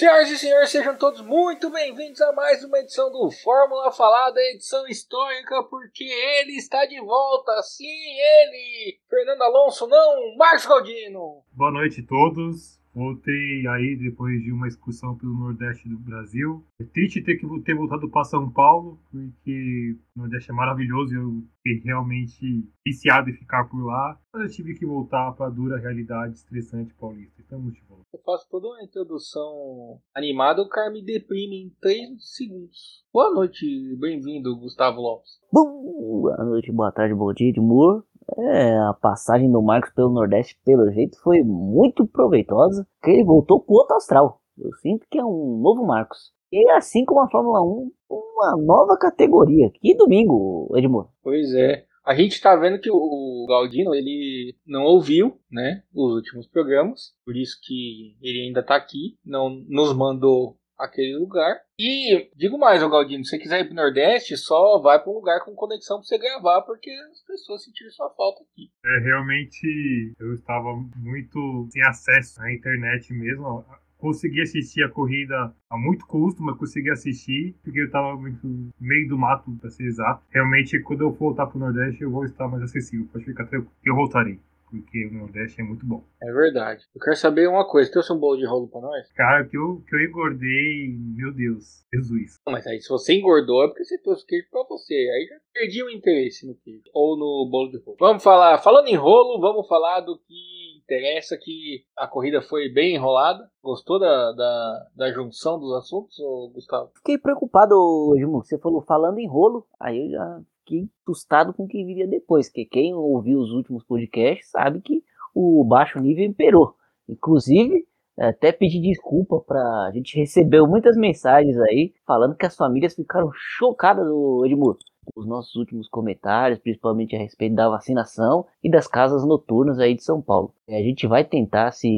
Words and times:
Senhoras 0.00 0.30
e 0.30 0.38
senhores, 0.38 0.70
sejam 0.70 0.96
todos 0.96 1.20
muito 1.20 1.68
bem-vindos 1.68 2.22
a 2.22 2.32
mais 2.32 2.64
uma 2.64 2.78
edição 2.78 3.12
do 3.12 3.30
Fórmula 3.30 3.92
Falada, 3.92 4.40
edição 4.40 4.86
histórica, 4.88 5.62
porque 5.64 6.04
ele 6.04 6.56
está 6.56 6.86
de 6.86 6.98
volta, 7.02 7.62
sim, 7.62 7.84
ele! 7.84 8.98
Fernando 9.10 9.42
Alonso, 9.42 9.86
não, 9.86 10.38
Marcos 10.38 10.64
Galdino! 10.64 11.44
Boa 11.52 11.70
noite 11.70 12.00
a 12.00 12.08
todos. 12.08 12.79
Voltei 12.92 13.66
aí 13.68 13.96
depois 13.96 14.42
de 14.42 14.50
uma 14.52 14.66
excursão 14.66 15.16
pelo 15.16 15.32
Nordeste 15.32 15.88
do 15.88 15.98
Brasil. 15.98 16.64
É 16.80 16.84
triste 16.84 17.22
ter 17.22 17.36
que 17.36 17.46
ter 17.62 17.74
voltado 17.74 18.10
para 18.10 18.24
São 18.24 18.50
Paulo, 18.50 18.98
porque 19.10 19.96
o 20.16 20.20
Nordeste 20.20 20.50
é 20.50 20.54
maravilhoso 20.54 21.12
e 21.12 21.16
eu 21.16 21.42
fiquei 21.62 21.80
realmente 21.84 22.68
viciado 22.84 23.30
em 23.30 23.34
ficar 23.34 23.64
por 23.64 23.84
lá. 23.84 24.18
Mas 24.32 24.42
eu 24.42 24.56
tive 24.56 24.74
que 24.74 24.84
voltar 24.84 25.32
para 25.32 25.46
a 25.46 25.50
dura 25.50 25.78
realidade 25.78 26.34
estressante 26.34 26.92
paulista. 26.94 27.40
Estamos 27.40 27.74
de 27.74 27.82
volta. 27.88 28.04
Eu 28.12 28.20
faço 28.24 28.48
toda 28.50 28.66
uma 28.66 28.82
introdução 28.82 30.00
animada, 30.14 30.62
o 30.62 30.68
cara 30.68 30.90
me 30.90 31.04
deprime 31.04 31.62
em 31.62 31.70
3 31.80 32.18
segundos. 32.18 33.04
Boa 33.12 33.32
noite, 33.32 33.96
bem-vindo, 34.00 34.56
Gustavo 34.56 35.00
Lopes. 35.00 35.40
Boa 35.52 36.44
noite, 36.44 36.72
boa 36.72 36.90
tarde, 36.90 37.14
bom 37.14 37.32
dia, 37.32 37.50
Edmur. 37.50 38.04
É, 38.38 38.78
a 38.78 38.94
passagem 38.94 39.50
do 39.50 39.62
Marcos 39.62 39.92
pelo 39.92 40.10
Nordeste, 40.10 40.58
pelo 40.64 40.90
jeito, 40.92 41.20
foi 41.22 41.42
muito 41.42 42.06
proveitosa, 42.06 42.86
que 43.02 43.10
ele 43.10 43.24
voltou 43.24 43.60
pro 43.60 43.74
outro 43.74 43.96
astral. 43.96 44.40
Eu 44.58 44.72
sinto 44.74 45.06
que 45.10 45.18
é 45.18 45.24
um 45.24 45.60
novo 45.62 45.86
Marcos. 45.86 46.32
E 46.52 46.68
assim 46.70 47.04
como 47.04 47.20
a 47.20 47.30
Fórmula 47.30 47.62
1, 47.62 47.90
uma 48.10 48.56
nova 48.56 48.96
categoria. 48.98 49.70
Que 49.80 49.94
domingo, 49.94 50.68
Edmur. 50.76 51.08
Pois 51.22 51.54
é. 51.54 51.84
A 52.04 52.14
gente 52.14 52.32
está 52.32 52.56
vendo 52.56 52.80
que 52.80 52.90
o 52.90 53.46
Galdino 53.46 53.94
ele 53.94 54.56
não 54.66 54.84
ouviu, 54.84 55.38
né, 55.50 55.82
os 55.94 56.14
últimos 56.14 56.46
programas, 56.48 57.12
por 57.24 57.36
isso 57.36 57.58
que 57.62 58.16
ele 58.22 58.46
ainda 58.46 58.60
está 58.60 58.74
aqui, 58.74 59.18
não 59.24 59.50
nos 59.68 59.94
mandou 59.94 60.56
aquele 60.80 61.16
lugar. 61.16 61.56
E 61.78 62.28
digo 62.36 62.58
mais, 62.58 62.80
Galdino, 62.80 63.24
se 63.24 63.30
você 63.30 63.38
quiser 63.38 63.60
ir 63.60 63.66
pro 63.66 63.74
Nordeste, 63.74 64.36
só 64.36 64.80
vai 64.80 64.98
para 64.98 65.10
um 65.10 65.14
lugar 65.14 65.44
com 65.44 65.54
conexão 65.54 65.98
para 65.98 66.04
você 66.04 66.18
gravar, 66.18 66.62
porque 66.62 66.90
as 66.90 67.22
pessoas 67.22 67.64
sentiram 67.64 67.90
sua 67.90 68.10
falta 68.10 68.42
aqui. 68.42 68.70
É, 68.84 68.98
realmente 69.00 70.12
eu 70.18 70.34
estava 70.34 70.74
muito 70.96 71.68
sem 71.70 71.82
acesso 71.82 72.40
à 72.42 72.52
internet 72.52 73.12
mesmo. 73.12 73.64
Consegui 73.98 74.40
assistir 74.40 74.82
a 74.82 74.88
corrida 74.88 75.54
a 75.68 75.76
muito 75.76 76.06
custo, 76.06 76.42
mas 76.42 76.56
consegui 76.56 76.90
assistir 76.90 77.54
porque 77.62 77.80
eu 77.80 77.86
estava 77.86 78.16
no 78.16 78.70
meio 78.80 79.08
do 79.08 79.18
mato, 79.18 79.54
para 79.60 79.68
ser 79.68 79.84
exato. 79.84 80.24
Realmente, 80.30 80.80
quando 80.80 81.02
eu 81.02 81.12
voltar 81.12 81.46
para 81.46 81.56
o 81.56 81.60
Nordeste, 81.60 82.02
eu 82.02 82.10
vou 82.10 82.24
estar 82.24 82.48
mais 82.48 82.62
acessível. 82.62 83.06
Pode 83.12 83.26
ficar 83.26 83.44
tranquilo, 83.44 83.70
eu 83.84 83.94
voltarei 83.94 84.40
porque 84.70 85.06
o 85.06 85.12
Nordeste 85.12 85.60
é 85.60 85.64
muito 85.64 85.84
bom. 85.84 86.04
É 86.22 86.32
verdade. 86.32 86.84
Eu 86.94 87.00
quero 87.00 87.16
saber 87.16 87.48
uma 87.48 87.66
coisa, 87.66 87.90
trouxe 87.90 88.12
um 88.12 88.18
bolo 88.18 88.36
de 88.36 88.46
rolo 88.46 88.68
pra 88.68 88.80
nós? 88.80 89.12
Cara, 89.12 89.46
que 89.46 89.56
eu, 89.56 89.82
que 89.88 89.94
eu 89.94 90.00
engordei, 90.00 90.96
meu 91.16 91.32
Deus, 91.32 91.84
Jesus. 91.92 92.38
Mas 92.46 92.66
aí 92.66 92.80
se 92.80 92.88
você 92.88 93.14
engordou 93.14 93.64
é 93.64 93.68
porque 93.68 93.84
você 93.84 93.98
trouxe 93.98 94.26
queijo 94.26 94.48
pra 94.50 94.64
você, 94.68 94.94
aí 94.94 95.26
já 95.28 95.36
perdi 95.52 95.82
o 95.82 95.90
interesse 95.90 96.46
no 96.46 96.54
queijo, 96.54 96.84
ou 96.94 97.16
no 97.16 97.48
bolo 97.50 97.70
de 97.70 97.78
rolo. 97.78 97.96
Vamos 97.98 98.22
falar, 98.22 98.58
falando 98.58 98.88
em 98.88 98.96
rolo, 98.96 99.40
vamos 99.40 99.66
falar 99.66 100.00
do 100.00 100.18
que 100.18 100.60
interessa, 100.84 101.36
que 101.36 101.84
a 101.96 102.06
corrida 102.06 102.42
foi 102.42 102.68
bem 102.68 102.96
enrolada. 102.96 103.48
Gostou 103.62 103.98
da, 104.00 104.32
da, 104.32 104.86
da 104.96 105.12
junção 105.12 105.58
dos 105.58 105.72
assuntos, 105.74 106.16
Gustavo? 106.52 106.90
Fiquei 106.96 107.18
preocupado, 107.18 107.74
Gilmo, 108.16 108.42
você 108.42 108.58
falou 108.58 108.82
falando 108.82 109.18
em 109.18 109.28
rolo, 109.28 109.66
aí 109.78 110.06
eu 110.06 110.10
já 110.10 110.40
fiquei 110.70 110.88
assustado 111.02 111.52
com 111.52 111.64
o 111.64 111.68
que 111.68 111.84
viria 111.84 112.06
depois, 112.06 112.48
que 112.48 112.64
quem 112.64 112.94
ouviu 112.94 113.40
os 113.40 113.50
últimos 113.50 113.82
podcasts 113.82 114.50
sabe 114.50 114.80
que 114.80 115.02
o 115.34 115.64
baixo 115.64 115.98
nível 115.98 116.24
imperou. 116.24 116.74
Inclusive, 117.08 117.84
até 118.16 118.52
pedi 118.52 118.80
desculpa 118.80 119.40
para 119.40 119.60
a 119.86 119.90
gente 119.92 120.16
recebeu 120.16 120.66
muitas 120.66 120.96
mensagens 120.96 121.58
aí 121.58 121.92
falando 122.06 122.36
que 122.36 122.46
as 122.46 122.54
famílias 122.54 122.94
ficaram 122.94 123.30
chocadas 123.34 124.06
do 124.06 124.44
Edmur 124.46 124.78
os 125.16 125.26
nossos 125.26 125.56
últimos 125.56 125.88
comentários, 125.88 126.60
principalmente 126.60 127.16
a 127.16 127.18
respeito 127.18 127.56
da 127.56 127.68
vacinação 127.68 128.46
e 128.62 128.70
das 128.70 128.86
casas 128.86 129.26
noturnas 129.26 129.80
aí 129.80 129.94
de 129.94 130.04
São 130.04 130.22
Paulo. 130.22 130.54
A 130.68 130.82
gente 130.82 131.04
vai 131.06 131.24
tentar 131.24 131.72
se 131.72 131.88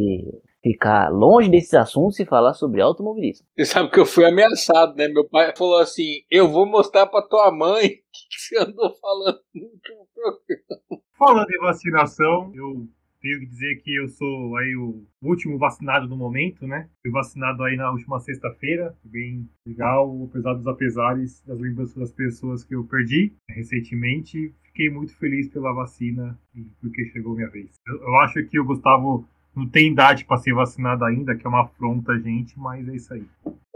ficar 0.63 1.09
longe 1.11 1.51
desses 1.51 1.75
assuntos 1.75 2.19
e 2.21 2.25
falar 2.25 2.55
sobre 2.55 2.81
automobilismo. 2.81 3.47
Você 3.57 3.65
sabe 3.65 3.91
que 3.91 3.99
eu 3.99 4.07
fui 4.07 4.25
ameaçado, 4.25 4.95
né? 4.95 5.09
Meu 5.09 5.29
pai 5.29 5.55
falou 5.57 5.79
assim: 5.79 6.23
eu 6.31 6.49
vou 6.49 6.67
mostrar 6.67 7.07
pra 7.07 7.23
tua 7.23 7.51
mãe 7.51 7.87
o 7.87 7.89
que 8.31 8.39
você 8.39 8.59
andou 8.59 8.95
falando 9.01 9.41
no 9.55 9.65
último 9.65 10.09
programa. 10.15 11.03
Falando 11.19 11.51
em 11.51 11.61
vacinação, 11.61 12.53
eu 12.55 12.89
tenho 13.21 13.39
que 13.41 13.47
dizer 13.47 13.83
que 13.83 13.95
eu 13.95 14.09
sou 14.09 14.57
aí 14.57 14.75
o 14.75 15.05
último 15.23 15.57
vacinado 15.57 16.09
no 16.09 16.17
momento, 16.17 16.67
né? 16.67 16.89
Fui 17.01 17.11
vacinado 17.11 17.63
aí 17.63 17.77
na 17.77 17.91
última 17.91 18.19
sexta-feira, 18.19 18.97
bem 19.05 19.49
legal, 19.65 20.25
apesar 20.29 20.55
dos 20.55 20.67
apesares 20.67 21.41
das 21.47 21.59
lembranças 21.59 21.95
das 21.95 22.13
pessoas 22.13 22.65
que 22.65 22.75
eu 22.75 22.85
perdi 22.85 23.33
recentemente. 23.49 24.53
Fiquei 24.65 24.91
muito 24.91 25.17
feliz 25.19 25.49
pela 25.49 25.73
vacina 25.73 26.37
e 26.55 26.63
porque 26.81 27.05
chegou 27.07 27.37
minha 27.37 27.51
vez. 27.51 27.71
Eu, 27.87 28.01
eu 28.01 28.17
acho 28.17 28.45
que 28.47 28.59
o 28.59 28.65
Gustavo 28.65 29.25
não 29.55 29.69
tem 29.69 29.93
idade 29.93 30.25
para 30.25 30.39
ser 30.39 30.55
vacinado 30.55 31.05
ainda, 31.05 31.37
que 31.37 31.47
é 31.47 31.49
uma 31.49 31.63
afronta 31.63 32.13
a 32.13 32.19
gente, 32.19 32.59
mas 32.59 32.89
é 32.89 32.95
isso 32.95 33.13
aí. 33.13 33.27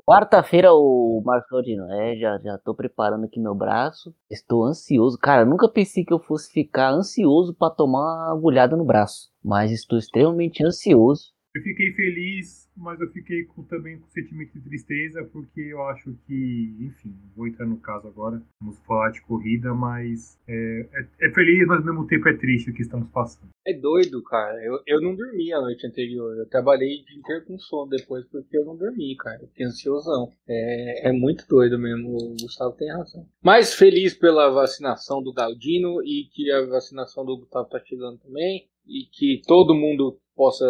Quarta-feira, 0.09 0.73
o 0.73 1.21
Marcos 1.25 1.49
Claudino, 1.49 1.91
é, 1.91 2.17
já, 2.17 2.39
já 2.39 2.57
tô 2.59 2.73
preparando 2.75 3.25
aqui 3.25 3.41
meu 3.41 3.57
braço. 3.57 4.15
Estou 4.31 4.65
ansioso. 4.65 5.19
Cara, 5.19 5.45
nunca 5.45 5.69
pensei 5.69 6.05
que 6.05 6.13
eu 6.13 6.21
fosse 6.21 6.53
ficar 6.53 6.91
ansioso 6.91 7.53
para 7.53 7.75
tomar 7.75 7.99
uma 7.99 8.33
agulhada 8.33 8.77
no 8.77 8.85
braço. 8.85 9.33
Mas 9.45 9.73
estou 9.73 9.99
extremamente 9.99 10.65
ansioso 10.65 11.36
eu 11.57 11.63
fiquei 11.63 11.91
feliz, 11.93 12.69
mas 12.77 13.01
eu 13.01 13.11
fiquei 13.11 13.45
com, 13.45 13.63
também 13.63 13.99
com 13.99 14.07
sentimento 14.11 14.53
de 14.53 14.61
tristeza, 14.61 15.25
porque 15.33 15.61
eu 15.61 15.83
acho 15.85 16.15
que, 16.27 16.77
enfim, 16.81 17.15
vou 17.35 17.47
entrar 17.47 17.65
no 17.65 17.79
caso 17.79 18.07
agora, 18.07 18.43
vamos 18.61 18.79
falar 18.81 19.11
de 19.11 19.23
corrida, 19.23 19.73
mas 19.73 20.39
é, 20.47 20.87
é, 20.93 21.27
é, 21.27 21.33
feliz, 21.33 21.67
mas 21.67 21.79
ao 21.79 21.87
mesmo 21.87 22.07
tempo 22.07 22.29
é 22.29 22.37
triste 22.37 22.71
o 22.71 22.75
que 22.75 22.83
estamos 22.83 23.09
passando. 23.11 23.49
É 23.67 23.73
doido, 23.73 24.23
cara. 24.23 24.63
Eu, 24.63 24.81
eu 24.87 25.01
não 25.01 25.17
dormi 25.17 25.51
a 25.53 25.61
noite 25.61 25.87
anterior. 25.87 26.37
Eu 26.37 26.47
trabalhei 26.47 27.03
de 27.03 27.19
inteiro 27.19 27.47
com 27.47 27.59
sono 27.59 27.91
depois 27.91 28.27
porque 28.27 28.57
eu 28.57 28.65
não 28.65 28.77
dormi, 28.77 29.17
cara. 29.17 29.41
Eu 29.43 29.49
fiquei 29.49 29.67
ansiosão. 29.67 30.31
É, 30.47 31.09
é 31.09 31.13
muito 31.13 31.47
doido 31.49 31.79
mesmo. 31.79 32.17
O 32.17 32.37
Gustavo 32.41 32.77
tem 32.77 32.93
razão. 32.93 33.27
Mas 33.43 33.75
feliz 33.75 34.15
pela 34.15 34.51
vacinação 34.51 35.23
do 35.23 35.33
Galdino 35.33 36.03
e 36.05 36.29
que 36.33 36.53
a 36.53 36.67
vacinação 36.67 37.25
do 37.25 37.39
Gustavo 37.39 37.69
tá 37.69 37.81
chegando 37.85 38.19
também. 38.19 38.69
E 38.87 39.07
que 39.11 39.43
todo 39.45 39.75
mundo 39.75 40.17
possa 40.37 40.65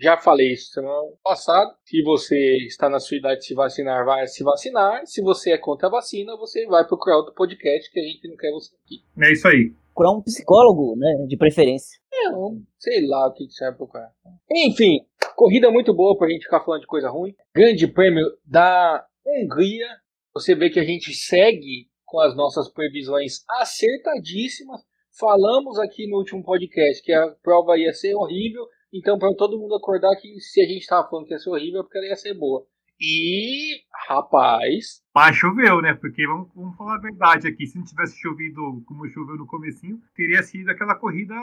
já 0.00 0.16
falei 0.16 0.52
isso 0.52 0.72
semana 0.72 0.94
passada. 1.22 1.70
Se 1.84 2.02
você 2.02 2.56
está 2.66 2.88
na 2.88 2.98
sua 2.98 3.18
idade 3.18 3.40
de 3.40 3.46
se 3.46 3.54
vacinar, 3.54 4.04
vai 4.04 4.26
se 4.26 4.42
vacinar. 4.42 5.06
Se 5.06 5.20
você 5.20 5.52
é 5.52 5.58
contra 5.58 5.88
a 5.88 5.90
vacina, 5.90 6.36
você 6.36 6.66
vai 6.66 6.86
procurar 6.86 7.18
outro 7.18 7.34
podcast 7.34 7.90
que 7.90 8.00
a 8.00 8.02
gente 8.02 8.26
não 8.26 8.36
quer 8.36 8.50
você 8.50 8.74
aqui. 8.82 9.04
É 9.22 9.32
isso 9.32 9.46
aí. 9.46 9.74
Procurar 9.94 10.12
um 10.12 10.22
psicólogo, 10.22 10.96
né? 10.96 11.26
De 11.28 11.36
preferência. 11.36 12.00
É, 12.12 12.30
um, 12.30 12.64
sei 12.78 13.06
lá 13.06 13.28
o 13.28 13.34
que 13.34 13.44
você 13.50 13.64
vai 13.66 13.74
procurar. 13.74 14.10
Enfim, 14.50 15.00
corrida 15.36 15.70
muito 15.70 15.92
boa 15.92 16.16
pra 16.16 16.28
gente 16.28 16.44
ficar 16.44 16.64
falando 16.64 16.80
de 16.80 16.86
coisa 16.86 17.10
ruim. 17.10 17.34
Grande 17.54 17.86
prêmio 17.86 18.24
da 18.44 19.04
Hungria. 19.26 19.86
Você 20.32 20.54
vê 20.54 20.70
que 20.70 20.80
a 20.80 20.84
gente 20.84 21.12
segue 21.12 21.88
com 22.06 22.20
as 22.20 22.34
nossas 22.34 22.72
previsões 22.72 23.44
acertadíssimas. 23.60 24.80
Falamos 25.18 25.78
aqui 25.78 26.08
no 26.08 26.18
último 26.18 26.42
podcast 26.42 27.02
que 27.04 27.12
a 27.12 27.28
prova 27.42 27.76
ia 27.76 27.92
ser 27.92 28.14
horrível 28.14 28.64
então, 28.92 29.18
para 29.18 29.34
todo 29.36 29.58
mundo 29.58 29.74
acordar 29.74 30.14
que 30.20 30.40
se 30.40 30.60
a 30.60 30.66
gente 30.66 30.86
tava 30.86 31.08
falando 31.08 31.26
que 31.26 31.32
ia 31.32 31.38
ser 31.38 31.50
horrível, 31.50 31.80
é 31.80 31.82
porque 31.82 31.98
ela 31.98 32.06
ia 32.08 32.16
ser 32.16 32.34
boa. 32.34 32.66
E, 33.00 33.80
rapaz. 34.08 35.02
Mas 35.14 35.34
choveu, 35.34 35.80
né? 35.80 35.94
Porque 35.94 36.26
vamos, 36.26 36.50
vamos 36.54 36.76
falar 36.76 36.96
a 36.96 37.00
verdade 37.00 37.48
aqui. 37.48 37.66
Se 37.66 37.78
não 37.78 37.84
tivesse 37.84 38.20
chovido 38.20 38.82
como 38.86 39.08
choveu 39.08 39.36
no 39.36 39.46
comecinho, 39.46 39.98
teria 40.14 40.42
sido 40.42 40.68
aquela 40.68 40.94
corrida 40.94 41.34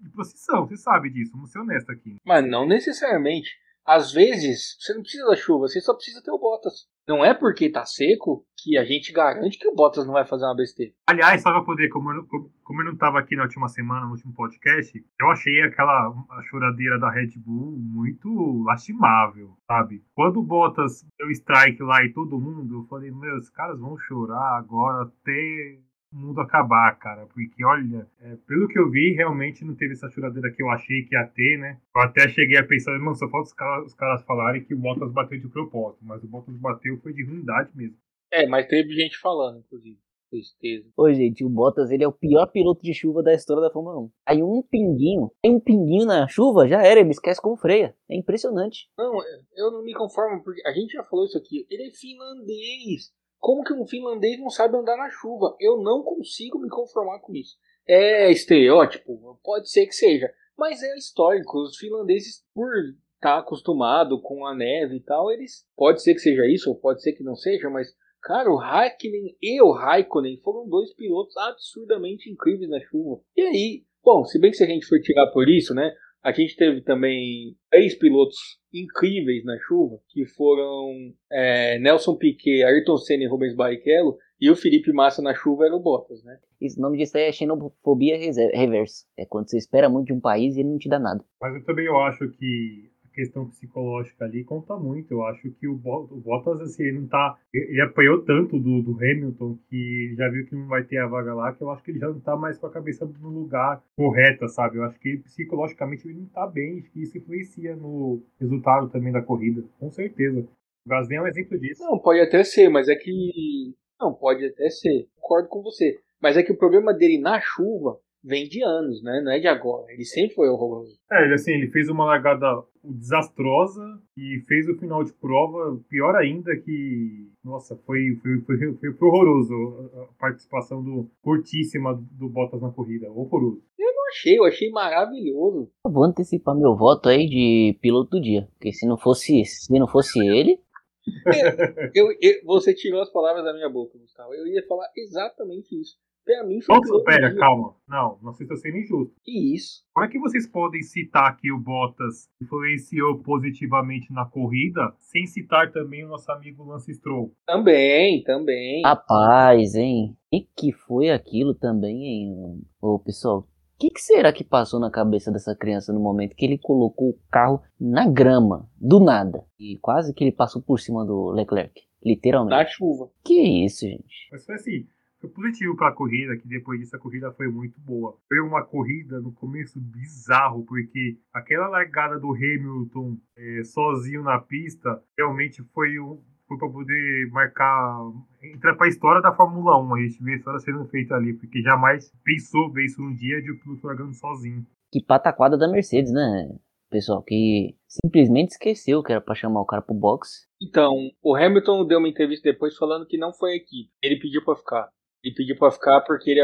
de 0.00 0.08
procissão. 0.10 0.66
Você 0.66 0.78
sabe 0.78 1.10
disso, 1.10 1.32
vamos 1.32 1.52
ser 1.52 1.58
honestos 1.58 1.90
aqui. 1.90 2.16
Mas 2.24 2.48
não 2.48 2.66
necessariamente. 2.66 3.50
Às 3.84 4.12
vezes, 4.12 4.76
você 4.78 4.94
não 4.94 5.02
precisa 5.02 5.26
da 5.26 5.36
chuva, 5.36 5.66
você 5.66 5.80
só 5.80 5.94
precisa 5.94 6.22
ter 6.22 6.30
o 6.30 6.38
Bottas. 6.38 6.86
Não 7.06 7.24
é 7.24 7.34
porque 7.34 7.68
tá 7.68 7.84
seco 7.84 8.46
que 8.56 8.78
a 8.78 8.84
gente 8.84 9.12
garante 9.12 9.58
que 9.58 9.66
o 9.66 9.74
Bottas 9.74 10.06
não 10.06 10.12
vai 10.12 10.24
fazer 10.24 10.44
uma 10.44 10.54
besteira. 10.54 10.92
Aliás, 11.08 11.42
só 11.42 11.50
pra 11.50 11.64
poder, 11.64 11.88
como 11.88 12.12
eu, 12.12 12.24
como 12.62 12.80
eu 12.80 12.84
não 12.84 12.96
tava 12.96 13.18
aqui 13.18 13.34
na 13.34 13.42
última 13.42 13.68
semana, 13.68 14.06
no 14.06 14.12
último 14.12 14.32
podcast, 14.32 15.04
eu 15.20 15.30
achei 15.30 15.62
aquela 15.62 16.14
choradeira 16.48 16.98
da 17.00 17.10
Red 17.10 17.32
Bull 17.38 17.76
muito 17.76 18.62
lastimável, 18.62 19.56
sabe? 19.66 20.04
Quando 20.14 20.38
o 20.38 20.44
Bottas 20.44 21.04
deu 21.18 21.28
strike 21.32 21.82
lá 21.82 22.04
e 22.04 22.12
todo 22.12 22.38
mundo, 22.38 22.82
eu 22.82 22.84
falei, 22.84 23.10
meu, 23.10 23.36
os 23.36 23.50
caras 23.50 23.80
vão 23.80 23.98
chorar 23.98 24.56
agora 24.56 25.02
até 25.02 25.80
mundo 26.16 26.40
acabar, 26.40 26.98
cara. 26.98 27.26
Porque, 27.26 27.64
olha, 27.64 28.06
é, 28.20 28.36
pelo 28.46 28.68
que 28.68 28.78
eu 28.78 28.90
vi, 28.90 29.12
realmente 29.12 29.64
não 29.64 29.74
teve 29.74 29.92
essa 29.92 30.10
choradeira 30.10 30.50
que 30.50 30.62
eu 30.62 30.70
achei 30.70 31.02
que 31.04 31.14
ia 31.14 31.26
ter, 31.26 31.58
né? 31.58 31.78
Eu 31.94 32.02
até 32.02 32.28
cheguei 32.28 32.58
a 32.58 32.66
pensar, 32.66 32.98
mano, 32.98 33.14
só 33.14 33.28
falta 33.28 33.48
os 33.48 33.54
caras, 33.54 33.86
os 33.86 33.94
caras 33.94 34.22
falarem 34.24 34.64
que 34.64 34.74
o 34.74 34.78
Bottas 34.78 35.12
bateu 35.12 35.38
de 35.38 35.48
propósito. 35.48 36.04
Mas 36.04 36.22
o 36.22 36.28
Bottas 36.28 36.56
bateu 36.56 36.98
foi 36.98 37.12
de 37.12 37.24
ruindade 37.24 37.70
mesmo. 37.74 37.96
É, 38.32 38.46
mas 38.46 38.66
teve 38.66 38.94
gente 38.94 39.18
falando, 39.18 39.58
inclusive. 39.58 39.98
Tristeza. 40.30 40.88
Ô, 40.96 41.12
gente, 41.12 41.44
o 41.44 41.50
Bottas 41.50 41.90
ele 41.90 42.02
é 42.02 42.08
o 42.08 42.12
pior 42.12 42.46
piloto 42.46 42.82
de 42.82 42.94
chuva 42.94 43.22
da 43.22 43.34
história 43.34 43.62
da 43.62 43.70
Fórmula 43.70 44.00
1. 44.00 44.10
Aí 44.26 44.42
um 44.42 44.62
pinguinho, 44.62 45.30
tem 45.42 45.54
um 45.54 45.60
pinguinho 45.60 46.06
na 46.06 46.26
chuva, 46.26 46.66
já 46.66 46.82
era, 46.82 47.00
ele 47.00 47.10
esquece 47.10 47.38
como 47.38 47.54
freia. 47.54 47.94
É 48.10 48.16
impressionante. 48.16 48.88
Não, 48.96 49.12
eu 49.54 49.70
não 49.70 49.84
me 49.84 49.92
conformo, 49.92 50.42
porque 50.42 50.66
a 50.66 50.72
gente 50.72 50.92
já 50.92 51.04
falou 51.04 51.26
isso 51.26 51.36
aqui. 51.36 51.66
Ele 51.68 51.88
é 51.88 51.90
finlandês. 51.90 53.12
Como 53.42 53.64
que 53.64 53.74
um 53.74 53.84
finlandês 53.84 54.38
não 54.38 54.48
sabe 54.48 54.76
andar 54.76 54.96
na 54.96 55.10
chuva? 55.10 55.56
Eu 55.58 55.82
não 55.82 56.04
consigo 56.04 56.60
me 56.60 56.68
conformar 56.68 57.18
com 57.18 57.34
isso. 57.34 57.56
É 57.84 58.30
estereótipo? 58.30 59.36
Pode 59.42 59.68
ser 59.68 59.84
que 59.86 59.96
seja. 59.96 60.32
Mas 60.56 60.80
é 60.80 60.96
histórico. 60.96 61.60
Os 61.60 61.76
finlandeses, 61.76 62.44
por 62.54 62.72
estar 62.72 63.34
tá 63.34 63.38
acostumado 63.38 64.22
com 64.22 64.46
a 64.46 64.54
neve 64.54 64.98
e 64.98 65.00
tal, 65.00 65.28
eles. 65.28 65.66
Pode 65.76 66.00
ser 66.04 66.14
que 66.14 66.20
seja 66.20 66.46
isso, 66.46 66.70
ou 66.70 66.76
pode 66.76 67.02
ser 67.02 67.14
que 67.14 67.24
não 67.24 67.34
seja, 67.34 67.68
mas. 67.68 67.88
Cara, 68.22 68.48
o 68.48 68.60
Hakkinen 68.60 69.36
e 69.42 69.60
o 69.60 69.72
Raikkonen 69.72 70.40
foram 70.44 70.68
dois 70.68 70.94
pilotos 70.94 71.36
absurdamente 71.36 72.30
incríveis 72.30 72.70
na 72.70 72.78
chuva. 72.78 73.20
E 73.36 73.42
aí, 73.42 73.84
bom, 74.04 74.24
se 74.24 74.38
bem 74.38 74.52
que 74.52 74.56
se 74.56 74.62
a 74.62 74.68
gente 74.68 74.86
for 74.86 75.00
tirar 75.00 75.26
por 75.32 75.48
isso, 75.48 75.74
né? 75.74 75.92
A 76.22 76.30
gente 76.30 76.56
teve 76.56 76.80
também 76.82 77.56
três 77.70 77.96
pilotos 77.98 78.38
incríveis 78.72 79.44
na 79.44 79.58
chuva, 79.58 79.98
que 80.08 80.24
foram 80.24 81.12
é, 81.30 81.78
Nelson 81.80 82.16
Piquet, 82.16 82.62
Ayrton 82.62 82.96
Senna 82.96 83.24
e 83.24 83.26
Rubens 83.26 83.56
Barrichello, 83.56 84.16
e 84.40 84.50
o 84.50 84.56
Felipe 84.56 84.92
Massa 84.92 85.20
na 85.20 85.34
chuva 85.34 85.66
era 85.66 85.74
o 85.74 85.80
Bottas, 85.80 86.22
né? 86.24 86.38
Isso, 86.60 86.78
o 86.78 86.82
nome 86.82 86.98
disso 86.98 87.16
aí 87.16 87.24
é 87.24 87.32
xenofobia 87.32 88.16
reversa. 88.54 89.04
É 89.16 89.26
quando 89.26 89.50
você 89.50 89.58
espera 89.58 89.88
muito 89.88 90.06
de 90.06 90.12
um 90.12 90.20
país 90.20 90.56
e 90.56 90.60
ele 90.60 90.68
não 90.68 90.78
te 90.78 90.88
dá 90.88 90.98
nada. 90.98 91.24
Mas 91.40 91.54
eu 91.54 91.64
também 91.64 91.86
eu 91.86 91.98
acho 91.98 92.28
que 92.30 92.91
questão 93.12 93.48
psicológica 93.48 94.24
ali 94.24 94.44
conta 94.44 94.76
muito. 94.76 95.12
Eu 95.12 95.24
acho 95.24 95.50
que 95.52 95.68
o, 95.68 95.74
Bottas, 95.74 96.60
assim, 96.60 96.84
ele 96.84 97.00
não 97.00 97.08
tá. 97.08 97.38
Ele 97.52 97.80
apanhou 97.80 98.22
tanto 98.22 98.58
do, 98.58 98.82
do 98.82 98.92
Hamilton 98.96 99.58
que 99.68 100.14
já 100.16 100.28
viu 100.28 100.46
que 100.46 100.54
não 100.54 100.66
vai 100.66 100.82
ter 100.84 100.98
a 100.98 101.06
vaga 101.06 101.34
lá, 101.34 101.52
que 101.52 101.62
eu 101.62 101.70
acho 101.70 101.82
que 101.82 101.90
ele 101.90 101.98
já 101.98 102.08
não 102.08 102.20
tá 102.20 102.36
mais 102.36 102.58
com 102.58 102.66
a 102.66 102.72
cabeça 102.72 103.04
no 103.04 103.28
lugar 103.28 103.82
correta, 103.96 104.48
sabe? 104.48 104.78
Eu 104.78 104.84
acho 104.84 104.98
que 104.98 105.18
psicologicamente 105.18 106.06
ele 106.06 106.18
não 106.18 106.26
tá 106.26 106.46
bem, 106.46 106.78
acho 106.78 106.90
que 106.90 107.02
isso 107.02 107.18
influencia 107.18 107.76
no 107.76 108.22
resultado 108.40 108.88
também 108.88 109.12
da 109.12 109.22
corrida, 109.22 109.62
com 109.78 109.90
certeza. 109.90 110.46
O 110.84 110.88
Gasly 110.88 111.16
é 111.16 111.22
um 111.22 111.26
exemplo 111.26 111.58
disso. 111.58 111.82
Não, 111.82 111.98
pode 111.98 112.20
até 112.20 112.42
ser, 112.42 112.68
mas 112.68 112.88
é 112.88 112.94
que. 112.96 113.74
Não, 114.00 114.12
pode 114.12 114.44
até 114.44 114.68
ser. 114.68 115.06
Concordo 115.14 115.48
com 115.48 115.62
você. 115.62 116.00
Mas 116.20 116.36
é 116.36 116.42
que 116.42 116.52
o 116.52 116.58
problema 116.58 116.92
dele 116.92 117.18
na 117.18 117.40
chuva 117.40 117.98
vem 118.22 118.48
de 118.48 118.62
anos, 118.62 119.02
né? 119.02 119.20
Não 119.20 119.32
é 119.32 119.38
de 119.38 119.48
agora. 119.48 119.92
Ele 119.92 120.04
sempre 120.04 120.34
foi 120.34 120.48
horroroso. 120.48 120.98
É, 121.10 121.24
ele 121.24 121.34
assim, 121.34 121.52
ele 121.52 121.68
fez 121.68 121.88
uma 121.88 122.04
largada 122.04 122.62
desastrosa 122.84 123.82
e 124.16 124.40
fez 124.46 124.68
o 124.68 124.78
final 124.78 125.04
de 125.04 125.12
prova 125.12 125.80
pior 125.88 126.14
ainda 126.16 126.56
que. 126.56 127.30
Nossa, 127.44 127.76
foi, 127.84 128.16
foi, 128.22 128.40
foi, 128.40 128.74
foi, 128.74 129.08
horroroso 129.08 129.90
a 129.96 130.20
participação 130.20 130.82
do 130.82 131.10
curtíssima 131.22 131.94
do 132.12 132.28
Bottas 132.28 132.62
na 132.62 132.70
corrida. 132.70 133.10
Horroroso. 133.10 133.62
Eu 133.78 133.92
não 133.94 134.08
achei, 134.08 134.38
eu 134.38 134.44
achei 134.44 134.70
maravilhoso. 134.70 135.70
Eu 135.84 135.92
vou 135.92 136.04
antecipar 136.04 136.56
meu 136.56 136.76
voto 136.76 137.08
aí 137.08 137.26
de 137.26 137.78
piloto 137.80 138.10
do 138.10 138.22
dia. 138.22 138.48
Porque 138.52 138.72
se 138.72 138.86
não 138.86 138.96
fosse, 138.96 139.44
se 139.44 139.72
não 139.72 139.88
fosse 139.88 140.18
ele, 140.20 140.58
eu, 141.94 142.06
eu, 142.20 142.44
você 142.44 142.72
tirou 142.72 143.02
as 143.02 143.10
palavras 143.10 143.44
da 143.44 143.52
minha 143.52 143.68
boca, 143.68 143.98
Gustavo. 143.98 144.32
Eu 144.34 144.46
ia 144.46 144.64
falar 144.66 144.88
exatamente 144.96 145.80
isso. 145.80 145.96
Pra 146.24 146.44
mim 146.44 146.60
foi 146.60 146.76
Nossa, 146.76 147.04
pera, 147.04 147.30
dia. 147.30 147.38
calma. 147.38 147.74
Não, 147.88 148.18
não 148.22 148.32
sei 148.32 148.46
se 148.46 148.56
sendo 148.56 148.76
injusto. 148.78 149.14
Que 149.24 149.54
isso? 149.54 149.82
Como 149.92 150.06
é 150.06 150.08
que 150.08 150.18
vocês 150.18 150.46
podem 150.46 150.82
citar 150.82 151.36
que 151.36 151.50
o 151.50 151.58
Bottas 151.58 152.28
influenciou 152.40 153.18
positivamente 153.18 154.12
na 154.12 154.24
corrida, 154.24 154.94
sem 155.00 155.26
citar 155.26 155.72
também 155.72 156.04
o 156.04 156.08
nosso 156.08 156.30
amigo 156.30 156.64
Lance 156.64 156.94
Stroll? 156.94 157.34
Também, 157.46 158.22
também. 158.22 158.82
Rapaz, 158.84 159.74
hein? 159.74 160.16
E 160.32 160.40
que 160.40 160.72
foi 160.72 161.10
aquilo 161.10 161.54
também, 161.54 162.04
hein? 162.04 162.62
Ô, 162.80 162.98
pessoal, 163.00 163.40
o 163.40 163.46
que, 163.78 163.90
que, 163.90 164.00
será 164.00 164.32
que 164.32 164.44
passou 164.44 164.78
na 164.78 164.92
cabeça 164.92 165.32
dessa 165.32 165.56
criança 165.56 165.92
no 165.92 165.98
momento 165.98 166.36
que 166.36 166.44
ele 166.44 166.56
colocou 166.56 167.10
o 167.10 167.18
carro 167.30 167.60
na 167.80 168.08
grama, 168.08 168.70
do 168.80 169.00
nada? 169.00 169.44
E 169.58 169.76
quase 169.82 170.14
que 170.14 170.22
ele 170.22 170.30
passou 170.30 170.62
por 170.62 170.78
cima 170.78 171.04
do 171.04 171.30
Leclerc, 171.32 171.82
literalmente. 172.04 172.56
Na 172.56 172.64
chuva. 172.64 173.10
Que 173.24 173.64
isso, 173.64 173.80
gente? 173.80 174.28
Mas 174.30 174.44
foi 174.46 174.54
assim, 174.54 174.86
positivo 175.28 175.76
para 175.76 175.88
a 175.88 175.94
corrida, 175.94 176.36
que 176.36 176.48
depois 176.48 176.80
disso 176.80 176.96
a 176.96 176.98
corrida 176.98 177.32
foi 177.32 177.48
muito 177.48 177.80
boa. 177.80 178.16
Foi 178.28 178.40
uma 178.40 178.64
corrida 178.64 179.20
no 179.20 179.32
começo 179.32 179.80
bizarro, 179.80 180.64
porque 180.64 181.18
aquela 181.32 181.68
largada 181.68 182.18
do 182.18 182.32
Hamilton 182.32 183.16
é, 183.36 183.64
sozinho 183.64 184.22
na 184.22 184.38
pista 184.40 185.02
realmente 185.16 185.62
foi 185.72 185.98
um, 185.98 186.20
foi 186.48 186.58
para 186.58 186.68
poder 186.68 187.30
marcar, 187.30 188.00
entrar 188.42 188.74
para 188.74 188.86
a 188.86 188.88
história 188.88 189.22
da 189.22 189.34
Fórmula 189.34 189.80
1. 189.80 189.94
A 189.94 190.00
gente 190.00 190.22
vê 190.22 190.32
a 190.32 190.36
história 190.36 190.60
sendo 190.60 190.84
feita 190.86 191.14
ali, 191.14 191.34
porque 191.34 191.62
jamais 191.62 192.12
pensou 192.24 192.70
ver 192.72 192.84
isso 192.84 193.02
um 193.02 193.14
dia 193.14 193.40
de 193.42 193.50
o 193.50 193.58
piloto 193.60 193.86
largando 193.86 194.14
sozinho. 194.14 194.66
Que 194.90 195.02
pataquada 195.02 195.56
da 195.56 195.68
Mercedes, 195.68 196.12
né? 196.12 196.48
Pessoal, 196.90 197.22
que 197.22 197.74
simplesmente 197.88 198.50
esqueceu 198.50 199.02
que 199.02 199.12
era 199.12 199.20
para 199.20 199.34
chamar 199.34 199.62
o 199.62 199.66
cara 199.66 199.80
pro 199.80 199.94
box. 199.94 200.46
Então, 200.60 201.10
o 201.22 201.34
Hamilton 201.34 201.86
deu 201.86 201.98
uma 201.98 202.08
entrevista 202.08 202.52
depois 202.52 202.76
falando 202.76 203.06
que 203.06 203.16
não 203.16 203.32
foi 203.32 203.52
a 203.52 203.56
equipe. 203.56 203.90
Ele 204.02 204.20
pediu 204.20 204.44
para 204.44 204.56
ficar. 204.56 204.90
Ele 205.22 205.34
pediu 205.34 205.56
pra 205.56 205.70
ficar 205.70 206.00
porque 206.02 206.30
ele 206.30 206.40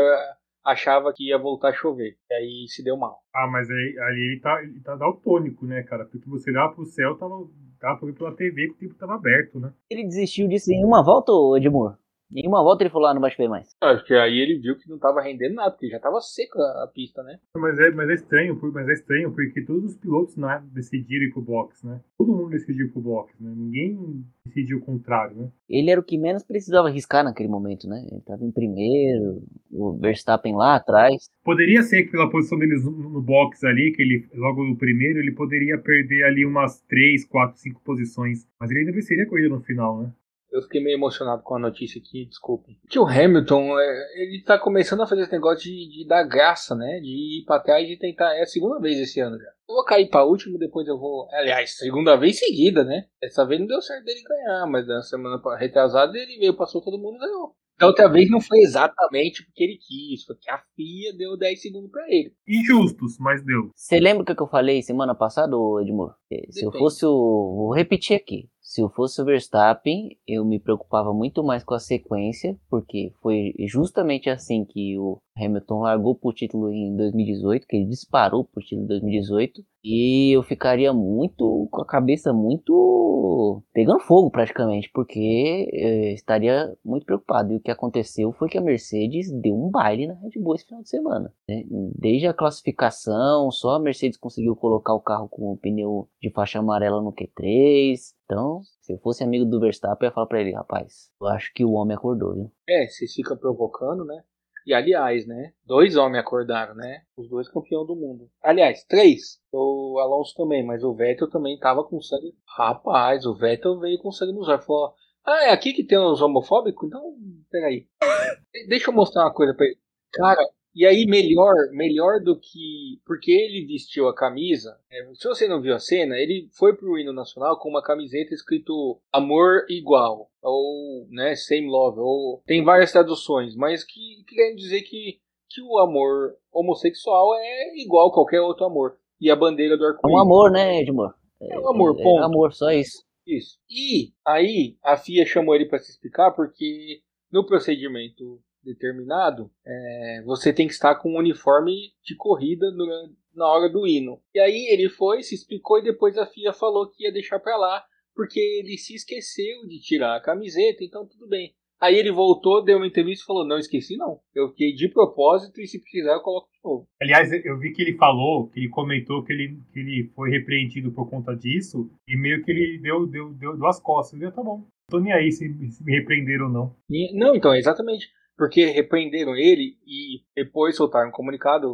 achava 0.65 1.13
que 1.13 1.29
ia 1.29 1.39
voltar 1.39 1.71
a 1.71 1.73
chover. 1.73 2.17
E 2.31 2.35
aí 2.35 2.67
se 2.69 2.83
deu 2.83 2.97
mal. 2.97 3.19
Ah, 3.35 3.47
mas 3.51 3.71
aí, 3.71 3.99
aí 3.99 4.21
ele, 4.33 4.41
tá, 4.41 4.63
ele 4.63 4.81
tá 4.81 4.95
daltônico, 4.95 5.67
né, 5.67 5.83
cara? 5.83 6.05
Porque 6.05 6.29
você 6.29 6.51
olhava 6.51 6.75
pro 6.75 6.85
céu, 6.85 7.17
tava, 7.17 7.49
tava 7.81 7.99
pra 7.99 8.07
ver 8.07 8.15
pela 8.15 8.37
TV 8.37 8.69
que 8.69 8.73
o 8.73 8.79
tempo 8.79 8.95
tava 8.95 9.15
aberto, 9.15 9.59
né? 9.59 9.73
Ele 9.91 10.05
desistiu 10.05 10.47
disso 10.49 10.71
em 10.73 10.85
uma 10.85 11.03
volta, 11.03 11.33
Edmur? 11.57 11.97
Em 12.35 12.47
uma 12.47 12.63
volta 12.63 12.83
ele 12.83 12.91
falou, 12.91 13.09
ah, 13.09 13.15
não 13.15 13.21
vai 13.21 13.31
chover 13.31 13.49
mais. 13.49 13.75
Acho 13.81 14.05
que 14.05 14.15
aí 14.15 14.39
ele 14.39 14.59
viu 14.59 14.77
que 14.77 14.89
não 14.89 14.99
tava 14.99 15.23
rendendo 15.23 15.55
nada, 15.55 15.71
porque 15.71 15.89
já 15.89 15.99
tava 15.99 16.21
seca 16.21 16.59
a 16.83 16.87
pista, 16.87 17.23
né? 17.23 17.39
Mas 17.57 17.79
é, 17.79 17.91
mas 17.91 18.11
é 18.11 18.15
estranho, 18.15 18.59
mas 18.73 18.89
é 18.89 18.93
estranho, 18.93 19.33
porque 19.33 19.63
todos 19.63 19.93
os 19.93 19.97
pilotos 19.97 20.37
né, 20.37 20.63
decidiram 20.73 21.25
ir 21.25 21.33
pro 21.33 21.41
box, 21.41 21.87
né? 21.87 22.01
Todo 22.19 22.33
mundo 22.33 22.51
decidiu 22.51 22.93
pro 22.93 23.01
box, 23.01 23.35
né? 23.41 23.51
Ninguém 23.57 24.25
decidiu 24.45 24.79
o 24.79 24.83
contrário, 24.83 25.37
né? 25.37 25.49
Ele 25.69 25.91
era 25.91 26.01
o 26.01 26.05
que 26.05 26.19
menos 26.19 26.43
precisava 26.43 26.89
arriscar 26.89 27.25
naquele 27.25 27.49
momento, 27.49 27.89
né? 27.89 28.07
Ele 28.11 28.21
tava 28.21 28.45
em 28.45 28.53
primeiro, 28.53 29.43
o 29.71 29.97
Verstappen 29.99 30.55
lá 30.55 30.77
atrás. 30.77 31.31
Poderia 31.43 31.83
ser 31.83 32.05
que 32.05 32.11
pela 32.11 32.31
posição 32.31 32.59
deles 32.59 32.85
no 32.85 33.23
box 33.23 33.65
ali, 33.65 33.93
que 33.93 34.03
ele 34.03 34.29
logo 34.35 34.65
no 34.65 34.77
primeiro, 34.77 35.19
ele 35.19 35.33
poderia 35.33 35.79
perder 35.79 36.25
ali 36.25 36.45
umas 36.45 36.81
3, 36.83 37.27
4, 37.27 37.59
5 37.59 37.81
posições. 37.83 38.47
Mas 38.61 38.71
ele 38.71 38.81
ainda 38.81 38.93
venceria 38.93 39.25
a 39.25 39.29
corrida 39.29 39.49
no 39.49 39.61
final, 39.61 40.03
né? 40.03 40.13
Eu 40.51 40.63
fiquei 40.63 40.83
meio 40.83 40.97
emocionado 40.97 41.43
com 41.43 41.57
a 41.57 41.59
notícia 41.59 42.01
aqui, 42.01 42.25
desculpe. 42.27 42.79
Que 42.89 42.99
o 42.99 43.07
Hamilton, 43.07 43.79
é, 43.79 44.23
ele 44.23 44.43
tá 44.43 44.59
começando 44.59 45.03
a 45.03 45.07
fazer 45.07 45.23
esse 45.23 45.33
negócio 45.33 45.65
de, 45.65 45.89
de 45.89 46.07
dar 46.07 46.25
graça, 46.25 46.75
né? 46.75 47.01
De 47.01 47.41
ir 47.41 47.45
pra 47.45 47.61
trás 47.61 47.89
e 47.89 47.99
tentar. 47.99 48.35
É 48.35 48.43
a 48.43 48.47
segunda 48.47 48.81
vez 48.81 48.99
esse 48.99 49.21
ano 49.21 49.39
já. 49.39 49.49
Eu 49.69 49.75
vou 49.75 49.85
cair 49.85 50.09
pra 50.09 50.25
último, 50.25 50.59
depois 50.59 50.89
eu 50.89 50.99
vou. 50.99 51.29
Aliás, 51.33 51.77
segunda 51.77 52.17
vez 52.17 52.39
seguida, 52.39 52.83
né? 52.83 53.05
Dessa 53.21 53.45
vez 53.45 53.61
não 53.61 53.67
deu 53.67 53.83
certo 53.83 54.05
dele 54.05 54.23
ganhar, 54.23 54.67
mas 54.67 54.87
na 54.87 55.03
semana 55.03 55.41
retrasada 55.57 56.17
ele 56.17 56.39
veio, 56.39 56.57
passou 56.57 56.81
todo 56.81 56.99
mundo 56.99 57.17
e 57.17 57.21
ganhou. 57.21 57.55
Da 57.79 57.87
outra 57.87 58.09
vez 58.09 58.29
não 58.29 58.41
foi 58.41 58.59
exatamente 58.59 59.45
porque 59.45 59.63
ele 59.63 59.79
quis, 59.79 60.25
foi 60.25 60.35
que 60.35 60.51
a 60.51 60.59
FIA 60.75 61.17
deu 61.17 61.37
10 61.37 61.63
segundos 61.63 61.91
para 61.93 62.05
ele. 62.09 62.35
Injustos, 62.47 63.17
mas 63.21 63.45
deu. 63.45 63.71
Você 63.73 64.01
lembra 64.01 64.25
o 64.25 64.27
que 64.27 64.43
eu 64.43 64.49
falei 64.49 64.83
semana 64.83 65.15
passada, 65.15 65.55
Edmur? 65.81 66.13
Se 66.51 66.65
eu 66.65 66.73
fosse 66.73 67.07
o. 67.07 67.55
Vou 67.57 67.73
repetir 67.73 68.17
aqui. 68.17 68.49
Se 68.69 68.83
eu 68.83 68.91
fosse 68.91 69.23
o 69.23 69.25
Verstappen, 69.25 70.15
eu 70.27 70.45
me 70.45 70.61
preocupava 70.61 71.11
muito 71.15 71.43
mais 71.43 71.65
com 71.65 71.73
a 71.73 71.81
sequência, 71.81 72.55
porque 72.69 73.15
foi 73.23 73.55
justamente 73.61 74.29
assim 74.29 74.63
que 74.63 74.99
o 74.99 75.19
Hamilton 75.39 75.81
largou 75.81 76.15
pro 76.15 76.33
título 76.33 76.73
em 76.73 76.97
2018, 76.97 77.67
que 77.67 77.77
ele 77.77 77.87
disparou 77.87 78.45
pro 78.45 78.63
título 78.63 78.85
em 78.85 78.89
2018, 78.89 79.63
e 79.85 80.37
eu 80.37 80.43
ficaria 80.43 80.93
muito 80.93 81.69
com 81.71 81.81
a 81.81 81.87
cabeça 81.87 82.33
muito 82.33 83.63
pegando 83.73 84.01
fogo 84.01 84.31
praticamente, 84.31 84.91
porque 84.93 85.69
eu 85.73 86.15
estaria 86.15 86.77
muito 86.85 87.07
preocupado. 87.07 87.53
E 87.53 87.57
o 87.57 87.61
que 87.61 87.71
aconteceu 87.71 88.33
foi 88.33 88.49
que 88.49 88.59
a 88.59 88.61
Mercedes 88.61 89.31
deu 89.31 89.55
um 89.55 89.71
baile 89.71 90.07
na 90.07 90.15
Red 90.15 90.41
Bull 90.41 90.55
esse 90.55 90.67
final 90.67 90.83
de 90.83 90.89
semana. 90.89 91.33
Né? 91.49 91.65
Desde 91.95 92.27
a 92.27 92.35
classificação, 92.35 93.51
só 93.51 93.77
a 93.77 93.81
Mercedes 93.81 94.19
conseguiu 94.19 94.57
colocar 94.57 94.95
o 94.95 95.01
carro 95.01 95.29
com 95.29 95.53
o 95.53 95.57
pneu 95.57 96.09
de 96.21 96.31
faixa 96.31 96.59
amarela 96.59 97.01
no 97.01 97.13
Q3. 97.13 97.97
Então, 98.25 98.61
se 98.81 98.93
eu 98.93 98.99
fosse 98.99 99.25
amigo 99.25 99.45
do 99.45 99.61
Verstappen, 99.61 100.07
eu 100.07 100.11
ia 100.11 100.15
falar 100.15 100.27
pra 100.27 100.41
ele, 100.41 100.53
rapaz, 100.53 101.11
eu 101.21 101.29
acho 101.29 101.53
que 101.55 101.65
o 101.65 101.73
homem 101.73 101.97
acordou, 101.97 102.35
viu? 102.35 102.53
É, 102.69 102.87
você 102.87 103.07
fica 103.07 103.37
provocando, 103.37 104.05
né? 104.05 104.23
E 104.69 104.75
aliás, 104.75 105.27
né? 105.27 105.55
Dois 105.65 105.97
homens 105.97 106.21
acordaram, 106.21 106.75
né? 106.75 107.01
Os 107.17 107.27
dois 107.27 107.49
campeões 107.49 107.87
do 107.87 107.97
mundo. 107.97 108.31
Aliás, 108.43 108.85
três. 108.85 109.41
O 109.51 109.99
Alonso 109.99 110.35
também, 110.37 110.63
mas 110.63 110.85
o 110.85 110.93
Vettel 110.93 111.31
também 111.31 111.59
tava 111.59 111.83
com 111.83 111.99
sangue. 112.03 112.35
Rapaz, 112.45 113.25
o 113.25 113.35
Vettel 113.35 113.81
veio 113.81 113.99
com 113.99 114.13
sangue 114.13 114.35
nos 114.35 114.47
olhos. 114.47 114.67
Falou: 114.67 114.93
Ah, 115.25 115.45
é 115.45 115.53
aqui 115.53 115.73
que 115.73 115.83
tem 115.83 115.97
os 115.97 116.21
homofóbicos? 116.21 116.87
Então, 116.87 117.15
peraí. 117.51 117.87
Deixa 118.69 118.91
eu 118.91 118.95
mostrar 118.95 119.23
uma 119.23 119.33
coisa 119.33 119.55
pra 119.55 119.65
ele. 119.65 119.79
Cara, 120.13 120.47
E 120.75 120.87
aí, 120.87 121.07
melhor, 121.07 121.55
melhor 121.73 122.21
do 122.21 122.39
que. 122.39 123.01
Porque 123.05 123.33
ele 123.33 123.67
vestiu 123.67 124.07
a 124.07 124.15
camisa. 124.15 124.79
É, 124.91 125.05
se 125.15 125.27
você 125.27 125.49
não 125.49 125.61
viu 125.61 125.75
a 125.75 125.79
cena, 125.79 126.17
ele 126.17 126.49
foi 126.53 126.77
pro 126.77 126.99
hino 126.99 127.13
nacional 127.13 127.59
com 127.59 127.69
uma 127.69 127.83
camiseta 127.83 128.35
escrito 128.35 129.01
Amor 129.13 129.65
Igual. 129.69 130.31
Ou, 130.43 131.07
né, 131.11 131.35
Same 131.35 131.67
Love. 131.67 131.99
Ou, 132.01 132.43
tem 132.47 132.63
várias 132.63 132.93
traduções, 132.93 133.57
mas 133.57 133.83
que, 133.83 134.23
que 134.27 134.35
querem 134.37 134.55
dizer 134.55 134.83
que, 134.83 135.19
que 135.51 135.63
o 135.63 135.79
amor 135.79 136.37
homossexual 136.53 137.35
é 137.35 137.77
igual 137.83 138.09
a 138.09 138.13
qualquer 138.13 138.41
outro 138.41 138.65
amor. 138.67 138.97
E 139.21 139.31
a 139.31 139.37
bandeira 139.37 139.77
do 139.77 139.85
arco-íris. 139.85 140.15
É 140.15 140.17
um 140.17 140.23
amor, 140.23 140.51
né, 140.53 140.81
Edmor? 140.81 141.13
É 141.41 141.59
um 141.59 141.69
amor, 141.71 141.97
É, 141.99 142.03
ponto. 142.03 142.21
é 142.21 142.25
amor, 142.25 142.53
só 142.53 142.71
isso. 142.71 143.03
Isso. 143.27 143.59
E 143.69 144.13
aí 144.27 144.77
a 144.83 144.97
FIA 144.97 145.27
chamou 145.27 145.55
ele 145.55 145.67
para 145.67 145.79
se 145.79 145.91
explicar 145.91 146.31
porque 146.33 147.01
no 147.31 147.45
procedimento 147.45 148.41
determinado 148.73 149.51
é, 149.67 150.23
você 150.25 150.53
tem 150.53 150.67
que 150.67 150.73
estar 150.73 150.95
com 150.97 151.13
um 151.13 151.19
uniforme 151.19 151.73
de 152.05 152.15
corrida 152.17 152.71
durante- 152.71 153.15
na 153.35 153.47
hora 153.47 153.69
do 153.69 153.87
hino. 153.87 154.21
E 154.35 154.41
aí 154.41 154.69
ele 154.71 154.89
foi, 154.89 155.23
se 155.23 155.35
explicou 155.35 155.79
e 155.79 155.83
depois 155.85 156.17
a 156.19 156.27
FIA 156.27 156.53
falou 156.53 156.91
que 156.91 157.05
ia 157.05 157.13
deixar 157.13 157.39
para 157.41 157.57
lá 157.57 157.85
porque 158.15 158.41
ele 158.41 158.77
se 158.77 158.95
esqueceu 158.95 159.67
de 159.69 159.79
tirar 159.81 160.17
a 160.17 160.21
camiseta, 160.23 160.83
então 160.83 161.07
tudo 161.07 161.29
bem. 161.29 161.55
Aí 161.81 161.95
ele 161.97 162.11
voltou, 162.11 162.65
deu 162.65 162.79
uma 162.79 162.89
entrevista 162.89 163.23
e 163.23 163.27
falou: 163.27 163.47
Não 163.47 163.57
esqueci, 163.57 163.97
não. 163.97 164.19
Eu 164.35 164.49
fiquei 164.49 164.73
de 164.73 164.89
propósito 164.89 165.61
e 165.61 165.67
se 165.69 165.81
quiser 165.81 166.13
eu 166.13 166.21
coloco 166.21 166.49
de 166.51 166.59
novo. 166.65 166.89
Aliás, 167.01 167.31
eu 167.33 167.57
vi 167.57 167.73
que 167.73 167.81
ele 167.83 167.97
falou, 167.97 168.49
que 168.49 168.59
ele 168.59 168.69
comentou 168.69 169.23
que 169.23 169.33
ele, 169.33 169.61
que 169.73 169.79
ele 169.79 170.11
foi 170.17 170.29
repreendido 170.31 170.91
por 170.91 171.09
conta 171.09 171.37
disso, 171.37 171.89
e 172.09 172.17
meio 172.17 172.43
que 172.45 172.51
ele 172.51 172.79
deu, 172.83 173.07
deu, 173.07 173.33
deu, 173.33 173.57
deu 173.57 173.67
as 173.69 173.81
costas. 173.81 174.21
Eu, 174.21 174.33
tá 174.33 174.43
bom, 174.43 174.57
não 174.59 174.67
tô 174.91 174.99
nem 174.99 175.13
aí 175.13 175.31
se, 175.31 175.47
se 175.71 175.85
me 175.85 175.93
repreenderam 175.97 176.47
ou 176.47 176.53
não. 176.53 176.77
E- 176.91 177.17
não, 177.17 177.37
então, 177.37 177.55
exatamente. 177.55 178.09
Porque 178.39 178.67
repreenderam 178.67 179.35
ele 179.35 179.77
e 179.85 180.23
depois 180.37 180.77
soltaram 180.77 181.09
um 181.09 181.13
comunicado, 181.13 181.67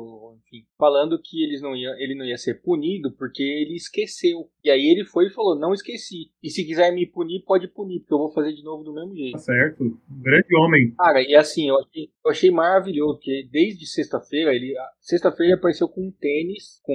enfim, 0.47 0.64
falando 0.78 1.21
que 1.23 1.44
eles 1.44 1.61
não 1.61 1.76
ia, 1.76 1.90
ele 1.99 2.14
não 2.14 2.25
ia 2.25 2.38
ser 2.38 2.62
punido 2.62 3.12
porque 3.18 3.42
ele 3.42 3.75
esqueceu. 3.76 4.49
E 4.64 4.71
aí 4.71 4.80
ele 4.88 5.04
foi 5.04 5.26
e 5.26 5.30
falou: 5.30 5.59
Não 5.59 5.75
esqueci. 5.75 6.30
E 6.42 6.49
se 6.49 6.64
quiser 6.64 6.90
me 6.92 7.06
punir, 7.06 7.44
pode 7.44 7.68
punir, 7.68 8.00
porque 8.00 8.14
eu 8.14 8.18
vou 8.18 8.33
fazer 8.33 8.54
de 8.54 8.64
novo 8.64 8.83
do 8.83 8.94
mesmo 8.94 9.14
jeito. 9.14 9.33
Tá 9.33 9.38
certo. 9.40 9.85
Um 9.85 10.23
grande 10.23 10.56
homem. 10.56 10.94
Cara, 10.97 11.21
e 11.23 11.35
assim, 11.35 11.68
eu 11.68 11.76
achei, 11.78 12.09
eu 12.25 12.30
achei 12.30 12.50
maravilhoso, 12.50 13.16
porque 13.16 13.47
desde 13.52 13.87
sexta-feira, 13.87 14.54
ele. 14.54 14.75
Sexta-feira 15.00 15.56
apareceu 15.56 15.87
com 15.87 16.00
um 16.06 16.11
tênis 16.11 16.80
com 16.83 16.94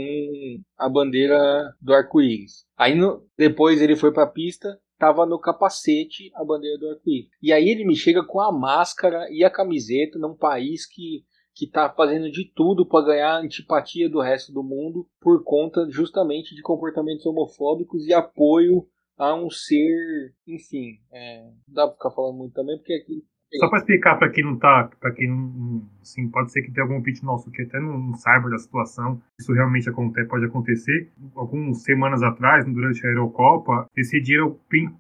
a 0.80 0.90
bandeira 0.90 1.74
do 1.80 1.94
arco-íris. 1.94 2.66
Aí 2.76 2.96
no- 2.96 3.24
depois 3.38 3.82
ele 3.84 3.96
foi 3.96 4.12
pra 4.12 4.26
pista, 4.26 4.80
tava 5.00 5.26
no 5.26 5.40
capacete 5.40 6.30
a 6.36 6.44
bandeira 6.44 6.78
do 6.78 6.90
arco-íris. 6.90 7.30
E 7.42 7.52
aí 7.52 7.70
ele 7.70 7.86
me 7.86 7.96
chega 7.96 8.24
com 8.24 8.40
a 8.40 8.52
máscara 8.52 9.28
e 9.32 9.44
a 9.44 9.50
camiseta 9.50 10.20
num 10.20 10.36
país 10.36 10.86
que. 10.86 11.26
Que 11.52 11.68
tá 11.68 11.90
fazendo 11.90 12.32
de 12.32 12.46
tudo 12.56 12.88
para 12.88 13.06
ganhar 13.06 13.36
antipatia 13.36 14.10
do 14.10 14.22
resto 14.22 14.54
do 14.54 14.64
mundo 14.64 15.06
por 15.20 15.44
conta 15.44 15.90
justamente 15.90 16.56
de 16.56 16.62
comportamentos 16.62 17.26
homofóbicos 17.26 18.06
e 18.06 18.14
apoio 18.14 18.88
a 19.18 19.36
um 19.36 19.50
ser, 19.50 20.34
enfim, 20.48 21.02
é, 21.12 21.44
não 21.44 21.54
dá 21.68 21.86
pra 21.86 21.96
ficar 21.98 22.12
falando 22.12 22.38
muito 22.38 22.54
também, 22.54 22.78
porque 22.78 22.94
aqui 22.94 23.26
Só 23.58 23.68
pra 23.68 23.80
explicar 23.80 24.16
pra 24.16 24.30
quem 24.30 24.44
não 24.44 24.58
tá, 24.58 24.90
pra 25.00 25.12
quem 25.12 25.30
assim, 26.02 26.28
pode 26.30 26.52
ser 26.52 26.62
que 26.62 26.72
tenha 26.72 26.84
algum 26.84 26.96
ouvinte 26.96 27.24
nosso 27.24 27.50
que 27.50 27.64
até 27.64 27.80
não, 27.80 28.14
saiba 28.14 28.50
da 28.50 28.60
situação, 28.60 29.20
isso 29.40 29.52
realmente 29.54 29.90
acontece, 29.90 30.28
pode 30.28 30.46
acontecer. 30.46 31.10
Algumas 31.36 31.82
semanas 31.82 32.22
atrás, 32.22 32.64
durante 32.66 33.06
a 33.06 33.10
Eurocopa, 33.10 33.88
decidiram 33.96 34.56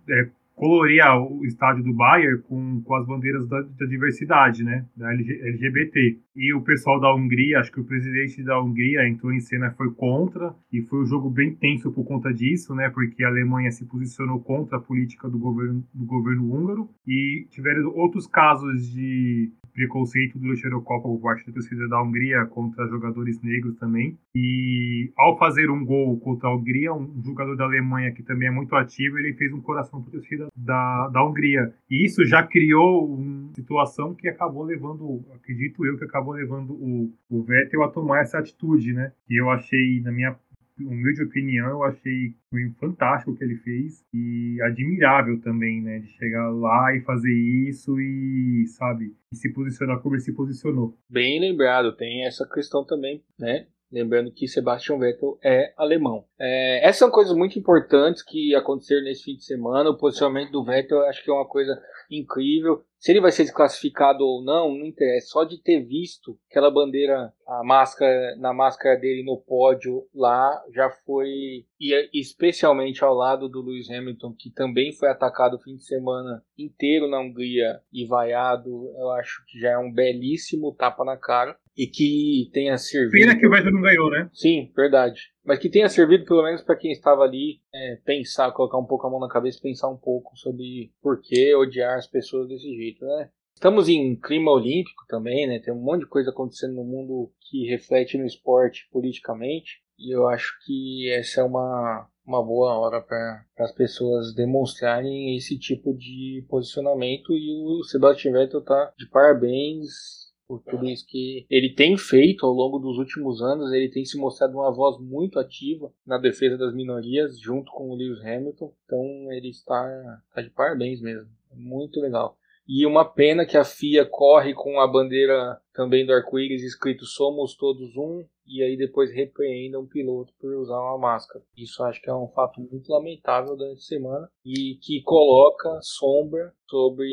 é, 0.10 0.30
colorear 0.60 1.18
o 1.18 1.46
estádio 1.46 1.82
do 1.86 1.94
Bayern 1.94 2.42
com, 2.42 2.82
com 2.82 2.96
as 2.96 3.08
bandeiras 3.08 3.48
da, 3.48 3.62
da 3.62 3.86
diversidade, 3.86 4.62
né, 4.62 4.86
da 4.96 5.10
LG 5.14 5.40
LGBT. 5.42 6.20
E 6.36 6.54
o 6.54 6.62
pessoal 6.62 7.00
da 7.00 7.14
Hungria, 7.16 7.60
acho 7.60 7.72
que 7.72 7.80
o 7.80 7.86
presidente 7.86 8.44
da 8.44 8.62
Hungria 8.62 9.08
entrou 9.08 9.32
em 9.32 9.40
cena, 9.40 9.72
foi 9.72 9.90
contra, 9.94 10.54
e 10.72 10.82
foi 10.82 11.04
um 11.04 11.06
jogo 11.06 11.30
bem 11.30 11.56
tenso 11.56 11.90
por 11.94 12.04
conta 12.04 12.34
disso, 12.34 12.76
né, 12.76 12.90
porque 12.90 13.24
a 13.24 13.30
Alemanha 13.30 13.72
se 13.72 13.86
posicionou 13.86 14.42
contra 14.42 14.78
a 14.78 14.82
política 14.82 15.30
do 15.30 15.40
governo, 15.40 15.82
do 15.94 16.06
governo 16.06 16.54
húngaro, 16.54 16.90
e 17.08 17.48
tiveram 17.50 17.96
outros 17.96 18.28
casos 18.28 18.92
de 18.92 19.54
preconceito 19.74 20.38
durante 20.38 20.66
a 20.66 20.68
Eurocopa 20.68 21.08
por 21.08 21.22
parte 21.22 21.48
da 21.48 21.54
torcida 21.54 21.88
da 21.88 22.02
Hungria 22.02 22.46
contra 22.46 22.88
jogadores 22.88 23.42
negros 23.42 23.76
também. 23.78 24.18
E 24.36 25.12
ao 25.18 25.38
fazer 25.38 25.70
um 25.70 25.86
gol 25.86 26.20
contra 26.20 26.50
a 26.50 26.56
Hungria, 26.56 26.94
um 26.94 27.22
jogador 27.24 27.56
da 27.56 27.64
Alemanha 27.64 28.12
que 28.12 28.24
também 28.24 28.50
é 28.50 28.52
muito 28.52 28.76
ativo, 28.76 29.18
ele 29.18 29.34
fez 29.34 29.54
um 29.54 29.62
coração 29.62 30.02
para 30.02 30.10
a 30.10 30.14
torcida 30.14 30.49
da, 30.56 31.08
da 31.10 31.24
Hungria. 31.24 31.74
E 31.90 32.06
isso 32.06 32.26
já 32.26 32.44
criou 32.44 33.06
uma 33.06 33.54
situação 33.54 34.14
que 34.14 34.28
acabou 34.28 34.64
levando, 34.64 35.26
acredito 35.34 35.86
eu, 35.86 35.98
que 35.98 36.06
acabou 36.06 36.34
levando 36.34 36.74
o, 36.74 37.14
o 37.30 37.44
Vettel 37.44 37.84
a 37.84 37.90
tomar 37.90 38.22
essa 38.22 38.40
atitude, 38.40 38.94
né? 38.94 39.12
Que 39.28 39.36
eu 39.36 39.50
achei, 39.50 40.02
na 40.02 40.12
minha 40.12 40.36
humilde 40.80 41.24
opinião, 41.24 41.70
eu 41.70 41.84
achei 41.84 42.34
fantástico 42.80 43.32
o 43.32 43.36
que 43.36 43.44
ele 43.44 43.56
fez 43.58 44.06
e 44.14 44.62
admirável 44.62 45.40
também, 45.42 45.82
né? 45.82 46.00
De 46.00 46.08
chegar 46.08 46.50
lá 46.50 46.96
e 46.96 47.02
fazer 47.02 47.34
isso 47.34 48.00
e, 48.00 48.66
sabe, 48.68 49.14
e 49.32 49.36
se 49.36 49.52
posicionar 49.52 50.00
como 50.00 50.16
ele 50.16 50.22
se 50.22 50.34
posicionou. 50.34 50.98
Bem 51.10 51.40
lembrado, 51.40 51.96
tem 51.96 52.26
essa 52.26 52.48
questão 52.48 52.86
também, 52.86 53.22
né? 53.38 53.68
Lembrando 53.92 54.32
que 54.32 54.48
Sebastian 54.48 55.00
Vettel 55.00 55.38
é 55.44 55.74
alemão. 55.78 56.26
É, 56.40 56.86
essas 56.86 56.98
são 56.98 57.10
coisas 57.10 57.36
muito 57.36 57.58
importantes 57.58 58.24
que 58.24 58.54
aconteceram 58.56 59.04
nesse 59.04 59.24
fim 59.24 59.36
de 59.36 59.44
semana. 59.44 59.90
O 59.90 59.98
posicionamento 59.98 60.52
do 60.52 60.64
Vettel 60.64 61.02
acho 61.06 61.24
que 61.24 61.32
é 61.32 61.34
uma 61.34 61.48
coisa 61.48 61.80
incrível. 62.10 62.84
Se 62.98 63.12
ele 63.12 63.22
vai 63.22 63.32
ser 63.32 63.44
desclassificado 63.44 64.26
ou 64.26 64.44
não, 64.44 64.76
não 64.76 64.86
interessa. 64.86 65.28
Só 65.28 65.44
de 65.46 65.62
ter 65.62 65.80
visto 65.86 66.38
aquela 66.50 66.70
bandeira, 66.70 67.34
a 67.48 67.64
máscara, 67.64 68.36
na 68.38 68.54
máscara 68.54 69.00
dele 69.00 69.24
no 69.24 69.38
pódio 69.38 70.06
lá, 70.14 70.62
já 70.74 70.90
foi. 71.06 71.66
E 71.80 72.10
especialmente 72.14 73.04
ao 73.04 73.14
lado 73.14 73.48
do 73.48 73.62
Lewis 73.62 73.90
Hamilton, 73.90 74.36
que 74.38 74.52
também 74.52 74.92
foi 74.92 75.10
atacado 75.10 75.56
o 75.56 75.62
fim 75.62 75.78
de 75.78 75.86
semana 75.86 76.44
inteiro 76.58 77.08
na 77.08 77.20
Hungria 77.22 77.80
e 77.92 78.06
vaiado, 78.06 78.70
eu 78.98 79.12
acho 79.12 79.46
que 79.48 79.60
já 79.60 79.72
é 79.72 79.78
um 79.78 79.94
belíssimo 79.94 80.76
tapa 80.76 81.06
na 81.06 81.16
cara. 81.16 81.58
E 81.80 81.88
que 81.88 82.50
tenha 82.52 82.78
servido. 82.78 83.12
Pena 83.12 83.40
que 83.40 83.48
o 83.48 83.50
Vettel 83.50 83.72
não 83.72 83.82
ganhou, 83.82 84.10
né? 84.10 84.30
Sim, 84.34 84.70
verdade. 84.76 85.32
Mas 85.46 85.60
que 85.60 85.70
tenha 85.70 85.88
servido 85.88 86.26
pelo 86.26 86.44
menos 86.44 86.62
para 86.62 86.76
quem 86.76 86.92
estava 86.92 87.24
ali 87.24 87.62
é, 87.74 87.96
pensar, 88.04 88.52
colocar 88.52 88.78
um 88.78 88.86
pouco 88.86 89.08
a 89.08 89.10
mão 89.10 89.18
na 89.18 89.30
cabeça, 89.30 89.62
pensar 89.64 89.88
um 89.88 89.96
pouco 89.96 90.36
sobre 90.36 90.92
por 91.02 91.22
que 91.22 91.56
odiar 91.56 91.98
as 91.98 92.06
pessoas 92.06 92.50
desse 92.50 92.68
jeito, 92.76 93.06
né? 93.06 93.30
Estamos 93.56 93.88
em 93.88 94.14
clima 94.18 94.52
olímpico 94.52 95.06
também, 95.08 95.48
né? 95.48 95.60
Tem 95.60 95.74
um 95.74 95.82
monte 95.82 96.02
de 96.02 96.08
coisa 96.08 96.32
acontecendo 96.32 96.76
no 96.76 96.84
mundo 96.84 97.32
que 97.50 97.70
reflete 97.70 98.18
no 98.18 98.26
esporte 98.26 98.90
politicamente. 98.92 99.82
E 99.98 100.14
eu 100.14 100.28
acho 100.28 100.54
que 100.66 101.10
essa 101.12 101.40
é 101.40 101.44
uma, 101.46 102.10
uma 102.28 102.44
boa 102.44 102.78
hora 102.78 103.02
para 103.02 103.46
as 103.60 103.72
pessoas 103.72 104.36
demonstrarem 104.36 105.38
esse 105.38 105.58
tipo 105.58 105.94
de 105.94 106.46
posicionamento. 106.50 107.32
E 107.32 107.54
o 107.64 107.84
Sebastian 107.86 108.34
Vettel 108.34 108.62
tá 108.62 108.94
de 108.98 109.10
parabéns 109.10 110.29
por 110.50 110.64
tudo 110.64 110.90
isso 110.90 111.06
que 111.06 111.46
ele 111.48 111.76
tem 111.76 111.96
feito 111.96 112.44
ao 112.44 112.52
longo 112.52 112.80
dos 112.80 112.98
últimos 112.98 113.40
anos. 113.40 113.72
Ele 113.72 113.88
tem 113.88 114.04
se 114.04 114.18
mostrado 114.18 114.56
uma 114.56 114.74
voz 114.74 115.00
muito 115.00 115.38
ativa 115.38 115.94
na 116.04 116.18
defesa 116.18 116.58
das 116.58 116.74
minorias, 116.74 117.40
junto 117.40 117.72
com 117.72 117.92
o 117.92 117.96
Lewis 117.96 118.20
Hamilton. 118.26 118.74
Então 118.84 119.32
ele 119.32 119.50
está, 119.50 119.88
está 120.28 120.42
de 120.42 120.50
parabéns 120.50 121.00
mesmo. 121.00 121.30
Muito 121.54 122.02
legal. 122.02 122.36
E 122.72 122.86
uma 122.86 123.04
pena 123.04 123.48
que 123.48 123.58
a 123.58 123.66
FIA 123.66 124.06
corre 124.06 124.54
com 124.54 124.80
a 124.80 124.88
bandeira 124.88 125.60
também 125.74 126.06
do 126.06 126.14
arco-íris 126.14 126.62
escrito 126.62 127.04
Somos 127.04 127.56
Todos 127.56 127.98
Um, 127.98 128.24
e 128.46 128.62
aí 128.62 128.78
depois 128.78 129.12
repreenda 129.12 129.80
um 129.80 129.88
piloto 129.88 130.32
por 130.40 130.54
usar 130.54 130.80
uma 130.80 131.00
máscara. 131.00 131.44
Isso 131.58 131.82
acho 131.82 132.00
que 132.00 132.12
é 132.12 132.14
um 132.14 132.28
fato 132.28 132.62
muito 132.62 132.92
lamentável 132.92 133.58
durante 133.58 133.80
a 133.80 133.82
semana 133.82 134.30
e 134.46 134.78
que 134.84 135.02
coloca 135.02 135.80
sombra 135.82 136.54
sobre 136.70 137.10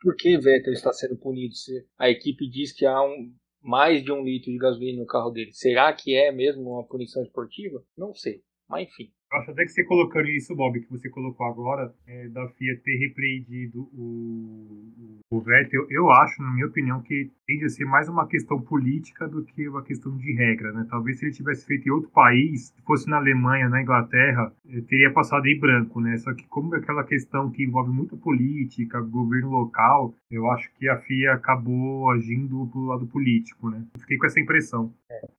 por 0.00 0.16
que 0.16 0.38
Vettel 0.38 0.72
está 0.72 0.90
sendo 0.90 1.18
punido. 1.18 1.54
Se 1.54 1.86
a 1.98 2.08
equipe 2.08 2.48
diz 2.48 2.72
que 2.72 2.86
há 2.86 3.02
um, 3.02 3.30
mais 3.60 4.02
de 4.02 4.10
um 4.10 4.24
litro 4.24 4.50
de 4.50 4.56
gasolina 4.56 5.00
no 5.00 5.06
carro 5.06 5.30
dele. 5.30 5.52
Será 5.52 5.92
que 5.92 6.16
é 6.16 6.32
mesmo 6.32 6.62
uma 6.70 6.86
punição 6.86 7.22
esportiva? 7.22 7.84
Não 7.94 8.14
sei. 8.14 8.40
Mas 8.66 8.88
enfim. 8.88 9.12
Acho 9.34 9.50
até 9.50 9.64
que 9.64 9.72
você 9.72 9.82
colocando 9.84 10.28
isso, 10.28 10.54
Bob, 10.54 10.80
que 10.80 10.90
você 10.90 11.08
colocou 11.08 11.46
agora, 11.46 11.92
é, 12.06 12.28
da 12.28 12.48
FIA 12.50 12.78
ter 12.84 12.96
repreendido 12.96 13.82
o, 13.92 15.20
o 15.30 15.40
Vettel, 15.40 15.86
eu 15.90 16.10
acho, 16.10 16.40
na 16.40 16.52
minha 16.52 16.66
opinião, 16.66 17.02
que 17.02 17.30
tende 17.46 17.64
a 17.64 17.68
ser 17.68 17.84
mais 17.84 18.08
uma 18.08 18.28
questão 18.28 18.60
política 18.60 19.26
do 19.26 19.44
que 19.44 19.68
uma 19.68 19.82
questão 19.82 20.16
de 20.16 20.32
regra, 20.32 20.72
né? 20.72 20.86
Talvez 20.88 21.18
se 21.18 21.26
ele 21.26 21.34
tivesse 21.34 21.66
feito 21.66 21.88
em 21.88 21.90
outro 21.90 22.10
país, 22.10 22.68
se 22.68 22.82
fosse 22.82 23.08
na 23.08 23.16
Alemanha, 23.16 23.68
na 23.68 23.82
Inglaterra, 23.82 24.52
eh, 24.68 24.80
teria 24.82 25.12
passado 25.12 25.46
em 25.46 25.58
branco, 25.58 26.00
né? 26.00 26.16
Só 26.18 26.32
que 26.32 26.46
como 26.46 26.74
é 26.76 26.78
aquela 26.78 27.04
questão 27.04 27.50
que 27.50 27.64
envolve 27.64 27.90
muita 27.90 28.16
política, 28.16 29.00
governo 29.00 29.50
local, 29.50 30.14
eu 30.30 30.48
acho 30.50 30.72
que 30.74 30.88
a 30.88 30.98
FIA 30.98 31.32
acabou 31.32 32.10
agindo 32.10 32.68
pro 32.70 32.86
lado 32.86 33.06
político, 33.06 33.68
né? 33.68 33.84
Fiquei 33.98 34.16
com 34.16 34.26
essa 34.26 34.40
impressão. 34.40 34.94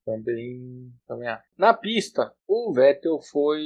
Também, 0.06 0.92
também 1.08 1.28
acho. 1.28 1.44
Na 1.58 1.74
pista, 1.74 2.32
o 2.48 2.72
Vettel 2.74 3.20
foi 3.22 3.64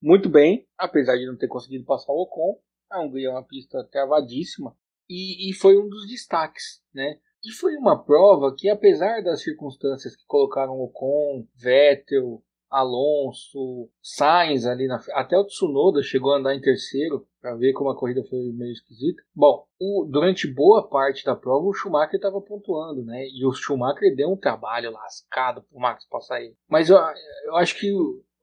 muito 0.00 0.28
bem, 0.28 0.66
apesar 0.78 1.16
de 1.16 1.26
não 1.26 1.36
ter 1.36 1.48
conseguido 1.48 1.84
passar 1.84 2.12
o 2.12 2.22
Ocon. 2.22 2.58
A 2.90 3.00
Hungria 3.00 3.28
é 3.28 3.30
uma 3.30 3.44
pista 3.44 3.82
travadíssima 3.90 4.76
e, 5.08 5.50
e 5.50 5.52
foi 5.54 5.76
um 5.76 5.88
dos 5.88 6.06
destaques, 6.06 6.82
né? 6.94 7.18
E 7.44 7.52
foi 7.52 7.76
uma 7.76 8.02
prova 8.02 8.54
que, 8.56 8.68
apesar 8.68 9.22
das 9.22 9.42
circunstâncias 9.42 10.16
que 10.16 10.24
colocaram 10.26 10.80
Ocon, 10.80 11.46
Vettel, 11.54 12.42
Alonso, 12.70 13.88
Sainz 14.02 14.66
ali 14.66 14.86
na 14.86 15.00
até 15.12 15.38
o 15.38 15.44
Tsunoda 15.44 16.02
chegou 16.02 16.32
a 16.32 16.38
andar 16.38 16.54
em 16.54 16.60
terceiro 16.60 17.26
para 17.40 17.54
ver 17.54 17.72
como 17.72 17.90
a 17.90 17.96
corrida 17.96 18.24
foi 18.24 18.38
meio 18.52 18.72
esquisita. 18.72 19.22
Bom, 19.34 19.64
o, 19.80 20.06
durante 20.10 20.52
boa 20.52 20.88
parte 20.88 21.24
da 21.24 21.36
prova 21.36 21.66
o 21.66 21.72
Schumacher 21.72 22.16
estava 22.16 22.40
pontuando, 22.40 23.04
né? 23.04 23.26
E 23.28 23.46
o 23.46 23.52
Schumacher 23.52 24.14
deu 24.16 24.30
um 24.30 24.36
trabalho 24.36 24.90
lascado 24.90 25.62
pro 25.62 25.78
Max 25.78 26.06
passar 26.08 26.36
aí. 26.36 26.54
Mas 26.68 26.90
eu, 26.90 26.96
eu 27.44 27.56
acho 27.56 27.78
que 27.78 27.92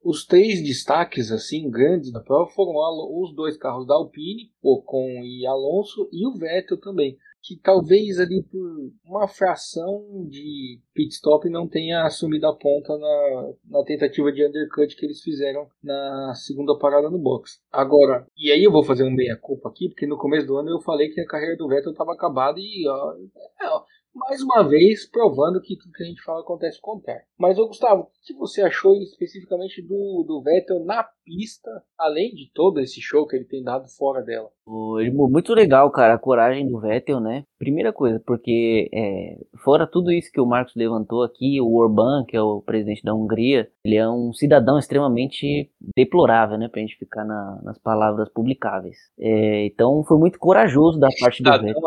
os 0.03 0.25
três 0.25 0.61
destaques 0.63 1.31
assim 1.31 1.69
grandes 1.69 2.11
da 2.11 2.19
prova 2.19 2.49
foram 2.51 2.73
os 3.21 3.33
dois 3.35 3.57
carros 3.57 3.87
da 3.87 3.95
Alpine, 3.95 4.51
Ocon 4.61 5.23
e 5.23 5.45
Alonso, 5.47 6.09
e 6.11 6.27
o 6.27 6.37
Vettel 6.37 6.79
também 6.79 7.17
que 7.43 7.59
talvez 7.61 8.19
ali 8.19 8.41
por 8.41 8.91
uma 9.05 9.27
fração 9.27 10.25
de 10.29 10.79
pit 10.93 11.13
stop 11.13 11.49
não 11.49 11.67
tenha 11.67 12.05
assumido 12.05 12.47
a 12.47 12.55
ponta 12.55 12.97
na, 12.97 13.53
na 13.69 13.83
tentativa 13.83 14.31
de 14.31 14.47
undercut 14.47 14.95
que 14.95 15.05
eles 15.05 15.21
fizeram 15.21 15.67
na 15.83 16.33
segunda 16.35 16.77
parada 16.77 17.09
no 17.09 17.19
box. 17.19 17.61
Agora, 17.69 18.25
e 18.37 18.49
aí 18.49 18.63
eu 18.63 18.71
vou 18.71 18.81
fazer 18.81 19.03
um 19.03 19.11
meia 19.11 19.35
culpa 19.35 19.67
aqui, 19.67 19.89
porque 19.89 20.07
no 20.07 20.17
começo 20.17 20.47
do 20.47 20.57
ano 20.57 20.69
eu 20.69 20.79
falei 20.79 21.09
que 21.09 21.19
a 21.19 21.27
carreira 21.27 21.57
do 21.57 21.67
Vettel 21.67 21.91
estava 21.91 22.13
acabada 22.13 22.57
e 22.59 22.87
ó, 22.87 23.13
é, 23.61 23.67
mais 24.15 24.41
uma 24.41 24.63
vez 24.63 25.09
provando 25.09 25.59
que 25.59 25.75
tudo 25.75 25.91
que 25.91 26.03
a 26.03 26.05
gente 26.05 26.23
fala 26.23 26.39
acontece 26.39 26.79
com 26.79 26.91
o 26.91 26.95
contrário. 26.95 27.25
Mas, 27.37 27.57
ô 27.59 27.67
Gustavo, 27.67 28.07
que 28.23 28.33
você 28.33 28.61
achou 28.61 28.95
especificamente 29.01 29.81
do, 29.81 30.23
do 30.27 30.41
Vettel 30.41 30.83
na 30.85 31.05
pista, 31.25 31.69
além 31.97 32.33
de 32.33 32.49
todo 32.53 32.79
esse 32.79 33.01
show 33.01 33.27
que 33.27 33.35
ele 33.35 33.45
tem 33.45 33.63
dado 33.63 33.87
fora 33.89 34.21
dela? 34.21 34.49
Muito 35.29 35.53
legal, 35.53 35.91
cara, 35.91 36.13
a 36.13 36.19
coragem 36.19 36.67
do 36.67 36.79
Vettel, 36.79 37.19
né? 37.19 37.45
Primeira 37.57 37.91
coisa, 37.91 38.21
porque 38.25 38.89
é, 38.93 39.37
fora 39.63 39.85
tudo 39.85 40.11
isso 40.11 40.31
que 40.31 40.39
o 40.39 40.45
Marcos 40.45 40.75
levantou 40.75 41.23
aqui, 41.23 41.59
o 41.59 41.75
Orbán, 41.75 42.25
que 42.25 42.35
é 42.35 42.41
o 42.41 42.61
presidente 42.61 43.03
da 43.03 43.13
Hungria, 43.13 43.69
ele 43.83 43.95
é 43.95 44.07
um 44.09 44.31
cidadão 44.33 44.77
extremamente 44.77 45.69
deplorável, 45.95 46.57
né? 46.57 46.67
Pra 46.69 46.81
gente 46.81 46.97
ficar 46.97 47.25
na, 47.25 47.61
nas 47.63 47.77
palavras 47.77 48.29
publicáveis. 48.29 48.97
É, 49.19 49.65
então 49.65 50.03
foi 50.03 50.17
muito 50.17 50.39
corajoso 50.39 50.99
da 50.99 51.09
parte 51.19 51.43
do 51.43 51.49
Vettel. 51.51 51.81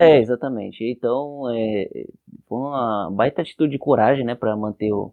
É, 0.00 0.18
exatamente. 0.18 0.84
Então 0.84 1.42
é, 1.50 1.88
foi 2.48 2.58
uma 2.58 3.10
baita 3.10 3.42
atitude 3.42 3.72
de 3.72 3.78
coragem, 3.78 4.24
né? 4.24 4.34
Pra 4.34 4.56
manter 4.56 4.92
o, 4.92 5.12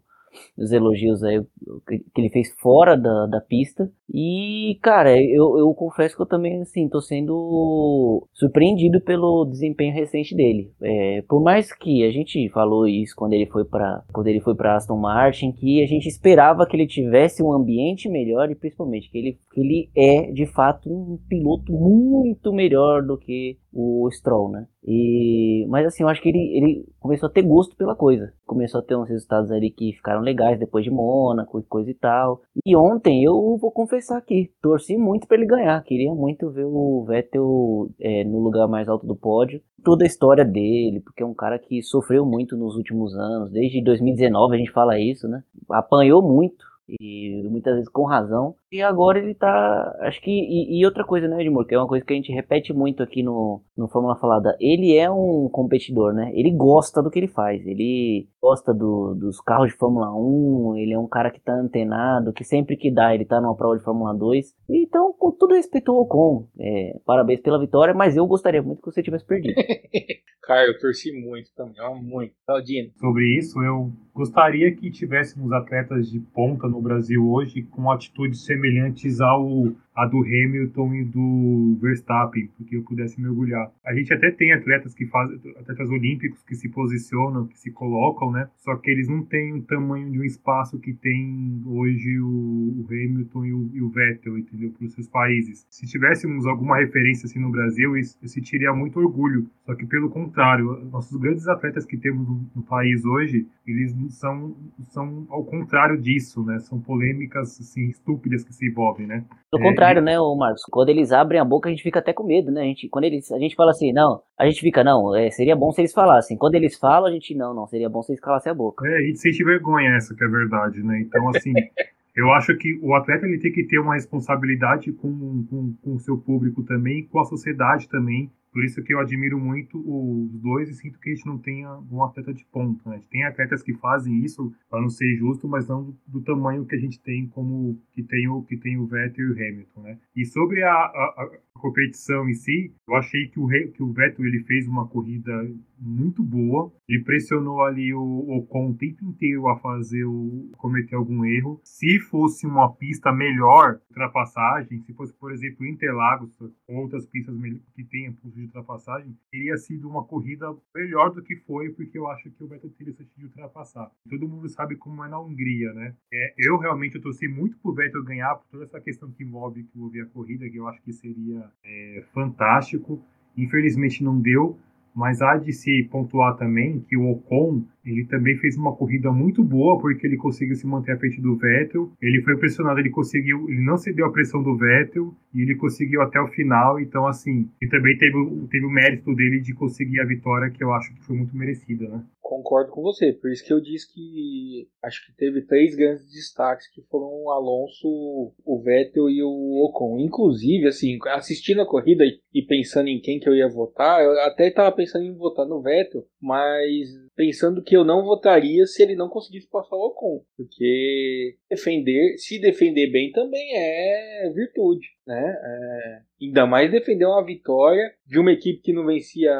os 0.56 0.72
elogios 0.72 1.22
aí 1.22 1.42
que 1.86 2.20
ele 2.20 2.30
fez 2.30 2.52
fora 2.58 2.96
da, 2.96 3.26
da 3.26 3.40
pista. 3.40 3.90
E, 4.12 4.78
cara, 4.82 5.20
eu, 5.20 5.58
eu 5.58 5.74
confesso 5.74 6.14
que 6.14 6.22
eu 6.22 6.26
também, 6.26 6.62
assim, 6.62 6.88
tô 6.88 7.00
sendo 7.00 8.26
surpreendido 8.32 9.00
pelo 9.00 9.44
desempenho 9.44 9.92
recente 9.92 10.34
dele. 10.34 10.72
É, 10.80 11.22
por 11.28 11.42
mais 11.42 11.72
que 11.72 12.04
a 12.04 12.10
gente 12.10 12.48
falou 12.50 12.86
isso 12.86 13.14
quando 13.16 13.32
ele 13.32 13.46
foi 13.46 13.64
para 13.64 14.04
quando 14.12 14.28
ele 14.28 14.40
foi 14.40 14.54
para 14.54 14.76
Aston 14.76 14.96
Martin, 14.96 15.52
que 15.52 15.82
a 15.82 15.86
gente 15.86 16.08
esperava 16.08 16.66
que 16.66 16.76
ele 16.76 16.86
tivesse 16.86 17.42
um 17.42 17.52
ambiente 17.52 18.08
melhor 18.08 18.50
e 18.50 18.54
principalmente 18.54 19.10
que 19.10 19.18
ele, 19.18 19.38
que 19.52 19.60
ele 19.60 19.90
é 19.96 20.30
de 20.30 20.46
fato 20.46 20.88
um 20.88 21.18
piloto 21.28 21.72
muito 21.72 22.52
melhor 22.52 23.02
do 23.02 23.18
que 23.18 23.58
o 23.72 24.08
Stroll, 24.10 24.50
né? 24.50 24.66
E, 24.82 25.66
mas 25.68 25.84
assim, 25.86 26.02
eu 26.02 26.08
acho 26.08 26.22
que 26.22 26.28
ele, 26.28 26.56
ele 26.56 26.88
começou 26.98 27.28
a 27.28 27.32
ter 27.32 27.42
gosto 27.42 27.76
pela 27.76 27.94
coisa. 27.94 28.32
Começou 28.46 28.80
a 28.80 28.82
ter 28.82 28.96
uns 28.96 29.08
resultados 29.08 29.50
ali 29.50 29.70
que 29.70 29.92
ficaram 29.92 30.20
legais 30.20 30.58
depois 30.58 30.84
de 30.84 30.90
Mônaco 30.90 31.58
e 31.58 31.64
coisa 31.64 31.90
e 31.90 31.94
tal. 31.94 32.40
E 32.64 32.74
ontem 32.76 33.22
eu 33.22 33.58
vou 33.60 33.70
confessar 33.70 33.95
aqui, 34.16 34.52
torci 34.60 34.96
muito 34.96 35.26
para 35.26 35.36
ele 35.36 35.46
ganhar. 35.46 35.82
Queria 35.82 36.12
muito 36.14 36.50
ver 36.50 36.64
o 36.64 37.04
Vettel 37.06 37.90
é, 38.00 38.24
no 38.24 38.40
lugar 38.40 38.66
mais 38.68 38.88
alto 38.88 39.06
do 39.06 39.16
pódio. 39.16 39.60
Toda 39.84 40.04
a 40.04 40.06
história 40.06 40.44
dele, 40.44 41.00
porque 41.00 41.22
é 41.22 41.26
um 41.26 41.34
cara 41.34 41.58
que 41.58 41.82
sofreu 41.82 42.26
muito 42.26 42.56
nos 42.56 42.76
últimos 42.76 43.14
anos. 43.14 43.50
Desde 43.50 43.82
2019 43.82 44.54
a 44.54 44.58
gente 44.58 44.72
fala 44.72 44.98
isso, 44.98 45.28
né? 45.28 45.42
Apanhou 45.70 46.22
muito 46.22 46.64
e 46.88 47.42
muitas 47.50 47.74
vezes 47.74 47.88
com 47.88 48.04
razão. 48.04 48.54
E 48.70 48.80
agora 48.80 49.18
ele 49.18 49.34
tá. 49.34 49.96
Acho 50.00 50.20
que. 50.20 50.30
E, 50.30 50.80
e, 50.80 50.86
outra 50.86 51.04
coisa, 51.04 51.26
né, 51.26 51.40
Edmur? 51.40 51.66
Que 51.66 51.74
é 51.74 51.78
uma 51.78 51.88
coisa 51.88 52.04
que 52.04 52.12
a 52.12 52.16
gente 52.16 52.32
repete 52.32 52.72
muito 52.72 53.02
aqui 53.02 53.22
no, 53.22 53.62
no 53.76 53.88
Fórmula 53.88 54.16
Falada. 54.16 54.56
Ele 54.60 54.96
é 54.96 55.10
um 55.10 55.48
competidor, 55.50 56.12
né? 56.12 56.30
Ele 56.34 56.50
gosta 56.50 57.02
do 57.02 57.10
que 57.10 57.18
ele 57.18 57.28
faz. 57.28 57.66
Ele 57.66 58.28
gosta 58.46 58.72
do, 58.72 59.12
dos 59.14 59.40
carros 59.40 59.72
de 59.72 59.76
Fórmula 59.76 60.14
1. 60.14 60.76
Ele 60.76 60.92
é 60.92 60.98
um 60.98 61.08
cara 61.08 61.32
que 61.32 61.40
tá 61.40 61.52
antenado. 61.52 62.32
Que 62.32 62.44
sempre 62.44 62.76
que 62.76 62.92
dá, 62.92 63.12
ele 63.12 63.24
tá 63.24 63.40
numa 63.40 63.56
prova 63.56 63.76
de 63.76 63.82
Fórmula 63.82 64.14
2. 64.14 64.54
Então, 64.70 65.12
com 65.12 65.32
todo 65.32 65.54
respeito 65.54 65.90
ao 65.90 66.02
Ocon, 66.02 66.46
é, 66.58 66.96
parabéns 67.04 67.40
pela 67.40 67.58
vitória. 67.58 67.92
Mas 67.92 68.16
eu 68.16 68.24
gostaria 68.26 68.62
muito 68.62 68.82
que 68.82 68.90
você 68.92 69.02
tivesse 69.02 69.26
perdido. 69.26 69.56
cara, 70.44 70.64
eu 70.68 70.78
torci 70.78 71.10
muito 71.12 71.50
também. 71.56 71.80
Ó, 71.80 71.96
muito. 71.96 72.34
Taldino. 72.46 72.92
Sobre 73.00 73.36
isso, 73.36 73.60
eu 73.60 73.90
gostaria 74.14 74.72
que 74.76 74.90
tivéssemos 74.92 75.50
atletas 75.52 76.08
de 76.08 76.20
ponta 76.20 76.68
no 76.68 76.80
Brasil 76.80 77.28
hoje 77.28 77.62
com 77.62 77.90
atitudes 77.90 78.44
semelhantes 78.44 79.20
ao 79.20 79.72
a 79.96 80.04
do 80.04 80.18
Hamilton 80.18 80.94
e 80.94 81.04
do 81.04 81.78
Verstappen, 81.80 82.48
porque 82.56 82.76
eu 82.76 82.82
pudesse 82.82 83.18
mergulhar. 83.18 83.72
A 83.84 83.94
gente 83.94 84.12
até 84.12 84.30
tem 84.30 84.52
atletas 84.52 84.94
que 84.94 85.06
fazem, 85.06 85.40
atletas 85.58 85.88
olímpicos 85.88 86.42
que 86.42 86.54
se 86.54 86.68
posicionam, 86.68 87.46
que 87.46 87.58
se 87.58 87.70
colocam, 87.70 88.30
né? 88.30 88.46
Só 88.58 88.76
que 88.76 88.90
eles 88.90 89.08
não 89.08 89.22
têm 89.22 89.54
o 89.54 89.62
tamanho 89.62 90.10
de 90.10 90.20
um 90.20 90.24
espaço 90.24 90.78
que 90.78 90.92
tem 90.92 91.62
hoje 91.64 92.20
o, 92.20 92.26
o 92.26 92.86
Hamilton 92.90 93.44
e 93.46 93.52
o, 93.54 93.70
e 93.72 93.80
o, 93.80 93.88
Vettel, 93.88 94.36
entendeu? 94.36 94.70
Para 94.70 94.84
os 94.84 94.92
seus 94.92 95.08
países. 95.08 95.66
Se 95.70 95.86
tivéssemos 95.86 96.46
alguma 96.46 96.76
referência 96.76 97.24
assim 97.24 97.38
no 97.38 97.50
Brasil, 97.50 97.96
eu, 97.96 98.02
sentiria 98.28 98.74
muito 98.74 99.00
orgulho. 99.00 99.48
Só 99.64 99.74
que 99.74 99.86
pelo 99.86 100.10
contrário, 100.10 100.84
nossos 100.92 101.18
grandes 101.18 101.48
atletas 101.48 101.86
que 101.86 101.96
temos 101.96 102.28
no, 102.28 102.46
no 102.54 102.62
país 102.62 103.02
hoje, 103.06 103.46
eles 103.66 103.94
são, 104.10 104.54
são 104.88 105.26
ao 105.30 105.42
contrário 105.44 105.98
disso, 105.98 106.44
né? 106.44 106.58
São 106.58 106.78
polêmicas 106.80 107.58
assim 107.60 107.88
estúpidas 107.88 108.44
que 108.44 108.54
se 108.54 108.66
envolvem, 108.66 109.06
né? 109.06 109.24
Pelo 109.50 109.62
é, 109.62 109.68
contrário, 109.68 109.85
né, 109.94 110.18
o 110.18 110.34
Marcos? 110.34 110.62
Quando 110.70 110.88
eles 110.88 111.12
abrem 111.12 111.40
a 111.40 111.44
boca, 111.44 111.68
a 111.68 111.72
gente 111.72 111.82
fica 111.82 111.98
até 111.98 112.12
com 112.12 112.24
medo, 112.24 112.50
né? 112.50 112.62
A 112.62 112.64
gente, 112.64 112.88
quando 112.88 113.04
eles, 113.04 113.30
a 113.32 113.38
gente 113.38 113.54
fala 113.54 113.70
assim, 113.70 113.92
não, 113.92 114.20
a 114.38 114.46
gente 114.46 114.60
fica, 114.60 114.82
não, 114.82 115.14
é, 115.14 115.30
seria 115.30 115.56
bom 115.56 115.70
se 115.72 115.80
eles 115.80 115.92
falassem. 115.92 116.36
Quando 116.36 116.54
eles 116.54 116.78
falam, 116.78 117.08
a 117.08 117.12
gente, 117.12 117.34
não, 117.34 117.54
não, 117.54 117.66
seria 117.66 117.88
bom 117.88 118.02
se 118.02 118.12
eles 118.12 118.20
calassem 118.20 118.50
a 118.50 118.54
boca. 118.54 118.86
É, 118.86 118.96
a 118.96 119.00
gente 119.00 119.18
sente 119.18 119.42
vergonha 119.44 119.96
essa 119.96 120.14
que 120.14 120.24
é 120.24 120.28
verdade, 120.28 120.82
né? 120.82 121.00
Então, 121.00 121.28
assim, 121.28 121.52
eu 122.16 122.30
acho 122.32 122.56
que 122.56 122.78
o 122.82 122.94
atleta 122.94 123.26
ele 123.26 123.38
tem 123.38 123.52
que 123.52 123.64
ter 123.64 123.78
uma 123.78 123.94
responsabilidade 123.94 124.92
com, 124.92 125.44
com, 125.48 125.74
com 125.82 125.94
o 125.94 126.00
seu 126.00 126.18
público 126.18 126.62
também, 126.62 127.04
com 127.06 127.20
a 127.20 127.24
sociedade 127.24 127.88
também, 127.88 128.30
por 128.56 128.64
isso 128.64 128.82
que 128.82 128.94
eu 128.94 128.98
admiro 128.98 129.38
muito 129.38 129.76
os 129.76 130.40
dois 130.40 130.70
e 130.70 130.72
sinto 130.72 130.98
que 130.98 131.10
a 131.10 131.14
gente 131.14 131.26
não 131.26 131.36
tenha 131.36 131.78
um 131.92 132.02
atleta 132.02 132.32
de 132.32 132.42
ponta. 132.46 132.88
Né? 132.88 132.96
A 132.96 132.98
gente 132.98 133.10
tem 133.10 133.22
atletas 133.22 133.62
que 133.62 133.74
fazem 133.74 134.24
isso 134.24 134.50
para 134.70 134.80
não 134.80 134.88
ser 134.88 135.14
justo, 135.16 135.46
mas 135.46 135.68
não 135.68 135.94
do, 136.06 136.22
tamanho 136.22 136.64
que 136.64 136.74
a 136.74 136.78
gente 136.78 136.98
tem 136.98 137.28
como 137.28 137.78
que 137.92 138.02
tem 138.02 138.26
o 138.28 138.42
que 138.42 138.56
tem 138.56 138.78
o 138.78 138.86
Vettel 138.86 139.26
e 139.26 139.30
o 139.30 139.32
Hamilton, 139.34 139.82
né? 139.82 139.98
E 140.16 140.24
sobre 140.24 140.62
a, 140.62 140.72
a, 140.72 141.28
a 141.54 141.58
competição 141.58 142.26
em 142.28 142.34
si, 142.34 142.72
eu 142.88 142.94
achei 142.94 143.28
que 143.28 143.38
o, 143.38 143.46
que 143.46 143.82
o 143.82 143.92
Vettel 143.92 144.24
ele 144.24 144.42
fez 144.44 144.66
uma 144.66 144.88
corrida 144.88 145.32
muito 145.78 146.22
boa. 146.22 146.72
Ele 146.88 147.02
pressionou 147.02 147.62
ali 147.62 147.92
o 147.92 148.38
Ocon 148.38 148.70
o 148.70 148.74
tempo 148.74 149.04
inteiro 149.04 149.48
a 149.48 149.58
fazer 149.58 150.04
o 150.04 150.50
cometer 150.56 150.94
algum 150.94 151.24
erro. 151.24 151.60
Se 151.64 151.98
fosse 152.00 152.46
uma 152.46 152.72
pista 152.72 153.12
melhor, 153.12 153.80
ultrapassagem, 153.90 154.80
se 154.80 154.92
fosse, 154.94 155.12
por 155.14 155.32
exemplo, 155.32 155.66
Interlagos 155.66 156.30
ou 156.40 156.76
outras 156.76 157.06
pistas 157.06 157.36
que 157.74 157.84
tenham 157.84 158.14
pulso 158.14 158.40
de 158.46 158.56
ultrapassagem, 158.56 159.16
teria 159.30 159.56
sido 159.56 159.88
uma 159.88 160.04
corrida 160.04 160.54
melhor 160.74 161.10
do 161.10 161.22
que 161.22 161.36
foi, 161.36 161.70
porque 161.70 161.98
eu 161.98 162.08
acho 162.08 162.30
que 162.30 162.42
o 162.42 162.46
Vettel 162.46 162.70
teria 162.70 162.94
de 163.16 163.24
ultrapassar. 163.24 163.90
Todo 164.08 164.28
mundo 164.28 164.48
sabe 164.48 164.76
como 164.76 165.04
é 165.04 165.08
na 165.08 165.20
Hungria, 165.20 165.72
né? 165.72 165.94
É, 166.12 166.34
eu 166.38 166.56
realmente 166.58 166.96
eu 166.96 167.02
torci 167.02 167.28
muito 167.28 167.56
pro 167.58 167.74
Vettel 167.74 168.04
ganhar 168.04 168.36
por 168.36 168.46
toda 168.48 168.64
essa 168.64 168.80
questão 168.80 169.10
que 169.10 169.24
envolve 169.24 169.64
que 169.64 169.76
envolve 169.76 170.00
a 170.00 170.06
corrida, 170.06 170.48
que 170.48 170.56
eu 170.56 170.68
acho 170.68 170.82
que 170.82 170.92
seria 170.92 171.50
é, 171.64 172.04
fantástico. 172.12 173.02
Infelizmente 173.36 174.02
não 174.02 174.18
deu, 174.18 174.58
mas 174.94 175.20
há 175.20 175.36
de 175.36 175.52
se 175.52 175.84
pontuar 175.90 176.36
também 176.36 176.80
que 176.80 176.96
o 176.96 177.10
Ocon 177.10 177.64
ele 177.86 178.04
também 178.06 178.36
fez 178.36 178.56
uma 178.56 178.74
corrida 178.74 179.12
muito 179.12 179.44
boa 179.44 179.78
porque 179.80 180.06
ele 180.06 180.16
conseguiu 180.16 180.56
se 180.56 180.66
manter 180.66 180.92
à 180.92 180.98
frente 180.98 181.20
do 181.20 181.36
Vettel. 181.36 181.92
Ele 182.02 182.20
foi 182.22 182.36
pressionado, 182.36 182.80
ele 182.80 182.90
conseguiu, 182.90 183.48
ele 183.48 183.64
não 183.64 183.76
cedeu 183.76 184.06
a 184.06 184.12
pressão 184.12 184.42
do 184.42 184.56
Vettel 184.56 185.14
e 185.32 185.42
ele 185.42 185.54
conseguiu 185.54 186.02
até 186.02 186.20
o 186.20 186.28
final. 186.28 186.80
Então, 186.80 187.06
assim, 187.06 187.48
e 187.62 187.68
também 187.68 187.96
teve, 187.96 188.16
teve 188.50 188.66
o 188.66 188.70
mérito 188.70 189.14
dele 189.14 189.40
de 189.40 189.54
conseguir 189.54 190.00
a 190.00 190.06
vitória 190.06 190.50
que 190.50 190.62
eu 190.62 190.72
acho 190.72 190.92
que 190.94 191.04
foi 191.04 191.16
muito 191.16 191.36
merecida, 191.36 191.88
né? 191.88 192.04
Concordo 192.20 192.72
com 192.72 192.82
você, 192.82 193.12
por 193.12 193.30
isso 193.30 193.44
que 193.46 193.52
eu 193.52 193.60
disse 193.60 193.94
que 193.94 194.68
acho 194.82 195.06
que 195.06 195.16
teve 195.16 195.42
três 195.42 195.76
grandes 195.76 196.10
destaques 196.10 196.68
que 196.68 196.82
foram 196.90 197.06
o 197.06 197.30
Alonso, 197.30 198.32
o 198.44 198.60
Vettel 198.64 199.08
e 199.08 199.22
o 199.22 199.64
Ocon. 199.64 200.00
Inclusive, 200.00 200.66
assim, 200.66 200.98
assistindo 201.14 201.62
a 201.62 201.66
corrida 201.66 202.02
e 202.34 202.42
pensando 202.42 202.88
em 202.88 203.00
quem 203.00 203.20
que 203.20 203.28
eu 203.28 203.34
ia 203.34 203.48
votar, 203.48 204.02
eu 204.02 204.10
até 204.22 204.48
estava 204.48 204.74
pensando 204.74 205.04
em 205.04 205.16
votar 205.16 205.46
no 205.46 205.62
Vettel, 205.62 206.04
mas 206.20 206.88
pensando 207.16 207.62
que 207.62 207.74
eu 207.74 207.84
não 207.84 208.04
votaria 208.04 208.66
se 208.66 208.82
ele 208.82 208.94
não 208.94 209.08
conseguisse 209.08 209.48
passar 209.48 209.74
o 209.74 209.86
Ocon, 209.86 210.22
porque 210.36 211.36
defender, 211.50 212.18
se 212.18 212.38
defender 212.38 212.92
bem 212.92 213.10
também 213.10 213.56
é 213.56 214.30
virtude, 214.34 214.86
né? 215.06 215.36
É, 215.42 216.00
ainda 216.22 216.46
mais 216.46 216.70
defender 216.70 217.06
uma 217.06 217.24
vitória 217.24 217.92
de 218.06 218.20
uma 218.20 218.32
equipe 218.32 218.60
que 218.60 218.72
não 218.72 218.86
vencia 218.86 219.32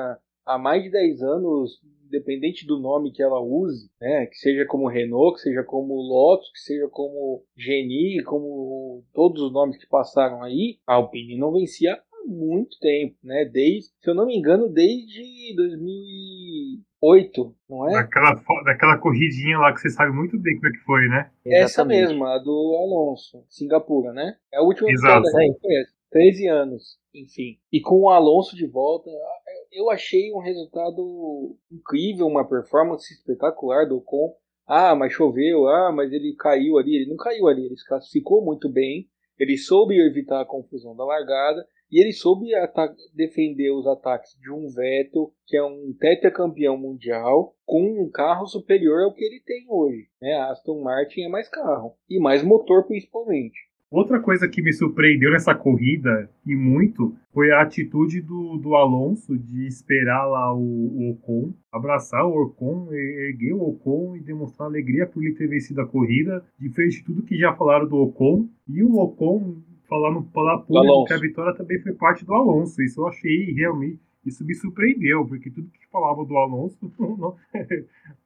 há 0.45 0.59
mais 0.59 0.83
de 0.83 0.91
10 0.91 1.23
anos, 1.23 1.81
independente 2.07 2.67
do 2.67 2.79
nome 2.79 3.13
que 3.13 3.23
ela 3.23 3.41
use, 3.41 3.91
né, 4.01 4.27
que 4.27 4.37
seja 4.37 4.65
como 4.65 4.89
Renault, 4.89 5.35
que 5.35 5.43
seja 5.43 5.65
como 5.65 5.95
Lotus, 5.95 6.51
que 6.53 6.61
seja 6.61 6.89
como 6.89 7.43
Geni, 7.57 8.23
como 8.23 9.05
todos 9.13 9.43
os 9.43 9.53
nomes 9.53 9.77
que 9.77 9.89
passaram 9.89 10.43
aí, 10.43 10.79
a 10.87 10.95
Alpine 10.95 11.37
não 11.37 11.53
vencia 11.53 11.95
há 11.95 12.29
muito 12.29 12.79
tempo, 12.81 13.17
né? 13.23 13.45
Desde, 13.45 13.91
se 14.01 14.11
eu 14.11 14.15
não 14.15 14.27
me 14.27 14.37
engano, 14.37 14.69
desde 14.69 15.55
2008, 17.01 17.55
não 17.69 17.89
é? 17.89 17.93
Daquela, 17.93 18.43
daquela 18.65 18.99
corridinha 18.99 19.59
lá 19.59 19.73
que 19.73 19.81
você 19.81 19.91
sabe 19.91 20.13
muito 20.13 20.39
bem 20.39 20.57
como 20.57 20.69
é 20.69 20.71
que 20.73 20.85
foi, 20.85 21.09
né? 21.09 21.31
Essa 21.47 21.85
mesma, 21.85 22.35
a 22.35 22.39
do 22.39 22.51
Alonso, 22.51 23.45
Singapura, 23.49 24.13
né? 24.13 24.37
É 24.53 24.59
a 24.59 24.63
última 24.63 24.91
Exato. 24.91 25.23
que 25.23 25.29
eu 25.29 25.55
conheço. 25.61 25.97
13 26.11 26.49
anos, 26.49 26.99
enfim. 27.15 27.59
E 27.71 27.81
com 27.81 28.03
o 28.03 28.09
Alonso 28.09 28.57
de 28.57 28.67
volta, 28.67 29.11
eu 29.73 29.91
achei 29.91 30.33
um 30.33 30.39
resultado 30.39 31.57
incrível, 31.71 32.27
uma 32.27 32.49
performance 32.49 33.13
espetacular 33.13 33.87
do 33.87 33.99
Ocon. 33.99 34.35
Ah, 34.67 34.95
mas 34.95 35.13
choveu, 35.13 35.69
ah, 35.69 35.93
mas 35.93 36.13
ele 36.13 36.35
caiu 36.35 36.79
ali. 36.79 36.97
Ele 36.97 37.11
não 37.11 37.17
caiu 37.17 37.49
ali, 37.49 37.67
ele 37.67 37.77
se 37.77 37.87
classificou 37.87 38.43
muito 38.43 38.69
bem. 38.69 39.09
Ele 39.39 39.59
soube 39.59 39.99
evitar 39.99 40.41
a 40.41 40.47
confusão 40.47 40.97
da 40.97 41.05
largada 41.05 41.67
e 41.91 42.01
ele 42.01 42.13
soube 42.13 42.47
defender 43.15 43.71
os 43.71 43.87
ataques 43.87 44.37
de 44.41 44.51
um 44.51 44.69
Vettel, 44.69 45.33
que 45.47 45.57
é 45.57 45.63
um 45.63 45.95
tetracampeão 45.99 46.77
mundial, 46.77 47.55
com 47.65 48.03
um 48.03 48.11
carro 48.11 48.47
superior 48.47 49.05
ao 49.05 49.15
que 49.15 49.25
ele 49.25 49.41
tem 49.45 49.67
hoje. 49.69 50.09
Né? 50.21 50.35
Aston 50.51 50.83
Martin 50.83 51.23
é 51.23 51.29
mais 51.29 51.49
carro 51.49 51.95
e 52.09 52.19
mais 52.19 52.43
motor 52.43 52.87
principalmente. 52.87 53.67
Outra 53.89 54.19
coisa 54.19 54.49
que 54.49 54.61
me 54.61 54.73
surpreendeu 54.73 55.31
nessa 55.31 55.55
corrida, 55.55 56.29
e 56.45 56.57
muito, 56.57 57.15
foi 57.33 57.53
a 57.53 57.63
atitude 57.63 58.21
do, 58.21 58.57
do 58.57 58.75
Alonso 58.75 59.39
de 59.39 59.65
esperar 59.65 60.27
lá 60.27 60.53
o, 60.53 60.59
o 60.59 61.11
Ocon, 61.13 61.55
abraçar 61.71 62.27
o 62.27 62.43
Ocon, 62.43 62.89
erguer 62.93 63.53
o 63.53 63.63
Ocon 63.63 64.17
e 64.17 64.21
demonstrar 64.21 64.69
alegria 64.69 65.07
por 65.07 65.23
ele 65.23 65.37
ter 65.37 65.47
vencido 65.47 65.81
a 65.81 65.87
corrida, 65.87 66.45
diferente 66.59 66.99
de 66.99 67.05
tudo 67.05 67.23
que 67.23 67.39
já 67.39 67.55
falaram 67.55 67.87
do 67.87 67.97
Ocon. 67.97 68.49
E 68.69 68.83
o 68.83 68.97
Ocon 68.97 69.63
falar 69.89 70.13
no 70.13 70.25
falar 70.31 70.59
público 70.59 71.05
que 71.05 71.15
a 71.15 71.19
vitória 71.19 71.55
também 71.55 71.81
foi 71.81 71.93
parte 71.95 72.25
do 72.25 72.35
Alonso. 72.35 72.83
Isso 72.83 73.01
eu 73.01 73.09
achei 73.09 73.53
realmente 73.53 74.01
isso 74.27 74.45
me 74.45 74.55
surpreendeu, 74.55 75.25
porque 75.25 75.51
tudo 75.51 75.71
que 75.71 75.87
falava 75.87 76.25
do 76.25 76.37
Alonso 76.37 76.77
não, 76.99 77.37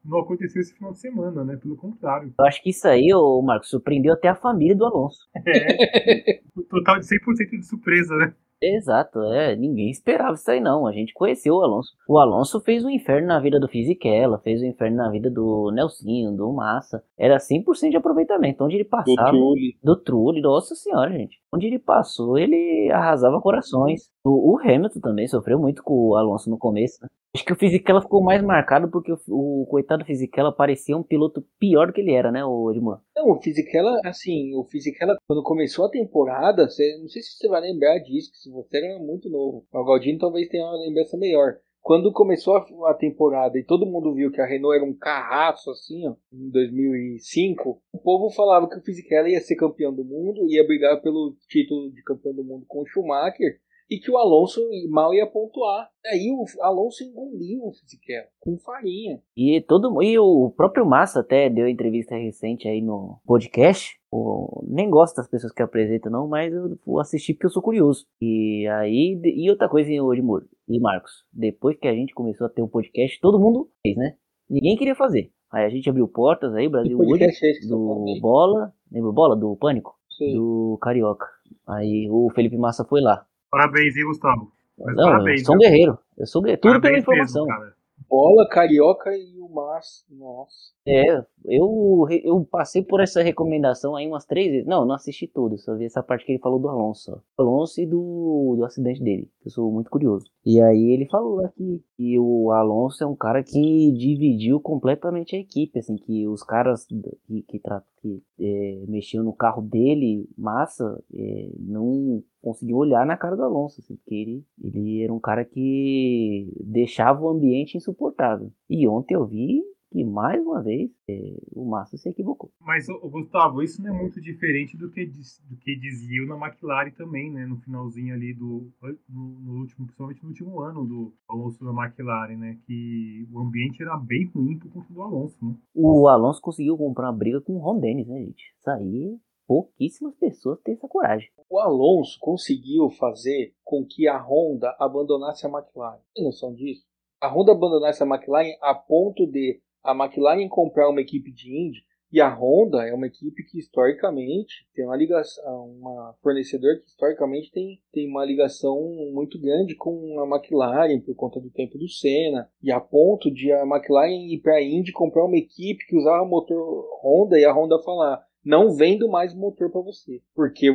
não, 0.02 0.18
aconteceu 0.20 0.62
esse 0.62 0.74
final 0.74 0.92
de 0.92 0.98
semana, 0.98 1.44
né? 1.44 1.56
Pelo 1.56 1.76
contrário. 1.76 2.32
Eu 2.38 2.46
acho 2.46 2.62
que 2.62 2.70
isso 2.70 2.88
aí, 2.88 3.12
ô 3.14 3.42
Marcos, 3.42 3.68
surpreendeu 3.68 4.14
até 4.14 4.28
a 4.28 4.34
família 4.34 4.74
do 4.74 4.86
Alonso. 4.86 5.28
É, 5.46 6.40
total 6.70 6.98
de 6.98 7.06
100% 7.06 7.50
de 7.50 7.66
surpresa, 7.66 8.16
né? 8.16 8.34
Exato, 8.62 9.20
é, 9.32 9.56
ninguém 9.56 9.90
esperava 9.90 10.34
isso 10.34 10.50
aí 10.50 10.60
não, 10.60 10.86
a 10.86 10.92
gente 10.92 11.14
conheceu 11.14 11.54
o 11.54 11.62
Alonso. 11.62 11.92
O 12.06 12.18
Alonso 12.18 12.60
fez 12.60 12.84
um 12.84 12.90
inferno 12.90 13.26
na 13.28 13.40
vida 13.40 13.58
do 13.58 13.68
Fisichella, 13.68 14.38
fez 14.38 14.60
um 14.60 14.66
inferno 14.66 14.98
na 14.98 15.10
vida 15.10 15.30
do 15.30 15.70
Nelsinho, 15.72 16.36
do 16.36 16.52
Massa. 16.52 17.02
Era 17.18 17.38
100% 17.38 17.90
de 17.90 17.96
aproveitamento, 17.96 18.62
onde 18.62 18.76
ele 18.76 18.84
passava... 18.84 19.30
Do 19.30 19.38
Trulli. 19.38 19.78
Do 19.82 19.96
Trulli, 19.96 20.40
nossa 20.42 20.74
senhora, 20.74 21.10
gente. 21.10 21.40
Onde 21.52 21.66
ele 21.66 21.78
passou, 21.78 22.38
ele 22.38 22.90
arrasava 22.92 23.40
corações. 23.40 24.10
O, 24.24 24.52
o 24.52 24.58
Hamilton 24.58 25.00
também 25.00 25.26
sofreu 25.26 25.58
muito 25.58 25.82
com 25.82 25.94
o 25.94 26.16
Alonso 26.16 26.50
no 26.50 26.58
começo, 26.58 26.98
né? 27.02 27.08
Acho 27.34 27.44
que 27.44 27.52
o 27.52 27.56
Fisichella 27.56 28.02
ficou 28.02 28.22
mais 28.22 28.42
marcado 28.42 28.90
porque 28.90 29.12
o, 29.12 29.18
o 29.28 29.66
coitado 29.66 30.04
Fisichella 30.04 30.52
parecia 30.52 30.96
um 30.96 31.02
piloto 31.02 31.46
pior 31.60 31.86
do 31.86 31.92
que 31.92 32.00
ele 32.00 32.12
era, 32.12 32.32
né, 32.32 32.44
o 32.44 32.70
Edmar? 32.70 33.00
Não, 33.14 33.30
o 33.30 33.40
Fisichella, 33.40 34.00
assim, 34.04 34.52
o 34.56 34.64
Fisichella, 34.64 35.16
quando 35.28 35.42
começou 35.42 35.86
a 35.86 35.90
temporada, 35.90 36.64
não 36.64 36.68
sei 37.08 37.22
se 37.22 37.36
você 37.36 37.48
vai 37.48 37.60
lembrar 37.60 37.98
disso, 38.00 38.32
que 38.32 38.38
se 38.38 38.50
você 38.50 38.78
era 38.78 38.98
muito 38.98 39.30
novo. 39.30 39.64
O 39.72 39.84
Galdino 39.84 40.18
talvez 40.18 40.48
tenha 40.48 40.64
uma 40.64 40.84
lembrança 40.84 41.16
melhor. 41.16 41.58
Quando 41.80 42.12
começou 42.12 42.56
a, 42.56 42.90
a, 42.90 42.94
temporada 42.94 43.58
e 43.58 43.64
todo 43.64 43.86
mundo 43.86 44.12
viu 44.12 44.30
que 44.30 44.40
a 44.40 44.46
Renault 44.46 44.76
era 44.76 44.84
um 44.84 44.94
carraço, 44.94 45.70
assim, 45.70 46.06
ó, 46.06 46.14
em 46.32 46.50
2005, 46.50 47.80
o 47.92 47.98
povo 47.98 48.28
falava 48.30 48.68
que 48.68 48.76
o 48.76 48.82
Fisichella 48.82 49.30
ia 49.30 49.40
ser 49.40 49.56
campeão 49.56 49.94
do 49.94 50.04
mundo, 50.04 50.46
ia 50.50 50.66
brigar 50.66 51.00
pelo 51.00 51.36
título 51.48 51.90
de 51.90 52.02
campeão 52.02 52.34
do 52.34 52.44
mundo 52.44 52.66
com 52.68 52.82
o 52.82 52.86
Schumacher, 52.86 53.60
e 53.90 53.98
que 53.98 54.10
o 54.10 54.16
Alonso 54.16 54.60
mal 54.88 55.12
ia 55.12 55.26
pontuar. 55.26 55.90
Aí 56.06 56.30
o 56.30 56.44
Alonso 56.62 57.02
engoliu 57.02 57.64
o 57.64 57.72
Fisichella 57.72 58.28
com 58.38 58.56
farinha. 58.58 59.20
E 59.36 59.60
todo 59.60 60.00
e 60.02 60.16
o 60.18 60.50
próprio 60.56 60.86
Massa 60.86 61.20
até 61.20 61.50
deu 61.50 61.68
entrevista 61.68 62.14
recente 62.14 62.68
aí 62.68 62.80
no 62.80 63.18
podcast. 63.26 63.98
O, 64.12 64.64
nem 64.66 64.88
gosto 64.88 65.16
das 65.16 65.28
pessoas 65.28 65.52
que 65.52 65.62
apresentam 65.62 66.10
não, 66.10 66.28
mas 66.28 66.52
eu 66.52 66.78
vou 66.86 67.00
assistir 67.00 67.34
porque 67.34 67.46
eu 67.46 67.50
sou 67.50 67.62
curioso. 67.62 68.06
E 68.22 68.66
aí 68.68 69.20
e 69.24 69.50
outra 69.50 69.68
coisa 69.68 69.90
hoje, 69.90 70.22
Moro 70.22 70.48
e 70.68 70.78
Marcos, 70.78 71.24
depois 71.32 71.76
que 71.76 71.88
a 71.88 71.94
gente 71.94 72.14
começou 72.14 72.46
a 72.46 72.50
ter 72.50 72.62
um 72.62 72.68
podcast, 72.68 73.20
todo 73.20 73.40
mundo 73.40 73.68
fez, 73.82 73.96
né? 73.96 74.14
Ninguém 74.48 74.76
queria 74.76 74.94
fazer. 74.94 75.32
Aí 75.52 75.64
a 75.64 75.68
gente 75.68 75.90
abriu 75.90 76.06
portas 76.06 76.54
aí, 76.54 76.68
Brasil 76.68 76.96
hoje, 76.96 77.24
é 77.24 77.68
do 77.68 78.04
Bola, 78.20 78.72
lembra 78.90 79.10
o 79.10 79.12
Bola 79.12 79.36
do 79.36 79.56
Pânico? 79.56 79.96
Sim. 80.16 80.34
Do 80.34 80.78
Carioca. 80.80 81.26
Aí 81.66 82.08
o 82.08 82.30
Felipe 82.30 82.56
Massa 82.56 82.84
foi 82.84 83.00
lá. 83.00 83.26
Parabéns, 83.50 83.96
hein, 83.96 84.04
Gustavo? 84.04 84.52
Mas 84.78 84.96
não, 84.96 85.04
parabéns, 85.04 85.40
eu 85.40 85.46
sou 85.46 85.54
um 85.54 85.58
guerreiro. 85.58 85.98
Eu 86.16 86.26
sou 86.26 86.42
guerreiro. 86.42 86.62
Tudo 86.62 86.80
pela 86.80 86.98
informação. 86.98 87.46
Mesmo, 87.46 87.80
Bola, 88.08 88.48
Carioca 88.48 89.10
e 89.16 89.38
o 89.38 89.48
Márcio. 89.48 90.04
Nossa. 90.10 90.72
É, 90.86 91.22
eu, 91.44 92.06
eu 92.24 92.44
passei 92.44 92.82
por 92.82 93.00
essa 93.00 93.22
recomendação 93.22 93.94
aí 93.94 94.06
umas 94.06 94.24
três 94.24 94.50
vezes. 94.50 94.66
Não, 94.66 94.84
não 94.84 94.96
assisti 94.96 95.28
tudo, 95.28 95.56
só 95.58 95.76
vi 95.76 95.84
essa 95.84 96.02
parte 96.02 96.24
que 96.24 96.32
ele 96.32 96.40
falou 96.40 96.58
do 96.58 96.68
Alonso. 96.68 97.22
Alonso 97.38 97.80
e 97.80 97.86
do, 97.86 98.56
do 98.56 98.64
acidente 98.64 99.00
dele. 99.00 99.30
Eu 99.44 99.50
sou 99.52 99.70
muito 99.70 99.90
curioso. 99.90 100.26
E 100.44 100.60
aí 100.60 100.90
ele 100.92 101.06
falou 101.06 101.44
aqui 101.44 101.84
que 101.96 102.18
o 102.18 102.50
Alonso 102.50 103.04
é 103.04 103.06
um 103.06 103.14
cara 103.14 103.44
que 103.44 103.92
dividiu 103.92 104.58
completamente 104.60 105.36
a 105.36 105.38
equipe, 105.38 105.78
assim, 105.78 105.96
que 105.96 106.26
os 106.26 106.42
caras 106.42 106.86
que, 106.86 107.42
que, 107.42 107.60
que 108.00 108.22
é, 108.38 108.84
mexiam 108.88 109.22
no 109.22 109.32
carro 109.32 109.62
dele, 109.62 110.28
massa, 110.36 111.02
é, 111.12 111.50
não 111.58 112.22
conseguiu 112.40 112.76
olhar 112.76 113.04
na 113.06 113.16
cara 113.16 113.36
do 113.36 113.42
Alonso, 113.42 113.80
assim, 113.80 113.96
porque 113.96 114.14
ele, 114.14 114.44
ele 114.62 115.02
era 115.02 115.12
um 115.12 115.20
cara 115.20 115.44
que 115.44 116.52
deixava 116.64 117.22
o 117.22 117.28
ambiente 117.28 117.76
insuportável. 117.76 118.50
E 118.68 118.88
ontem 118.88 119.14
eu 119.14 119.26
vi 119.26 119.62
que 119.90 120.04
mais 120.04 120.40
uma 120.40 120.62
vez 120.62 120.90
é, 121.08 121.36
o 121.52 121.64
Massa 121.68 121.96
se 121.96 122.08
equivocou. 122.08 122.50
Mas, 122.60 122.86
Gustavo, 122.86 123.62
isso 123.62 123.82
não 123.82 123.94
é 123.94 123.98
muito 123.98 124.20
diferente 124.20 124.76
do 124.76 124.90
que, 124.90 125.04
do 125.04 125.56
que 125.56 125.76
dizia 125.76 126.24
na 126.26 126.36
McLaren 126.36 126.90
também, 126.92 127.30
né? 127.30 127.44
No 127.44 127.56
finalzinho 127.56 128.14
ali 128.14 128.32
do. 128.32 128.70
No, 129.08 129.40
no, 129.40 129.52
último, 129.60 129.86
principalmente 129.86 130.22
no 130.22 130.28
último 130.28 130.60
ano 130.60 130.86
do 130.86 131.12
Alonso 131.28 131.64
da 131.64 131.70
McLaren, 131.72 132.36
né? 132.36 132.58
Que 132.66 133.26
o 133.32 133.40
ambiente 133.40 133.82
era 133.82 133.96
bem 133.96 134.26
ruim 134.26 134.58
por 134.58 134.70
conta 134.72 134.92
do 134.92 135.02
Alonso, 135.02 135.44
né? 135.44 135.54
O 135.74 136.08
Alonso 136.08 136.40
conseguiu 136.40 136.76
comprar 136.76 137.06
uma 137.06 137.16
briga 137.16 137.40
com 137.40 137.54
o 137.54 137.58
Ron 137.58 137.80
Dennis, 137.80 138.06
né, 138.06 138.20
gente? 138.20 138.54
Isso 138.58 138.70
aí 138.70 139.18
pouquíssimas 139.50 140.14
pessoas 140.14 140.60
têm 140.60 140.74
essa 140.74 140.86
coragem. 140.86 141.28
O 141.48 141.58
Alonso 141.58 142.16
conseguiu 142.20 142.88
fazer 142.90 143.52
com 143.64 143.84
que 143.84 144.06
a 144.06 144.16
Honda 144.16 144.76
abandonasse 144.78 145.44
a 145.44 145.50
McLaren. 145.50 145.98
Tem 146.14 146.24
noção 146.24 146.54
disso? 146.54 146.86
A 147.20 147.26
Honda 147.26 147.50
abandonasse 147.50 148.00
a 148.00 148.06
McLaren 148.06 148.56
a 148.62 148.72
ponto 148.76 149.26
de 149.26 149.60
a 149.82 149.92
McLaren 149.92 150.48
comprar 150.48 150.88
uma 150.88 151.00
equipe 151.00 151.32
de 151.32 151.50
Indy 151.50 151.84
e 152.12 152.20
a 152.20 152.28
Honda 152.28 152.84
é 152.88 152.92
uma 152.92 153.06
equipe 153.06 153.44
que 153.44 153.58
historicamente 153.58 154.66
tem 154.74 154.84
uma 154.84 154.96
ligação, 154.96 155.70
uma 155.70 156.12
fornecedor 156.20 156.80
que 156.80 156.88
historicamente 156.88 157.52
tem, 157.52 157.80
tem 157.92 158.08
uma 158.08 158.24
ligação 158.24 158.76
muito 159.12 159.40
grande 159.40 159.76
com 159.76 160.18
a 160.18 160.26
McLaren 160.26 161.00
por 161.00 161.14
conta 161.14 161.38
do 161.38 161.50
tempo 161.50 161.78
do 161.78 161.88
Senna 161.88 162.50
e 162.60 162.72
a 162.72 162.80
ponto 162.80 163.30
de 163.30 163.52
a 163.52 163.62
McLaren 163.62 164.26
ir 164.26 164.40
para 164.40 164.56
a 164.56 164.62
Indy 164.62 164.90
comprar 164.90 165.24
uma 165.24 165.36
equipe 165.36 165.86
que 165.86 165.96
usava 165.96 166.24
motor 166.24 166.84
Honda 167.00 167.38
e 167.38 167.44
a 167.44 167.52
Honda 167.52 167.80
falar 167.80 168.20
não 168.44 168.74
vendo 168.74 169.08
mais 169.08 169.34
motor 169.34 169.70
para 169.70 169.82
você, 169.82 170.20
porque 170.34 170.72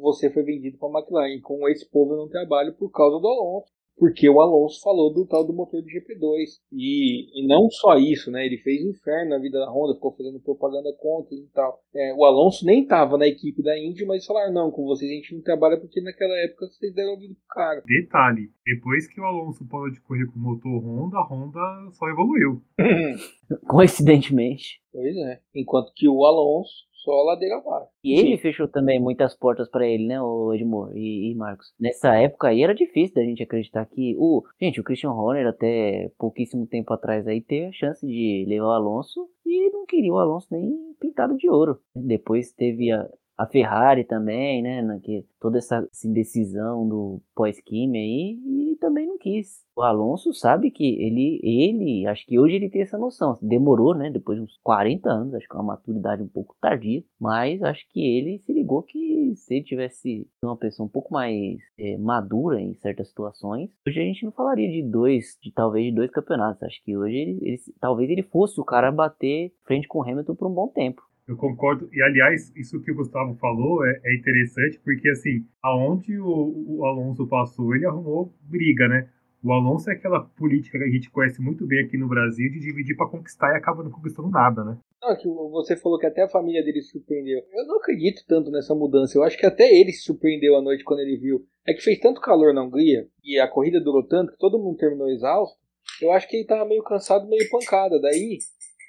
você 0.00 0.30
foi 0.30 0.42
vendido 0.42 0.78
para 0.78 0.88
a 0.88 1.00
McLaren. 1.00 1.40
Com 1.42 1.68
esse 1.68 1.88
povo 1.90 2.12
eu 2.12 2.18
não 2.18 2.28
trabalho 2.28 2.74
por 2.74 2.90
causa 2.90 3.18
do 3.18 3.26
Alonso 3.26 3.72
porque 3.98 4.28
o 4.28 4.40
Alonso 4.40 4.80
falou 4.80 5.12
do 5.12 5.26
tal 5.26 5.44
do 5.44 5.52
motor 5.52 5.82
de 5.82 5.98
GP2. 5.98 6.60
E, 6.72 7.42
e 7.42 7.46
não 7.46 7.68
só 7.68 7.96
isso, 7.96 8.30
né? 8.30 8.46
Ele 8.46 8.58
fez 8.58 8.82
inferno 8.82 9.30
na 9.30 9.38
vida 9.38 9.58
da 9.58 9.70
Honda, 9.70 9.94
ficou 9.94 10.14
fazendo 10.16 10.40
propaganda 10.40 10.90
contra 10.98 11.34
e 11.34 11.48
tal. 11.52 11.82
É, 11.94 12.14
o 12.14 12.24
Alonso 12.24 12.64
nem 12.64 12.82
estava 12.82 13.18
na 13.18 13.26
equipe 13.26 13.62
da 13.62 13.76
Indy, 13.78 14.04
mas 14.06 14.24
falaram: 14.24 14.52
não, 14.52 14.70
com 14.70 14.84
vocês 14.84 15.10
a 15.10 15.14
gente 15.14 15.34
não 15.34 15.42
trabalha 15.42 15.78
porque 15.78 16.00
naquela 16.00 16.34
época 16.44 16.66
vocês 16.66 16.94
deram 16.94 17.12
ouvido 17.12 17.34
pro 17.34 17.46
cara. 17.48 17.82
Detalhe: 17.84 18.50
depois 18.64 19.08
que 19.08 19.20
o 19.20 19.24
Alonso 19.24 19.66
parou 19.68 19.90
de 19.90 20.00
correr 20.00 20.26
com 20.26 20.38
o 20.38 20.42
motor 20.42 20.78
Honda, 20.78 21.18
a 21.18 21.26
Honda 21.26 21.90
só 21.92 22.08
evoluiu. 22.08 22.62
Coincidentemente. 23.68 24.80
Pois 24.92 25.16
é. 25.16 25.40
Enquanto 25.54 25.92
que 25.94 26.08
o 26.08 26.24
Alonso 26.24 26.87
só 27.08 27.22
ladeira 27.22 27.56
abaixo. 27.56 27.88
E 28.04 28.18
ele 28.18 28.36
Sim. 28.36 28.42
fechou 28.42 28.68
também 28.68 29.00
muitas 29.00 29.34
portas 29.34 29.68
para 29.68 29.86
ele, 29.86 30.06
né, 30.06 30.20
o 30.20 30.52
Edmur 30.52 30.94
e, 30.94 31.32
e, 31.32 31.34
Marcos. 31.34 31.72
Nessa 31.80 32.14
época 32.16 32.48
aí 32.48 32.62
era 32.62 32.74
difícil 32.74 33.14
da 33.14 33.22
gente 33.22 33.42
acreditar 33.42 33.86
que 33.86 34.14
o, 34.18 34.42
gente, 34.60 34.80
o 34.80 34.84
Christian 34.84 35.12
Horner 35.12 35.46
até 35.46 36.10
pouquíssimo 36.18 36.66
tempo 36.66 36.92
atrás 36.92 37.26
aí 37.26 37.40
teve 37.40 37.66
a 37.66 37.72
chance 37.72 38.06
de 38.06 38.44
levar 38.46 38.66
o 38.66 38.72
Alonso 38.72 39.28
e 39.46 39.70
não 39.70 39.86
queria 39.86 40.12
o 40.12 40.18
Alonso 40.18 40.48
nem 40.50 40.94
pintado 41.00 41.36
de 41.36 41.48
ouro. 41.48 41.78
Depois 41.96 42.52
teve 42.52 42.90
a, 42.92 43.08
a 43.38 43.46
Ferrari 43.46 44.02
também, 44.02 44.60
né? 44.60 44.82
Na, 44.82 44.98
que, 44.98 45.24
toda 45.40 45.58
essa, 45.58 45.86
essa 45.90 46.08
indecisão 46.08 46.88
do 46.88 47.22
pós-químia 47.36 48.00
aí, 48.00 48.36
e 48.72 48.76
também 48.80 49.06
não 49.06 49.16
quis. 49.16 49.64
O 49.76 49.82
Alonso 49.82 50.34
sabe 50.34 50.72
que 50.72 50.84
ele, 51.00 51.40
ele, 51.42 52.06
acho 52.06 52.26
que 52.26 52.36
hoje 52.36 52.56
ele 52.56 52.68
tem 52.68 52.82
essa 52.82 52.98
noção. 52.98 53.38
Demorou, 53.40 53.94
né? 53.94 54.10
Depois 54.10 54.38
de 54.38 54.44
uns 54.44 54.58
40 54.64 55.08
anos, 55.08 55.34
acho 55.34 55.46
que 55.46 55.54
é 55.54 55.60
uma 55.60 55.74
maturidade 55.74 56.20
um 56.20 56.28
pouco 56.28 56.56
tardia, 56.60 57.04
mas 57.20 57.62
acho 57.62 57.86
que 57.90 58.00
ele 58.00 58.40
se 58.40 58.52
ligou 58.52 58.82
que 58.82 59.34
se 59.36 59.54
ele 59.54 59.64
tivesse 59.64 60.26
uma 60.42 60.56
pessoa 60.56 60.86
um 60.86 60.90
pouco 60.90 61.12
mais 61.12 61.58
é, 61.78 61.96
madura 61.96 62.60
em 62.60 62.74
certas 62.74 63.08
situações, 63.08 63.70
hoje 63.86 64.00
a 64.00 64.04
gente 64.04 64.24
não 64.24 64.32
falaria 64.32 64.68
de 64.68 64.82
dois, 64.82 65.38
de 65.40 65.52
talvez 65.52 65.86
de 65.86 65.94
dois 65.94 66.10
campeonatos. 66.10 66.64
Acho 66.64 66.82
que 66.82 66.96
hoje 66.96 67.14
ele, 67.14 67.38
ele 67.42 67.58
talvez 67.80 68.10
ele 68.10 68.22
fosse 68.24 68.60
o 68.60 68.64
cara 68.64 68.88
a 68.88 68.92
bater 68.92 69.52
frente 69.64 69.86
com 69.86 70.00
o 70.00 70.02
Hamilton 70.02 70.34
por 70.34 70.48
um 70.48 70.54
bom 70.54 70.68
tempo. 70.68 71.07
Eu 71.28 71.36
concordo. 71.36 71.90
E, 71.92 72.02
aliás, 72.02 72.50
isso 72.56 72.80
que 72.80 72.90
o 72.90 72.94
Gustavo 72.94 73.34
falou 73.34 73.84
é, 73.84 74.00
é 74.02 74.16
interessante, 74.16 74.80
porque, 74.82 75.10
assim, 75.10 75.44
aonde 75.62 76.18
o, 76.18 76.78
o, 76.78 76.86
Alonso 76.86 77.26
passou, 77.26 77.74
ele 77.74 77.84
arrumou 77.84 78.32
briga, 78.48 78.88
né? 78.88 79.10
O 79.44 79.52
Alonso 79.52 79.90
é 79.90 79.92
aquela 79.92 80.20
política 80.20 80.78
que 80.78 80.84
a 80.84 80.90
gente 80.90 81.10
conhece 81.10 81.40
muito 81.40 81.66
bem 81.66 81.84
aqui 81.84 81.98
no 81.98 82.08
Brasil 82.08 82.50
de 82.50 82.58
dividir 82.58 82.96
para 82.96 83.10
conquistar 83.10 83.52
e 83.52 83.56
acaba 83.56 83.84
não 83.84 83.90
conquistando 83.90 84.30
nada, 84.30 84.64
né? 84.64 84.78
Não, 85.00 85.16
que 85.16 85.28
você 85.28 85.76
falou 85.76 85.98
que 85.98 86.06
até 86.06 86.22
a 86.22 86.28
família 86.28 86.64
dele 86.64 86.80
se 86.80 86.90
surpreendeu. 86.90 87.40
Eu 87.52 87.66
não 87.66 87.76
acredito 87.76 88.24
tanto 88.26 88.50
nessa 88.50 88.74
mudança. 88.74 89.16
Eu 89.16 89.22
acho 89.22 89.38
que 89.38 89.46
até 89.46 89.70
ele 89.70 89.92
se 89.92 90.02
surpreendeu 90.02 90.56
à 90.56 90.62
noite 90.62 90.82
quando 90.82 91.00
ele 91.00 91.18
viu. 91.18 91.46
É 91.66 91.74
que 91.74 91.82
fez 91.82 92.00
tanto 92.00 92.20
calor 92.20 92.52
na 92.52 92.64
Hungria 92.64 93.06
e 93.22 93.38
a 93.38 93.46
corrida 93.46 93.80
durou 93.80 94.02
tanto 94.02 94.32
que 94.32 94.38
todo 94.38 94.58
mundo 94.58 94.78
terminou 94.78 95.08
exausto. 95.08 95.56
Eu 96.00 96.10
acho 96.10 96.28
que 96.28 96.36
ele 96.36 96.46
tava 96.46 96.64
meio 96.64 96.82
cansado, 96.82 97.28
meio 97.28 97.48
pancada. 97.48 98.00
Daí 98.00 98.38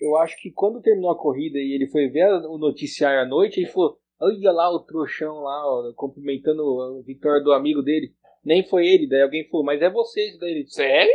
eu 0.01 0.17
acho 0.17 0.35
que 0.41 0.51
quando 0.51 0.81
terminou 0.81 1.12
a 1.12 1.17
corrida 1.17 1.57
e 1.57 1.73
ele 1.73 1.88
foi 1.88 2.07
ver 2.07 2.27
o 2.45 2.57
noticiário 2.57 3.21
à 3.21 3.25
noite, 3.25 3.59
ele 3.59 3.69
falou: 3.69 3.97
Olha 4.21 4.51
lá 4.51 4.69
o 4.69 4.79
trouxão 4.79 5.41
lá, 5.41 5.65
ó, 5.65 5.93
cumprimentando 5.95 6.62
a 6.81 7.01
vitória 7.03 7.41
do 7.41 7.53
amigo 7.53 7.81
dele. 7.81 8.13
Nem 8.43 8.67
foi 8.67 8.88
ele, 8.88 9.07
daí 9.07 9.21
alguém 9.21 9.47
falou, 9.49 9.65
mas 9.65 9.81
é 9.81 9.89
você 9.89 10.38
daí 10.39 10.51
ele, 10.51 10.67
sério? 10.67 11.13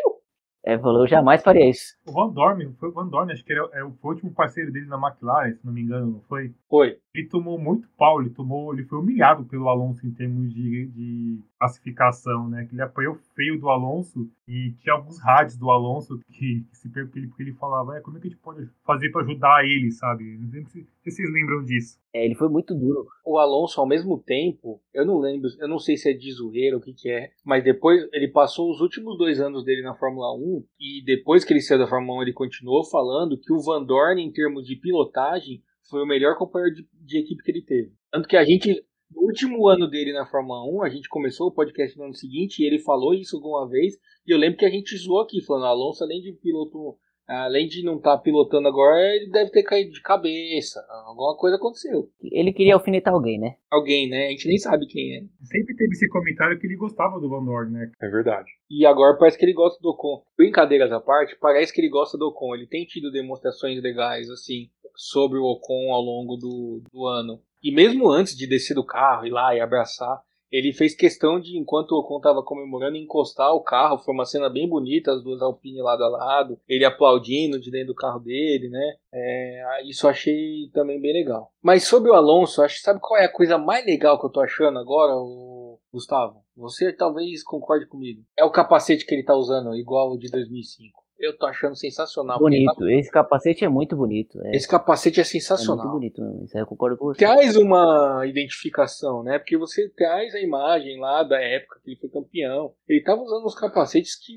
É, 0.65 0.79
falou, 0.79 1.03
eu 1.03 1.07
jamais 1.07 1.43
faria 1.43 1.69
isso. 1.69 1.95
O 2.07 2.13
Van 2.13 2.33
Dorn, 2.33 2.75
foi 2.81 2.89
o 2.89 2.93
Van 2.93 3.07
Dorn, 3.09 3.31
acho 3.31 3.45
que 3.45 3.53
ele 3.53 3.61
é, 3.61 3.81
é 3.81 3.85
o 3.85 3.95
último 4.03 4.33
parceiro 4.33 4.73
dele 4.73 4.87
na 4.87 4.97
McLaren, 4.97 5.55
se 5.55 5.67
não 5.67 5.73
me 5.73 5.83
engano, 5.83 6.13
não 6.13 6.21
foi? 6.23 6.55
Foi. 6.69 6.99
Ele 7.15 7.29
tomou 7.29 7.59
muito 7.59 7.89
pau, 7.97 8.21
ele 8.21 8.31
tomou, 8.31 8.75
ele 8.75 8.85
foi 8.85 8.99
humilhado 8.99 9.45
pelo 9.45 9.69
Alonso 9.69 10.05
em 10.05 10.11
termos 10.11 10.53
de, 10.53 10.87
de 10.87 11.39
classificação, 11.59 12.49
né? 12.49 12.67
Que 12.67 12.75
ele 12.75 12.83
apoiou 12.83 13.17
feio 13.35 13.59
do 13.59 13.69
Alonso 13.69 14.29
e 14.49 14.73
tinha 14.81 14.95
alguns 14.95 15.21
rádios 15.21 15.57
do 15.57 15.71
Alonso 15.71 16.19
que, 16.33 16.65
que 16.69 16.77
se 16.77 16.89
porque 16.89 17.43
ele 17.43 17.53
falava, 17.53 17.97
é, 17.97 18.01
como 18.01 18.17
é 18.17 18.21
que 18.21 18.27
a 18.27 18.31
gente 18.31 18.41
pode 18.41 18.69
fazer 18.85 19.11
para 19.11 19.23
ajudar 19.23 19.65
ele, 19.65 19.91
sabe? 19.91 20.25
Não 20.39 20.51
sei 20.51 20.65
se, 20.65 20.87
vocês 21.05 21.33
lembram 21.33 21.65
disso. 21.65 21.99
É, 22.13 22.25
ele 22.25 22.35
foi 22.35 22.49
muito 22.49 22.75
duro. 22.75 23.07
O 23.25 23.39
Alonso, 23.39 23.81
ao 23.81 23.87
mesmo 23.87 24.19
tempo, 24.19 24.81
eu 24.93 25.05
não 25.05 25.19
lembro, 25.19 25.49
eu 25.59 25.69
não 25.69 25.79
sei 25.79 25.97
se 25.97 26.11
é 26.11 26.13
de 26.13 26.33
zoeira 26.33 26.77
ou 26.77 26.83
o 26.83 26.85
que, 26.85 26.93
que 26.93 27.11
é, 27.11 27.31
mas 27.45 27.63
depois 27.63 28.07
ele 28.13 28.29
passou 28.29 28.71
os 28.71 28.81
últimos 28.81 29.17
dois 29.19 29.41
anos 29.41 29.65
dele 29.65 29.83
na 29.83 29.95
Fórmula 29.95 30.33
1 30.35 30.65
e 30.81 31.05
depois 31.05 31.45
que 31.45 31.53
ele 31.53 31.61
saiu 31.61 31.79
da 31.79 31.87
Fórmula 31.87 32.19
1 32.19 32.23
ele 32.23 32.33
continuou 32.33 32.85
falando 32.85 33.39
que 33.39 33.53
o 33.53 33.61
Van 33.61 33.85
Dorn, 33.85 34.23
em 34.23 34.33
termos 34.33 34.67
de 34.67 34.77
pilotagem, 34.77 35.63
foi 35.89 36.03
o 36.03 36.07
melhor 36.07 36.37
companheiro 36.37 36.75
de, 36.75 36.89
de 36.93 37.19
equipe 37.19 37.43
que 37.43 37.51
ele 37.51 37.63
teve. 37.63 37.93
Tanto 38.11 38.29
que 38.29 38.37
a 38.37 38.45
gente 38.45 38.85
no 39.15 39.23
último 39.23 39.69
ano 39.69 39.89
dele 39.89 40.13
na 40.13 40.27
Fórmula 40.27 40.65
1, 40.65 40.83
a 40.83 40.89
gente 40.89 41.09
começou 41.09 41.49
o 41.49 41.53
podcast 41.53 41.97
no 41.97 42.05
ano 42.05 42.15
seguinte 42.15 42.61
e 42.61 42.67
ele 42.67 42.79
falou 42.79 43.15
isso 43.15 43.37
alguma 43.37 43.69
vez. 43.69 43.95
E 44.27 44.33
eu 44.33 44.39
lembro 44.39 44.59
que 44.59 44.65
a 44.65 44.71
gente 44.71 44.97
zoou 44.97 45.21
aqui, 45.21 45.41
falando: 45.45 45.67
Alonso, 45.67 46.03
além 46.03 46.21
de 46.21 46.33
piloto, 46.33 46.97
além 47.29 47.67
de 47.67 47.85
não 47.85 47.97
estar 47.97 48.17
tá 48.17 48.23
pilotando 48.23 48.67
agora, 48.67 49.15
ele 49.15 49.31
deve 49.31 49.51
ter 49.51 49.63
caído 49.63 49.93
de 49.93 50.03
cabeça. 50.03 50.85
Alguma 51.07 51.37
coisa 51.37 51.57
aconteceu. 51.57 52.09
Ele 52.23 52.53
queria 52.53 52.75
alfinetar 52.75 53.15
alguém, 53.15 53.39
né? 53.39 53.57
Alguém, 53.71 54.09
né? 54.09 54.27
A 54.27 54.31
gente 54.31 54.49
nem 54.49 54.59
sabe 54.59 54.87
quem 54.87 55.17
é. 55.17 55.21
Sempre 55.45 55.77
teve 55.77 55.93
esse 55.93 56.09
comentário 56.09 56.59
que 56.59 56.67
ele 56.67 56.77
gostava 56.77 57.21
do 57.21 57.29
Van 57.29 57.45
Dorn, 57.45 57.73
né? 57.73 57.91
É 58.03 58.09
verdade. 58.09 58.51
E 58.71 58.85
agora 58.85 59.17
parece 59.17 59.39
que 59.39 59.45
ele 59.45 59.55
gosta 59.55 59.79
do 59.81 59.91
Ocon. 59.91 60.23
Brincadeiras 60.37 60.91
à 60.91 61.01
parte, 61.01 61.37
parece 61.41 61.73
que 61.73 61.81
ele 61.81 61.89
gosta 61.89 62.19
do 62.19 62.27
Ocon. 62.27 62.55
Ele 62.55 62.67
tem 62.67 62.85
tido 62.85 63.13
demonstrações 63.13 63.81
legais, 63.81 64.29
assim, 64.29 64.69
sobre 64.95 65.39
o 65.39 65.45
Ocon 65.45 65.93
ao 65.93 66.01
longo 66.01 66.37
do, 66.37 66.83
do 66.93 67.07
ano. 67.07 67.41
E 67.63 67.73
mesmo 67.73 68.11
antes 68.11 68.37
de 68.37 68.47
descer 68.47 68.75
do 68.75 68.85
carro, 68.85 69.27
ir 69.27 69.31
lá 69.31 69.55
e 69.55 69.61
abraçar, 69.61 70.23
ele 70.57 70.73
fez 70.73 70.95
questão 70.95 71.41
de, 71.41 71.59
enquanto 71.59 71.93
o 71.93 71.99
Ocon 71.99 72.19
estava 72.19 72.41
comemorando, 72.41 72.97
encostar 72.97 73.53
o 73.53 73.61
carro. 73.61 73.99
Foi 73.99 74.15
uma 74.15 74.25
cena 74.25 74.49
bem 74.49 74.69
bonita, 74.69 75.13
as 75.13 75.21
duas 75.21 75.43
Alpine 75.43 75.83
lado 75.83 76.05
a 76.05 76.09
lado, 76.09 76.61
ele 76.69 76.85
aplaudindo 76.85 77.59
de 77.59 77.73
dentro 77.73 77.89
do 77.89 77.95
carro 77.95 78.21
dele, 78.21 78.69
né? 78.69 78.95
É, 79.13 79.83
isso 79.85 80.07
achei 80.07 80.71
também 80.73 81.01
bem 81.01 81.13
legal. 81.13 81.51
Mas 81.61 81.89
sobre 81.89 82.09
o 82.09 82.15
Alonso, 82.15 82.63
acho, 82.63 82.81
sabe 82.83 83.01
qual 83.01 83.21
é 83.21 83.25
a 83.25 83.33
coisa 83.33 83.59
mais 83.59 83.85
legal 83.85 84.17
que 84.17 84.27
eu 84.27 84.31
tô 84.31 84.41
achando 84.41 84.79
agora, 84.79 85.17
o 85.17 85.81
Gustavo? 85.93 86.45
Você 86.57 86.93
talvez 86.93 87.43
concorde 87.43 87.87
comigo. 87.87 88.23
É 88.39 88.45
o 88.45 88.53
capacete 88.53 89.05
que 89.05 89.13
ele 89.13 89.25
tá 89.25 89.35
usando, 89.35 89.75
igual 89.75 90.13
o 90.13 90.19
de 90.19 90.31
2005. 90.31 91.04
Eu 91.19 91.37
tô 91.37 91.47
achando 91.47 91.77
sensacional. 91.77 92.39
Bonito. 92.39 92.75
Tá... 92.75 92.93
Esse 92.93 93.11
capacete 93.11 93.65
é 93.65 93.69
muito 93.69 93.97
bonito. 93.97 94.41
É. 94.47 94.57
Esse 94.57 94.69
capacete 94.69 95.21
é 95.21 95.25
sensacional. 95.25 95.87
É 95.87 95.91
muito 95.91 96.01
bonito, 96.01 96.23
mesmo. 96.23 96.45
Isso 96.45 96.57
aí 96.57 96.63
eu 96.63 96.67
concordo 96.67 96.97
com 96.97 97.07
você. 97.07 97.19
Traz 97.19 97.57
uma 97.57 98.25
identificação, 98.27 99.23
né? 99.23 99.39
Porque 99.39 99.57
você 99.57 99.89
traz 99.91 100.35
a 100.35 100.41
imagem 100.41 100.99
lá 101.01 101.23
da 101.23 101.41
época 101.41 101.81
que 101.83 101.91
ele 101.91 102.01
foi 102.01 102.11
campeão. 102.11 102.75
Ele 102.89 103.03
tava 103.03 103.23
usando 103.23 103.45
os 103.47 103.55
capacetes 103.55 104.17
que 104.17 104.35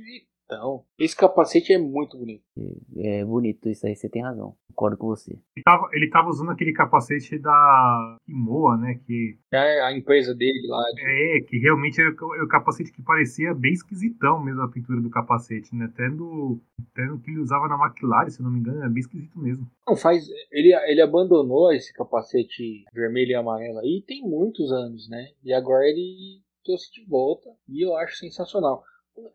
então, 0.48 0.86
esse 0.98 1.14
capacete 1.14 1.74
é 1.74 1.78
muito 1.78 2.18
bonito. 2.18 2.42
É, 2.96 3.20
é 3.20 3.26
bonito, 3.26 3.68
isso 3.68 3.86
aí 3.86 3.94
você 3.94 4.08
tem 4.08 4.24
razão. 4.24 4.56
Concordo 4.70 4.98
com 4.98 5.08
você. 5.08 5.34
Ele 5.56 5.64
tava, 5.64 5.90
ele 5.92 6.10
tava 6.10 6.30
usando 6.30 6.52
aquele 6.52 6.72
capacete 6.72 7.38
da 7.38 8.18
Imoa, 8.26 8.78
né? 8.78 8.98
Que 9.06 9.38
é 9.52 9.82
a 9.82 9.92
empresa 9.92 10.34
dele 10.34 10.66
lá. 10.68 10.82
De... 10.94 11.02
É, 11.02 11.42
que 11.42 11.58
realmente 11.58 12.00
era 12.00 12.12
o, 12.12 12.46
o 12.46 12.48
capacete 12.48 12.94
que 12.94 13.02
parecia 13.02 13.54
bem 13.54 13.74
esquisitão 13.74 14.42
mesmo 14.42 14.62
a 14.62 14.72
pintura 14.72 15.02
do 15.02 15.10
capacete, 15.10 15.76
né? 15.76 15.86
Até 15.86 16.08
no, 16.08 16.62
até 16.92 17.06
no 17.08 17.20
que 17.20 17.30
ele 17.30 17.42
usava 17.42 17.68
na 17.68 17.76
McLaren, 17.76 18.30
se 18.30 18.42
não 18.42 18.50
me 18.50 18.60
engano, 18.60 18.86
é 18.86 18.90
bem 18.90 19.00
esquisito 19.00 19.38
mesmo. 19.38 19.70
Não, 19.86 19.98
faz. 19.98 20.30
Ele, 20.50 20.74
ele 20.86 21.02
abandonou 21.02 21.74
esse 21.74 21.92
capacete 21.94 22.86
vermelho 22.94 23.32
e 23.32 23.36
amarelo 23.36 23.80
aí 23.80 24.02
tem 24.08 24.22
muitos 24.22 24.72
anos, 24.72 25.10
né? 25.10 25.28
E 25.44 25.52
agora 25.52 25.84
ele 25.84 26.42
trouxe 26.64 26.92
de 26.94 27.06
volta 27.06 27.50
e 27.68 27.86
eu 27.86 27.98
acho 27.98 28.16
sensacional. 28.18 28.84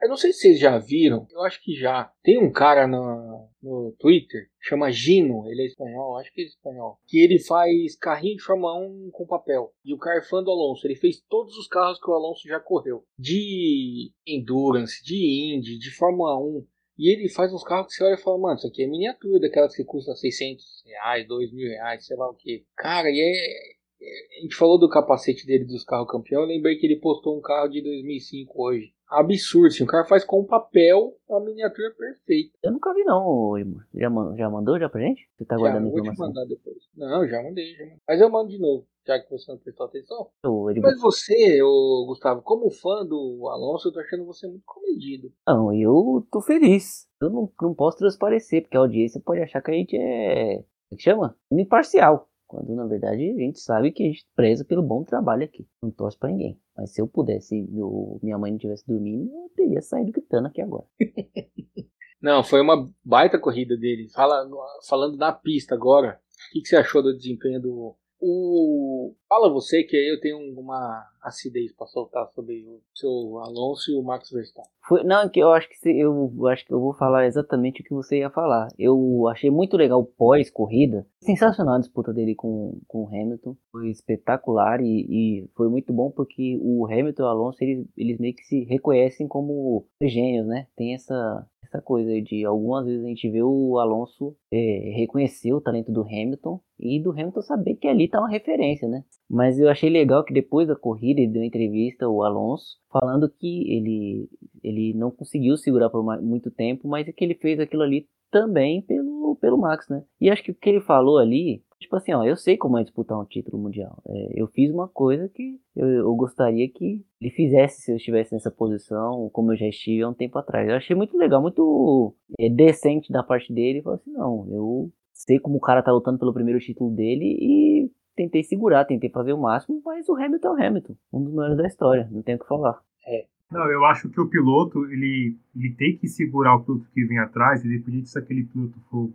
Eu 0.00 0.08
não 0.08 0.16
sei 0.16 0.32
se 0.32 0.40
vocês 0.40 0.60
já 0.60 0.78
viram, 0.78 1.26
eu 1.30 1.42
acho 1.42 1.60
que 1.62 1.74
já. 1.74 2.12
Tem 2.22 2.38
um 2.38 2.52
cara 2.52 2.86
no, 2.86 3.48
no 3.60 3.94
Twitter, 3.98 4.48
chama 4.60 4.92
Gino, 4.92 5.48
ele 5.48 5.62
é 5.62 5.66
espanhol, 5.66 6.18
acho 6.18 6.32
que 6.32 6.42
é 6.42 6.44
espanhol, 6.44 6.98
que 7.06 7.18
ele 7.18 7.40
faz 7.40 7.96
carrinho 7.96 8.36
de 8.36 8.42
Fórmula 8.42 8.78
1 8.78 9.10
com 9.12 9.26
papel. 9.26 9.72
E 9.84 9.92
o 9.92 9.98
cara 9.98 10.20
é 10.20 10.22
fã 10.22 10.42
do 10.42 10.50
Alonso, 10.50 10.86
ele 10.86 10.94
fez 10.94 11.20
todos 11.28 11.56
os 11.56 11.66
carros 11.66 11.98
que 11.98 12.08
o 12.08 12.14
Alonso 12.14 12.46
já 12.46 12.60
correu. 12.60 13.04
De 13.18 14.12
Endurance, 14.26 15.02
de 15.04 15.16
Indy, 15.54 15.78
de 15.78 15.90
Fórmula 15.90 16.38
1. 16.38 16.66
E 16.98 17.12
ele 17.12 17.28
faz 17.28 17.52
uns 17.52 17.64
carros 17.64 17.88
que 17.88 17.94
você 17.94 18.04
olha 18.04 18.14
e 18.14 18.22
fala, 18.22 18.38
mano, 18.38 18.56
isso 18.56 18.66
aqui 18.68 18.84
é 18.84 18.86
miniatura, 18.86 19.40
daquelas 19.40 19.74
que 19.74 19.84
custa 19.84 20.14
600 20.14 20.64
reais, 20.86 21.26
2 21.26 21.52
mil 21.52 21.68
reais, 21.68 22.06
sei 22.06 22.16
lá 22.16 22.30
o 22.30 22.34
que. 22.34 22.64
Cara, 22.76 23.10
e 23.10 23.18
é, 23.18 23.72
é... 24.00 24.38
A 24.38 24.42
gente 24.42 24.54
falou 24.54 24.78
do 24.78 24.88
capacete 24.88 25.46
dele 25.46 25.64
dos 25.64 25.84
carros 25.84 26.10
campeão, 26.10 26.42
eu 26.42 26.48
lembrei 26.48 26.76
que 26.76 26.86
ele 26.86 27.00
postou 27.00 27.36
um 27.36 27.40
carro 27.40 27.68
de 27.68 27.80
2005 27.82 28.52
hoje 28.62 28.92
absurdo. 29.18 29.68
Assim, 29.68 29.84
o 29.84 29.86
cara 29.86 30.04
faz 30.04 30.24
com 30.24 30.44
papel 30.44 31.16
a 31.30 31.40
miniatura 31.40 31.90
perfeita. 31.96 32.52
Eu 32.62 32.72
nunca 32.72 32.92
vi 32.94 33.04
não, 33.04 33.54
Já, 33.94 34.08
já 34.36 34.50
mandou 34.50 34.78
já 34.78 34.88
pra 34.88 35.00
gente? 35.00 35.28
Você 35.36 35.44
tá 35.44 35.56
guardando 35.56 35.84
já, 35.84 35.90
vou 35.90 36.00
informação? 36.00 36.26
Vou 36.26 36.32
te 36.32 36.38
mandar 36.38 36.48
depois. 36.48 36.76
Não, 36.96 37.28
já 37.28 37.42
mandei, 37.42 37.74
já 37.74 37.84
mandei. 37.84 37.98
Mas 38.06 38.20
eu 38.20 38.30
mando 38.30 38.50
de 38.50 38.58
novo, 38.58 38.86
já 39.06 39.18
que 39.18 39.30
você 39.30 39.50
não 39.50 39.58
prestou 39.58 39.86
atenção. 39.86 40.28
Eu, 40.44 40.66
Mas 40.82 41.00
você, 41.00 41.62
ô, 41.62 42.04
Gustavo, 42.06 42.42
como 42.42 42.70
fã 42.70 43.04
do 43.04 43.48
Alonso, 43.48 43.88
eu 43.88 43.92
tô 43.92 44.00
achando 44.00 44.24
você 44.24 44.46
muito 44.46 44.64
comedido. 44.66 45.32
Não, 45.46 45.72
eu 45.72 46.26
tô 46.30 46.40
feliz. 46.40 47.06
Eu 47.20 47.30
não, 47.30 47.50
não 47.60 47.74
posso 47.74 47.98
transparecer, 47.98 48.62
porque 48.62 48.76
a 48.76 48.80
audiência 48.80 49.20
pode 49.24 49.40
achar 49.40 49.62
que 49.62 49.70
a 49.70 49.74
gente 49.74 49.96
é... 49.96 50.56
Como 50.56 50.92
é 50.92 50.96
que 50.96 51.02
chama? 51.02 51.36
Imparcial. 51.50 52.28
Quando 52.52 52.74
na 52.74 52.86
verdade 52.86 53.30
a 53.30 53.34
gente 53.34 53.60
sabe 53.60 53.90
que 53.90 54.02
a 54.02 54.06
gente 54.08 54.26
preza 54.36 54.62
pelo 54.62 54.82
bom 54.82 55.02
trabalho 55.02 55.42
aqui. 55.42 55.66
Não 55.82 55.90
torce 55.90 56.18
pra 56.18 56.28
ninguém. 56.28 56.60
Mas 56.76 56.92
se 56.92 57.00
eu 57.00 57.08
pudesse, 57.08 57.62
meu, 57.70 58.20
minha 58.22 58.36
mãe 58.36 58.50
não 58.50 58.58
estivesse 58.58 58.86
dormindo, 58.86 59.32
eu 59.32 59.50
teria 59.56 59.80
saído 59.80 60.12
gritando 60.12 60.48
aqui 60.48 60.60
agora. 60.60 60.84
não, 62.20 62.44
foi 62.44 62.60
uma 62.60 62.86
baita 63.02 63.38
corrida 63.38 63.74
dele. 63.74 64.10
Fala, 64.12 64.46
falando 64.86 65.16
na 65.16 65.32
pista 65.32 65.74
agora, 65.74 66.20
o 66.50 66.52
que, 66.52 66.60
que 66.60 66.68
você 66.68 66.76
achou 66.76 67.02
do 67.02 67.16
desempenho 67.16 67.58
do, 67.58 67.96
o... 68.22 69.14
Fala 69.28 69.52
você 69.52 69.82
que 69.82 69.96
eu 69.96 70.20
tenho 70.20 70.38
uma 70.58 71.04
acidez 71.20 71.72
para 71.74 71.86
soltar 71.88 72.28
sobre 72.28 72.64
o 72.66 72.80
seu 72.94 73.38
Alonso 73.38 73.90
e 73.90 73.94
o 73.96 74.02
Max 74.02 74.30
Verstappen. 74.30 74.70
Foi, 74.86 75.02
não, 75.02 75.28
que 75.28 75.40
eu 75.40 75.50
acho 75.52 75.68
que 75.68 75.88
eu, 75.88 76.32
eu 76.36 76.46
acho 76.46 76.64
que 76.64 76.72
eu 76.72 76.80
vou 76.80 76.94
falar 76.94 77.26
exatamente 77.26 77.80
o 77.80 77.84
que 77.84 77.94
você 77.94 78.18
ia 78.18 78.30
falar. 78.30 78.68
Eu 78.78 79.26
achei 79.28 79.50
muito 79.50 79.76
legal 79.76 80.00
o 80.00 80.06
pós-corrida. 80.06 81.06
Sensacional 81.20 81.76
a 81.76 81.80
disputa 81.80 82.12
dele 82.12 82.34
com, 82.34 82.80
com 82.86 83.04
o 83.04 83.08
Hamilton. 83.08 83.56
Foi 83.72 83.90
espetacular 83.90 84.80
e, 84.80 85.06
e 85.08 85.50
foi 85.56 85.68
muito 85.68 85.92
bom 85.92 86.10
porque 86.10 86.58
o 86.62 86.86
Hamilton 86.86 87.22
e 87.22 87.26
o 87.26 87.28
Alonso 87.28 87.58
eles, 87.60 87.86
eles 87.96 88.18
meio 88.18 88.34
que 88.34 88.44
se 88.44 88.64
reconhecem 88.64 89.26
como 89.26 89.86
gênios, 90.00 90.46
né? 90.46 90.68
Tem 90.76 90.94
essa, 90.94 91.46
essa 91.62 91.80
coisa 91.80 92.20
de 92.20 92.44
algumas 92.44 92.86
vezes 92.86 93.04
a 93.04 93.08
gente 93.08 93.28
vê 93.30 93.42
o 93.42 93.78
Alonso 93.78 94.36
é, 94.52 94.92
reconhecer 94.94 95.54
o 95.54 95.60
talento 95.60 95.90
do 95.90 96.02
Hamilton 96.02 96.60
e 96.78 97.02
do 97.02 97.10
Hamilton 97.10 97.40
saber 97.40 97.76
que 97.76 97.88
ali 97.88 98.06
tá 98.06 98.18
uma 98.18 98.28
referência, 98.28 98.86
né? 98.86 99.02
Mas 99.28 99.58
eu 99.58 99.70
achei 99.70 99.88
legal 99.88 100.22
que 100.22 100.34
depois 100.34 100.68
da 100.68 100.76
corrida 100.76 101.20
ele 101.20 101.32
deu 101.32 101.42
entrevista 101.42 102.06
o 102.06 102.22
Alonso 102.22 102.76
falando 102.92 103.30
que 103.30 103.72
ele, 103.72 104.28
ele 104.62 104.92
não 104.94 105.10
conseguiu 105.10 105.56
segurar 105.56 105.88
por 105.88 106.04
muito 106.20 106.50
tempo, 106.50 106.86
mas 106.86 107.08
é 107.08 107.12
que 107.12 107.24
ele 107.24 107.34
fez 107.34 107.58
aquilo 107.58 107.82
ali 107.82 108.06
também 108.30 108.82
pelo, 108.82 109.36
pelo 109.40 109.58
Max, 109.58 109.88
né? 109.88 110.04
E 110.20 110.28
acho 110.28 110.42
que 110.42 110.50
o 110.50 110.54
que 110.54 110.68
ele 110.68 110.80
falou 110.80 111.16
ali 111.16 111.62
Tipo 111.82 111.96
assim, 111.96 112.12
ó, 112.12 112.22
eu 112.24 112.36
sei 112.36 112.56
como 112.56 112.78
é 112.78 112.84
disputar 112.84 113.18
um 113.18 113.24
título 113.24 113.60
mundial. 113.60 114.00
É, 114.06 114.40
eu 114.40 114.46
fiz 114.46 114.70
uma 114.70 114.86
coisa 114.86 115.28
que 115.28 115.58
eu, 115.74 115.88
eu, 115.88 116.14
gostaria 116.14 116.68
que 116.68 117.04
ele 117.20 117.30
fizesse 117.30 117.82
se 117.82 117.90
eu 117.90 117.96
estivesse 117.96 118.32
nessa 118.32 118.52
posição, 118.52 119.28
como 119.32 119.52
eu 119.52 119.56
já 119.56 119.66
estive 119.66 120.02
há 120.02 120.08
um 120.08 120.14
tempo 120.14 120.38
atrás. 120.38 120.68
Eu 120.68 120.76
achei 120.76 120.94
muito 120.94 121.18
legal, 121.18 121.42
muito 121.42 122.14
é, 122.38 122.48
decente 122.48 123.12
da 123.12 123.24
parte 123.24 123.52
dele. 123.52 123.78
Ele 123.78 123.82
falou 123.82 123.98
assim, 123.98 124.12
não, 124.12 124.41
eu 124.50 124.90
sei 125.12 125.38
como 125.38 125.56
o 125.56 125.60
cara 125.60 125.82
tá 125.82 125.92
lutando 125.92 126.18
pelo 126.18 126.34
primeiro 126.34 126.58
título 126.58 126.94
dele 126.94 127.36
e 127.40 127.90
tentei 128.16 128.42
segurar, 128.42 128.84
tentei 128.84 129.10
fazer 129.10 129.32
o 129.32 129.40
máximo, 129.40 129.80
mas 129.84 130.08
o 130.08 130.14
Hamilton 130.14 130.48
é 130.48 130.50
o 130.50 130.66
Hamilton, 130.66 130.96
um 131.12 131.24
dos 131.24 131.32
melhores 131.32 131.56
da 131.56 131.66
história, 131.66 132.08
não 132.10 132.22
tem 132.22 132.34
o 132.34 132.38
que 132.38 132.46
falar. 132.46 132.80
É. 133.06 133.26
Não, 133.50 133.70
eu 133.70 133.84
acho 133.84 134.08
que 134.08 134.20
o 134.20 134.28
piloto, 134.28 134.86
ele, 134.86 135.36
ele 135.54 135.74
tem 135.74 135.96
que 135.96 136.08
segurar 136.08 136.56
o 136.56 136.64
piloto 136.64 136.86
que 136.92 137.04
vem 137.04 137.18
atrás, 137.18 137.64
independente 137.64 138.08
se 138.08 138.18
aquele 138.18 138.44
piloto 138.44 138.78
for 138.90 139.10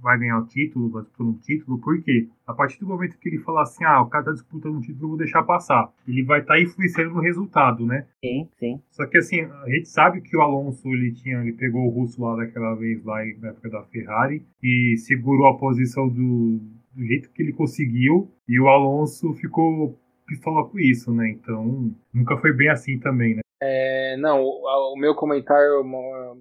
vai 0.00 0.18
ganhar 0.18 0.38
o 0.38 0.46
título, 0.46 0.90
vai 0.90 1.02
disputar 1.02 1.26
um 1.26 1.38
título, 1.38 1.78
porque 1.78 2.28
a 2.46 2.54
partir 2.54 2.78
do 2.80 2.86
momento 2.86 3.18
que 3.18 3.28
ele 3.28 3.38
falar 3.38 3.62
assim, 3.62 3.84
ah, 3.84 4.00
o 4.00 4.08
cara 4.08 4.24
tá 4.26 4.32
disputando 4.32 4.76
um 4.76 4.80
título, 4.80 5.04
eu 5.04 5.08
vou 5.08 5.18
deixar 5.18 5.42
passar, 5.42 5.92
ele 6.06 6.22
vai 6.22 6.40
estar 6.40 6.54
tá 6.54 6.60
influenciando 6.60 7.14
no 7.14 7.20
resultado, 7.20 7.86
né? 7.86 8.06
Sim, 8.24 8.48
sim. 8.58 8.80
Só 8.90 9.06
que 9.06 9.18
assim, 9.18 9.40
a 9.40 9.68
gente 9.68 9.88
sabe 9.88 10.20
que 10.20 10.36
o 10.36 10.40
Alonso, 10.40 10.88
ele 10.88 11.12
tinha, 11.12 11.38
ele 11.38 11.52
pegou 11.52 11.86
o 11.86 11.90
russo 11.90 12.22
lá 12.22 12.36
daquela 12.36 12.74
vez, 12.74 13.04
lá 13.04 13.16
na 13.40 13.48
época 13.48 13.70
da 13.70 13.82
Ferrari, 13.84 14.44
e 14.62 14.96
segurou 14.98 15.46
a 15.46 15.58
posição 15.58 16.08
do, 16.08 16.60
do 16.94 17.04
jeito 17.04 17.30
que 17.30 17.42
ele 17.42 17.52
conseguiu, 17.52 18.30
e 18.48 18.60
o 18.60 18.68
Alonso 18.68 19.32
ficou 19.34 19.98
pistola 20.26 20.68
com 20.68 20.78
isso, 20.78 21.12
né? 21.12 21.30
Então, 21.30 21.94
nunca 22.12 22.36
foi 22.36 22.52
bem 22.52 22.68
assim 22.68 22.98
também, 22.98 23.36
né? 23.36 23.40
É, 23.60 24.16
não, 24.18 24.42
o, 24.42 24.92
o, 24.92 24.96
meu 24.98 25.14
comentário 25.14 25.82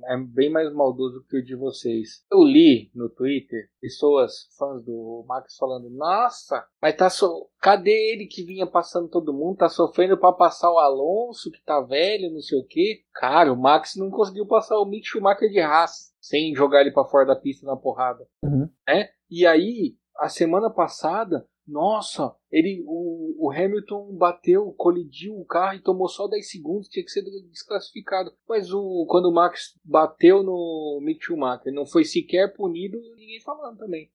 é 0.06 0.18
bem 0.18 0.50
mais 0.50 0.72
maldoso 0.74 1.26
que 1.30 1.38
o 1.38 1.44
de 1.44 1.56
vocês. 1.56 2.26
Eu 2.32 2.44
li 2.44 2.92
no 2.94 3.10
Twitter 3.10 3.70
pessoas, 3.80 4.50
fãs 4.58 4.84
do 4.84 5.24
Max, 5.28 5.56
falando: 5.58 5.90
Nossa, 5.90 6.66
mas 6.82 6.96
tá 6.96 7.10
so... 7.10 7.50
cadê 7.62 8.14
ele 8.14 8.26
que 8.26 8.44
vinha 8.44 8.68
passando 8.68 9.08
todo 9.08 9.34
mundo? 9.34 9.58
Tá 9.58 9.70
sofrendo 9.70 10.18
para 10.18 10.34
passar 10.34 10.72
o 10.72 10.78
Alonso, 10.80 11.52
que 11.52 11.64
tá 11.64 11.80
velho, 11.80 12.34
não 12.34 12.42
sei 12.42 12.60
o 12.60 12.66
que. 12.66 13.04
Cara, 13.14 13.54
o 13.54 13.62
Max 13.62 13.96
não 13.96 14.10
conseguiu 14.10 14.46
passar 14.46 14.78
o 14.78 14.86
Mick 14.86 15.08
Schumacher 15.08 15.50
de 15.50 15.62
raça 15.62 16.14
sem 16.20 16.54
jogar 16.56 16.82
ele 16.82 16.92
para 16.92 17.08
fora 17.08 17.26
da 17.26 17.36
pista 17.36 17.66
na 17.66 17.78
porrada. 17.78 18.28
Uhum. 18.44 18.68
Né? 18.88 19.10
E 19.30 19.46
aí, 19.46 19.96
a 20.18 20.28
semana 20.28 20.70
passada, 20.70 21.48
nossa, 21.68 22.36
ele, 22.52 22.84
o, 22.86 23.48
o, 23.48 23.52
Hamilton 23.52 24.16
bateu, 24.16 24.72
colidiu 24.78 25.36
o 25.36 25.46
carro 25.46 25.76
e 25.76 25.82
tomou 25.82 26.08
só 26.08 26.28
10 26.28 26.50
segundos, 26.50 26.88
tinha 26.88 27.04
que 27.04 27.12
ser 27.12 27.24
desclassificado. 27.50 28.32
Mas 28.48 28.72
o, 28.72 29.06
quando 29.10 29.30
o 29.30 29.34
Max 29.34 29.78
bateu 29.84 30.44
no 30.44 31.00
Mick 31.02 31.24
Schumacher, 31.24 31.74
não 31.74 31.86
foi 31.86 32.04
sequer 32.04 32.54
punido, 32.54 33.00
ninguém 33.16 33.42
falando 33.42 33.78
também. 33.78 34.10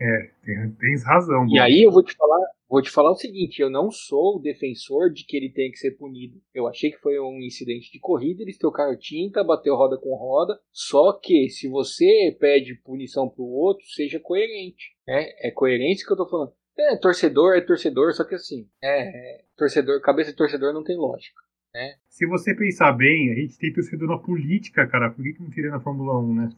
É, 0.00 0.30
tem, 0.44 0.72
tens 0.78 1.04
razão. 1.04 1.46
E 1.48 1.58
aí 1.58 1.82
eu 1.82 1.90
vou 1.90 2.02
te 2.02 2.14
falar, 2.14 2.46
vou 2.68 2.82
te 2.82 2.90
falar 2.90 3.10
o 3.10 3.16
seguinte, 3.16 3.60
eu 3.60 3.70
não 3.70 3.90
sou 3.90 4.36
o 4.36 4.40
defensor 4.40 5.10
de 5.10 5.24
que 5.24 5.36
ele 5.36 5.50
tem 5.50 5.70
que 5.70 5.78
ser 5.78 5.92
punido. 5.92 6.38
Eu 6.54 6.66
achei 6.66 6.90
que 6.90 6.98
foi 6.98 7.18
um 7.18 7.38
incidente 7.40 7.90
de 7.90 7.98
corrida, 7.98 8.42
eles 8.42 8.58
trocaram 8.58 8.96
tinta, 8.98 9.42
bateu 9.42 9.74
roda 9.74 9.98
com 9.98 10.14
roda. 10.14 10.58
Só 10.70 11.12
que 11.14 11.48
se 11.48 11.68
você 11.68 12.36
pede 12.38 12.80
punição 12.82 13.28
pro 13.28 13.44
outro, 13.44 13.86
seja 13.86 14.20
coerente. 14.20 14.94
É, 15.08 15.48
é 15.48 15.50
coerência 15.50 16.06
que 16.06 16.12
eu 16.12 16.16
tô 16.16 16.28
falando. 16.28 16.52
É, 16.78 16.96
torcedor 16.96 17.56
é 17.56 17.60
torcedor, 17.60 18.12
só 18.12 18.24
que 18.24 18.34
assim, 18.34 18.68
é, 18.82 19.08
é, 19.08 19.44
torcedor, 19.56 20.00
cabeça 20.00 20.30
de 20.30 20.36
torcedor 20.36 20.74
não 20.74 20.84
tem 20.84 20.96
lógica. 20.96 21.40
Né? 21.74 21.94
Se 22.08 22.26
você 22.26 22.54
pensar 22.54 22.92
bem, 22.92 23.30
a 23.32 23.34
gente 23.34 23.58
tem 23.58 23.72
torcedor 23.72 24.08
na 24.08 24.18
política, 24.18 24.86
cara. 24.86 25.10
Por 25.10 25.22
que, 25.22 25.34
que 25.34 25.42
não 25.42 25.50
teria 25.50 25.70
na 25.70 25.80
Fórmula 25.80 26.18
1, 26.18 26.34
né? 26.34 26.48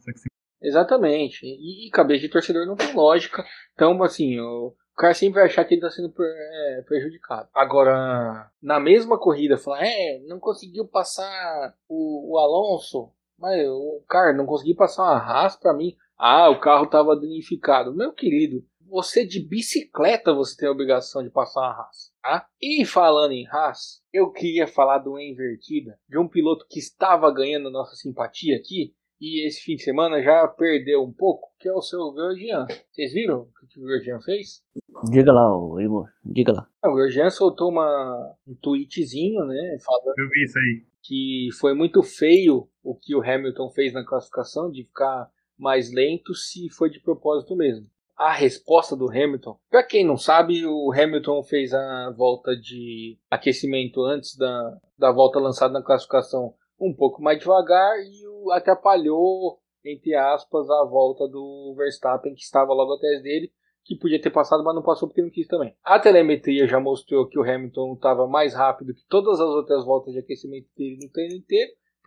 Exatamente. 0.61 1.45
E, 1.45 1.87
e, 1.87 1.91
cabeça 1.91 2.21
de 2.21 2.29
torcedor 2.29 2.65
não 2.65 2.75
tem 2.75 2.93
lógica. 2.93 3.45
Então, 3.73 4.01
assim, 4.03 4.39
o, 4.39 4.73
cara 4.95 5.13
sempre 5.13 5.35
vai 5.35 5.45
achar 5.45 5.63
que 5.65 5.73
ele 5.73 5.85
está 5.85 5.89
sendo 5.89 6.13
é, 6.21 6.81
prejudicado. 6.85 7.49
Agora, 7.53 8.49
na 8.61 8.79
mesma 8.79 9.17
corrida, 9.17 9.57
falar, 9.57 9.85
é, 9.85 10.19
não 10.27 10.39
conseguiu 10.39 10.85
passar 10.85 11.73
o, 11.87 12.33
o 12.33 12.37
Alonso. 12.37 13.11
Mas 13.37 13.65
o 13.67 14.03
cara 14.07 14.33
não 14.33 14.45
conseguiu 14.45 14.75
passar 14.75 15.03
uma 15.03 15.17
Haas 15.17 15.55
para 15.55 15.73
mim. 15.73 15.95
Ah, 16.17 16.49
o 16.49 16.59
carro 16.59 16.83
estava 16.83 17.15
danificado. 17.15 17.95
Meu 17.95 18.11
querido, 18.11 18.61
você 18.89 19.25
de 19.25 19.39
bicicleta 19.39 20.33
você 20.33 20.57
tem 20.57 20.67
a 20.67 20.71
obrigação 20.71 21.23
de 21.23 21.29
passar 21.29 21.61
uma 21.61 21.73
raça. 21.73 22.11
Tá? 22.21 22.47
E 22.61 22.83
falando 22.85 23.31
em 23.31 23.45
raça, 23.45 24.01
eu 24.11 24.31
queria 24.31 24.67
falar 24.67 24.99
de 24.99 25.09
uma 25.09 25.23
invertida, 25.23 25.97
de 26.09 26.17
um 26.17 26.27
piloto 26.27 26.65
que 26.69 26.79
estava 26.79 27.31
ganhando 27.31 27.69
nossa 27.69 27.95
simpatia 27.95 28.57
aqui, 28.57 28.93
e 29.21 29.45
esse 29.45 29.61
fim 29.61 29.75
de 29.75 29.83
semana 29.83 30.21
já 30.21 30.47
perdeu 30.47 31.03
um 31.03 31.11
pouco, 31.11 31.49
que 31.59 31.67
é 31.67 31.73
o 31.73 31.81
seu 31.81 32.11
Grosjean. 32.13 32.65
Vocês 32.89 33.11
viram 33.13 33.41
o 33.41 33.67
que 33.67 33.79
o 33.79 33.83
Grosjean 33.83 34.19
fez? 34.21 34.63
Diga 35.11 35.33
lá, 35.33 35.45
Igor, 35.81 36.07
diga 36.23 36.53
lá. 36.53 36.67
O 36.85 36.95
Grosjean 36.95 37.29
soltou 37.29 37.69
uma, 37.69 38.35
um 38.47 38.55
tweetzinho, 38.55 39.45
né, 39.45 39.77
falando... 39.85 40.17
Eu 40.17 40.29
vi 40.29 40.43
isso 40.43 40.57
aí. 40.57 40.85
Que 41.03 41.49
foi 41.59 41.73
muito 41.73 42.01
feio 42.01 42.69
o 42.83 42.95
que 42.95 43.15
o 43.15 43.21
Hamilton 43.21 43.69
fez 43.71 43.93
na 43.93 44.05
classificação, 44.05 44.71
de 44.71 44.83
ficar 44.83 45.29
mais 45.57 45.93
lento 45.93 46.33
se 46.33 46.69
foi 46.69 46.89
de 46.89 47.01
propósito 47.01 47.55
mesmo 47.55 47.89
a 48.19 48.33
resposta 48.33 48.97
do 48.97 49.09
Hamilton. 49.09 49.57
Para 49.69 49.81
quem 49.81 50.05
não 50.05 50.17
sabe, 50.17 50.65
o 50.65 50.91
Hamilton 50.91 51.41
fez 51.41 51.73
a 51.73 52.11
volta 52.11 52.53
de 52.53 53.17
aquecimento 53.31 54.03
antes 54.03 54.35
da, 54.35 54.77
da 54.97 55.09
volta 55.09 55.39
lançada 55.39 55.73
na 55.73 55.81
classificação 55.81 56.53
um 56.77 56.93
pouco 56.93 57.21
mais 57.21 57.39
devagar 57.39 57.97
e 57.99 58.27
o 58.27 58.51
atrapalhou, 58.51 59.59
entre 59.85 60.15
aspas, 60.15 60.69
a 60.69 60.83
volta 60.83 61.29
do 61.29 61.73
Verstappen, 61.77 62.35
que 62.35 62.41
estava 62.41 62.73
logo 62.73 62.93
atrás 62.93 63.23
dele, 63.23 63.53
que 63.85 63.95
podia 63.95 64.21
ter 64.21 64.31
passado, 64.31 64.65
mas 64.65 64.75
não 64.75 64.83
passou 64.83 65.07
porque 65.07 65.21
não 65.21 65.29
quis 65.29 65.47
também. 65.47 65.73
A 65.81 65.97
telemetria 65.97 66.67
já 66.67 66.79
mostrou 66.79 67.25
que 67.25 67.39
o 67.39 67.43
Hamilton 67.43 67.93
estava 67.93 68.27
mais 68.27 68.53
rápido 68.53 68.93
que 68.93 69.05
todas 69.07 69.39
as 69.39 69.47
outras 69.47 69.85
voltas 69.85 70.13
de 70.13 70.19
aquecimento 70.19 70.67
dele 70.75 70.99
no 71.01 71.09
treino 71.09 71.41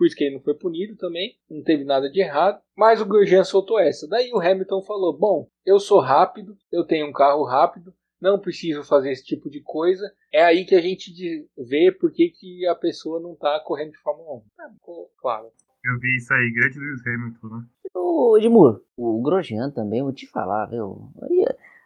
por 0.02 0.06
isso 0.06 0.16
que 0.16 0.24
ele 0.24 0.34
não 0.34 0.42
foi 0.42 0.54
punido 0.54 0.96
também, 0.96 1.36
não 1.48 1.62
teve 1.62 1.84
nada 1.84 2.10
de 2.10 2.20
errado. 2.20 2.60
Mas 2.76 3.00
o 3.00 3.06
Grosjean 3.06 3.44
soltou 3.44 3.78
essa. 3.78 4.08
Daí 4.08 4.32
o 4.32 4.40
Hamilton 4.40 4.82
falou: 4.82 5.16
Bom, 5.16 5.46
eu 5.64 5.78
sou 5.78 6.00
rápido, 6.00 6.56
eu 6.72 6.84
tenho 6.84 7.06
um 7.06 7.12
carro 7.12 7.44
rápido, 7.44 7.94
não 8.20 8.36
preciso 8.36 8.82
fazer 8.82 9.12
esse 9.12 9.24
tipo 9.24 9.48
de 9.48 9.62
coisa. 9.62 10.12
É 10.32 10.42
aí 10.42 10.64
que 10.64 10.74
a 10.74 10.80
gente 10.80 11.12
vê 11.56 11.92
por 11.92 12.10
que, 12.10 12.30
que 12.30 12.66
a 12.66 12.74
pessoa 12.74 13.20
não 13.20 13.34
está 13.34 13.60
correndo 13.60 13.92
de 13.92 13.98
Fórmula 13.98 14.38
1. 14.38 14.42
Ah, 14.58 14.70
ficou 14.72 15.08
claro. 15.18 15.46
Eu 15.84 16.00
vi 16.00 16.16
isso 16.16 16.34
aí, 16.34 16.52
grande 16.52 16.80
Lewis 16.80 17.06
Hamilton, 17.06 17.46
né? 17.46 17.64
Ô, 17.94 18.36
Edmur, 18.36 18.82
o 18.96 19.22
Grosjean 19.22 19.70
também, 19.70 20.02
vou 20.02 20.12
te 20.12 20.26
falar, 20.26 20.66
viu? 20.66 21.12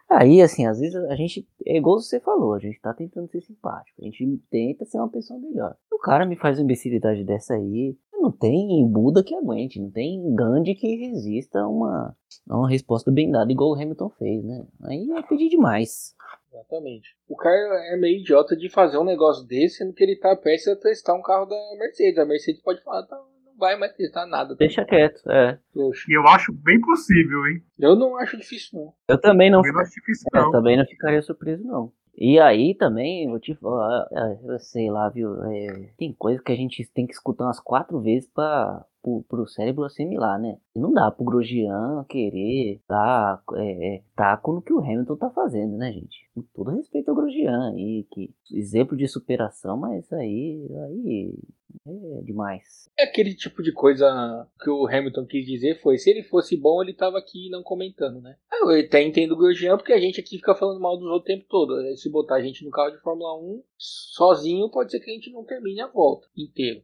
Aí, 0.09 0.41
assim, 0.41 0.65
às 0.65 0.79
vezes 0.79 0.95
a 0.95 1.15
gente, 1.15 1.45
é 1.65 1.77
igual 1.77 1.99
você 1.99 2.19
falou, 2.19 2.53
a 2.53 2.59
gente 2.59 2.79
tá 2.79 2.93
tentando 2.93 3.29
ser 3.29 3.41
simpático, 3.41 4.01
a 4.01 4.05
gente 4.05 4.41
tenta 4.49 4.85
ser 4.85 4.97
uma 4.99 5.09
pessoa 5.09 5.37
melhor. 5.37 5.75
O 5.91 5.99
cara 5.99 6.25
me 6.25 6.37
faz 6.37 6.57
uma 6.57 6.63
imbecilidade 6.63 7.25
dessa 7.25 7.55
aí, 7.55 7.97
não 8.21 8.31
tem 8.31 8.87
Buda 8.89 9.23
que 9.23 9.35
aguente, 9.35 9.79
não 9.79 9.91
tem 9.91 10.33
Gandhi 10.33 10.75
que 10.75 10.95
resista 10.95 11.59
a 11.59 11.67
uma, 11.67 12.15
a 12.49 12.57
uma 12.57 12.69
resposta 12.69 13.11
bem 13.11 13.31
dada, 13.31 13.51
igual 13.51 13.71
o 13.71 13.75
Hamilton 13.75 14.09
fez, 14.17 14.43
né? 14.43 14.65
Aí 14.83 15.09
é 15.11 15.21
pedir 15.23 15.49
demais. 15.49 16.15
Exatamente. 16.51 17.15
O 17.27 17.35
cara 17.35 17.57
é 17.93 17.97
meio 17.97 18.19
idiota 18.19 18.55
de 18.55 18.69
fazer 18.69 18.97
um 18.97 19.03
negócio 19.03 19.45
desse, 19.45 19.77
sendo 19.77 19.93
que 19.93 20.03
ele 20.03 20.15
tá 20.15 20.35
prestes 20.35 20.67
a 20.67 20.75
testar 20.75 21.13
um 21.13 21.21
carro 21.21 21.45
da 21.45 21.55
Mercedes. 21.77 22.17
A 22.17 22.25
Mercedes 22.25 22.61
pode 22.61 22.81
falar, 22.83 23.03
tá, 23.03 23.21
vai 23.57 23.77
mais 23.77 23.93
testar 23.93 24.25
nada. 24.25 24.55
Deixa 24.55 24.83
quieto, 24.83 25.21
é. 25.29 25.59
E 25.75 26.17
eu 26.17 26.27
acho 26.27 26.51
bem 26.51 26.79
possível, 26.81 27.45
hein? 27.47 27.61
Eu 27.77 27.95
não 27.95 28.17
acho 28.17 28.37
difícil, 28.37 28.79
não. 28.79 28.93
Eu 29.07 29.19
também 29.19 29.51
não. 29.51 29.61
Eu 29.63 29.73
não 29.73 29.81
acho 29.81 29.91
difícil, 29.91 30.25
não. 30.33 30.45
Eu 30.45 30.51
também 30.51 30.77
não 30.77 30.85
ficaria 30.85 31.21
surpreso, 31.21 31.63
não. 31.63 31.91
E 32.19 32.39
aí 32.39 32.73
também, 32.73 33.29
vou 33.29 33.39
te 33.39 33.53
falar, 33.53 34.07
é, 34.11 34.39
eu 34.43 34.59
sei 34.59 34.89
lá, 34.89 35.07
viu? 35.07 35.43
É, 35.43 35.93
tem 35.97 36.11
coisa 36.11 36.41
que 36.41 36.51
a 36.51 36.55
gente 36.55 36.83
tem 36.91 37.05
que 37.05 37.13
escutar 37.13 37.45
umas 37.45 37.59
quatro 37.59 38.01
vezes 38.01 38.27
para 38.27 38.83
pro, 39.03 39.23
pro 39.29 39.47
cérebro 39.47 39.83
assimilar, 39.83 40.39
né? 40.39 40.57
Não 40.75 40.91
dá 40.91 41.11
pro 41.11 41.23
Grosjean 41.23 42.03
querer 42.09 42.81
tá, 42.87 43.39
é, 43.57 44.01
tá 44.15 44.35
com 44.35 44.53
o 44.53 44.61
que 44.61 44.73
o 44.73 44.79
Hamilton 44.79 45.15
tá 45.15 45.29
fazendo, 45.29 45.77
né, 45.77 45.91
gente? 45.93 46.27
Com 46.33 46.41
todo 46.55 46.71
respeito 46.71 47.09
ao 47.09 47.15
Grosjean 47.15 47.69
aí, 47.69 48.07
que 48.11 48.33
exemplo 48.51 48.97
de 48.97 49.07
superação, 49.07 49.77
mas 49.77 50.11
aí, 50.11 50.67
aí 50.87 51.39
é 51.85 52.21
demais. 52.23 52.89
É 52.97 53.03
aquele 53.03 53.35
tipo 53.35 53.61
de 53.61 53.71
coisa 53.71 54.47
que 54.61 54.69
o 54.69 54.87
Hamilton 54.87 55.25
quis 55.25 55.45
dizer 55.45 55.79
foi, 55.81 55.97
se 55.97 56.09
ele 56.09 56.23
fosse 56.23 56.57
bom, 56.57 56.81
ele 56.81 56.93
tava 56.93 57.17
aqui 57.17 57.49
não 57.49 57.63
comentando, 57.63 58.21
né? 58.21 58.35
Eu 58.51 58.69
até 58.69 59.03
entendo 59.03 59.33
o 59.33 59.37
Grosjean, 59.37 59.77
porque 59.77 59.93
a 59.93 59.99
gente 59.99 60.19
aqui 60.19 60.37
fica 60.37 60.55
falando 60.55 60.79
mal 60.79 60.97
dos 60.97 61.07
outros 61.07 61.23
o 61.23 61.37
tempo 61.37 61.45
todo. 61.49 61.73
Se 61.95 62.09
botar 62.09 62.35
a 62.35 62.41
gente 62.41 62.63
no 62.65 62.71
carro 62.71 62.91
de 62.91 63.01
Fórmula 63.01 63.37
1, 63.39 63.63
sozinho, 63.77 64.69
pode 64.69 64.91
ser 64.91 64.99
que 64.99 65.11
a 65.11 65.13
gente 65.13 65.31
não 65.31 65.43
termine 65.43 65.81
a 65.81 65.87
volta 65.87 66.27
inteiro. 66.35 66.81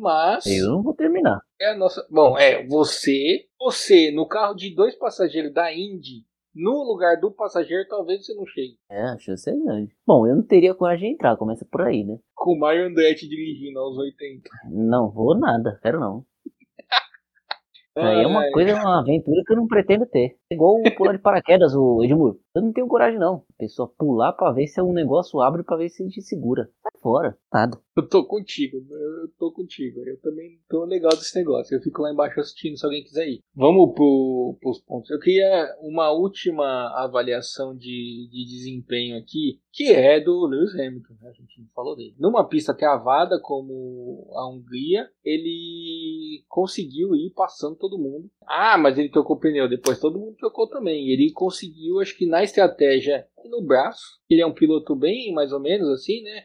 Mas... 0.00 0.46
Eu 0.46 0.68
não 0.68 0.82
vou 0.82 0.94
terminar. 0.94 1.40
É 1.60 1.70
a 1.70 1.76
nossa... 1.76 2.06
Bom, 2.10 2.38
é, 2.38 2.66
você, 2.66 3.46
você 3.58 4.10
no 4.10 4.26
carro 4.26 4.54
de 4.54 4.74
dois 4.74 4.94
passageiros 4.94 5.52
da 5.52 5.72
Indy, 5.72 6.24
no 6.58 6.82
lugar 6.82 7.20
do 7.20 7.30
passageiro, 7.30 7.86
talvez 7.88 8.26
você 8.26 8.34
não 8.34 8.44
chegue. 8.44 8.76
É, 8.90 9.00
a 9.00 9.18
chance 9.18 9.48
é 9.48 9.54
grande. 9.54 9.94
Bom, 10.04 10.26
eu 10.26 10.34
não 10.34 10.42
teria 10.42 10.74
coragem 10.74 11.10
de 11.10 11.14
entrar, 11.14 11.36
começa 11.36 11.64
por 11.64 11.82
aí, 11.82 12.04
né? 12.04 12.18
Com 12.34 12.54
o 12.54 12.58
Mario 12.58 12.86
Andretti 12.86 13.28
dirigindo 13.28 13.78
aos 13.78 13.96
80. 13.96 14.50
Não 14.70 15.08
vou 15.10 15.38
nada, 15.38 15.78
quero 15.82 16.00
não. 16.00 16.24
Isso 17.96 18.06
aí 18.06 18.22
é 18.22 18.26
uma 18.26 18.50
coisa, 18.50 18.74
uma 18.74 19.00
aventura 19.00 19.42
que 19.46 19.52
eu 19.52 19.56
não 19.56 19.66
pretendo 19.66 20.06
ter. 20.06 20.37
É 20.50 20.54
igual 20.54 20.80
pular 20.96 21.12
de 21.12 21.18
paraquedas, 21.18 21.74
o 21.74 22.02
Edmur. 22.02 22.38
Eu 22.54 22.62
não 22.62 22.72
tenho 22.72 22.88
coragem, 22.88 23.18
não. 23.18 23.44
A 23.50 23.58
pessoa 23.58 23.92
pular 23.98 24.32
pra 24.32 24.50
ver 24.50 24.66
se 24.66 24.80
um 24.80 24.94
negócio 24.94 25.40
abre 25.42 25.62
pra 25.62 25.76
ver 25.76 25.90
se 25.90 26.02
a 26.02 26.06
gente 26.06 26.22
segura. 26.22 26.70
Sai 26.82 27.00
fora, 27.02 27.38
nada. 27.52 27.78
Eu 27.94 28.08
tô 28.08 28.24
contigo, 28.24 28.78
eu 28.78 29.28
tô 29.38 29.52
contigo. 29.52 30.00
Eu 30.06 30.18
também 30.20 30.58
tô 30.66 30.84
legal 30.86 31.10
desse 31.10 31.36
negócio. 31.38 31.76
Eu 31.76 31.82
fico 31.82 32.00
lá 32.00 32.10
embaixo 32.10 32.40
assistindo 32.40 32.78
se 32.78 32.86
alguém 32.86 33.04
quiser 33.04 33.28
ir. 33.28 33.40
Vamos 33.54 33.92
pro, 33.94 34.56
pros 34.58 34.80
pontos. 34.80 35.10
Eu 35.10 35.20
queria 35.20 35.68
uma 35.82 36.10
última 36.12 36.64
avaliação 37.04 37.76
de, 37.76 38.28
de 38.30 38.44
desempenho 38.46 39.18
aqui, 39.18 39.60
que 39.70 39.92
é 39.92 40.18
do 40.18 40.46
Lewis 40.46 40.74
Hamilton. 40.74 41.14
Né? 41.20 41.28
A 41.28 41.32
gente 41.32 41.60
não 41.60 41.68
falou 41.74 41.94
dele. 41.94 42.14
Numa 42.18 42.48
pista 42.48 42.74
travada 42.74 43.38
como 43.42 44.30
a 44.34 44.48
Hungria, 44.48 45.08
ele 45.22 46.42
conseguiu 46.48 47.14
ir 47.14 47.32
passando 47.34 47.76
todo 47.76 47.98
mundo. 47.98 48.30
Ah, 48.46 48.78
mas 48.78 48.96
ele 48.96 49.10
trocou 49.10 49.38
pneu. 49.38 49.68
Depois 49.68 50.00
todo 50.00 50.18
mundo 50.18 50.37
trocou 50.38 50.68
também. 50.68 51.08
Ele 51.08 51.32
conseguiu, 51.32 52.00
acho 52.00 52.16
que 52.16 52.26
na 52.26 52.42
estratégia 52.42 53.26
e 53.44 53.48
no 53.48 53.62
braço. 53.62 54.18
Ele 54.28 54.40
é 54.40 54.46
um 54.46 54.54
piloto 54.54 54.94
bem, 54.94 55.32
mais 55.32 55.52
ou 55.52 55.60
menos 55.60 55.88
assim, 55.90 56.22
né? 56.22 56.44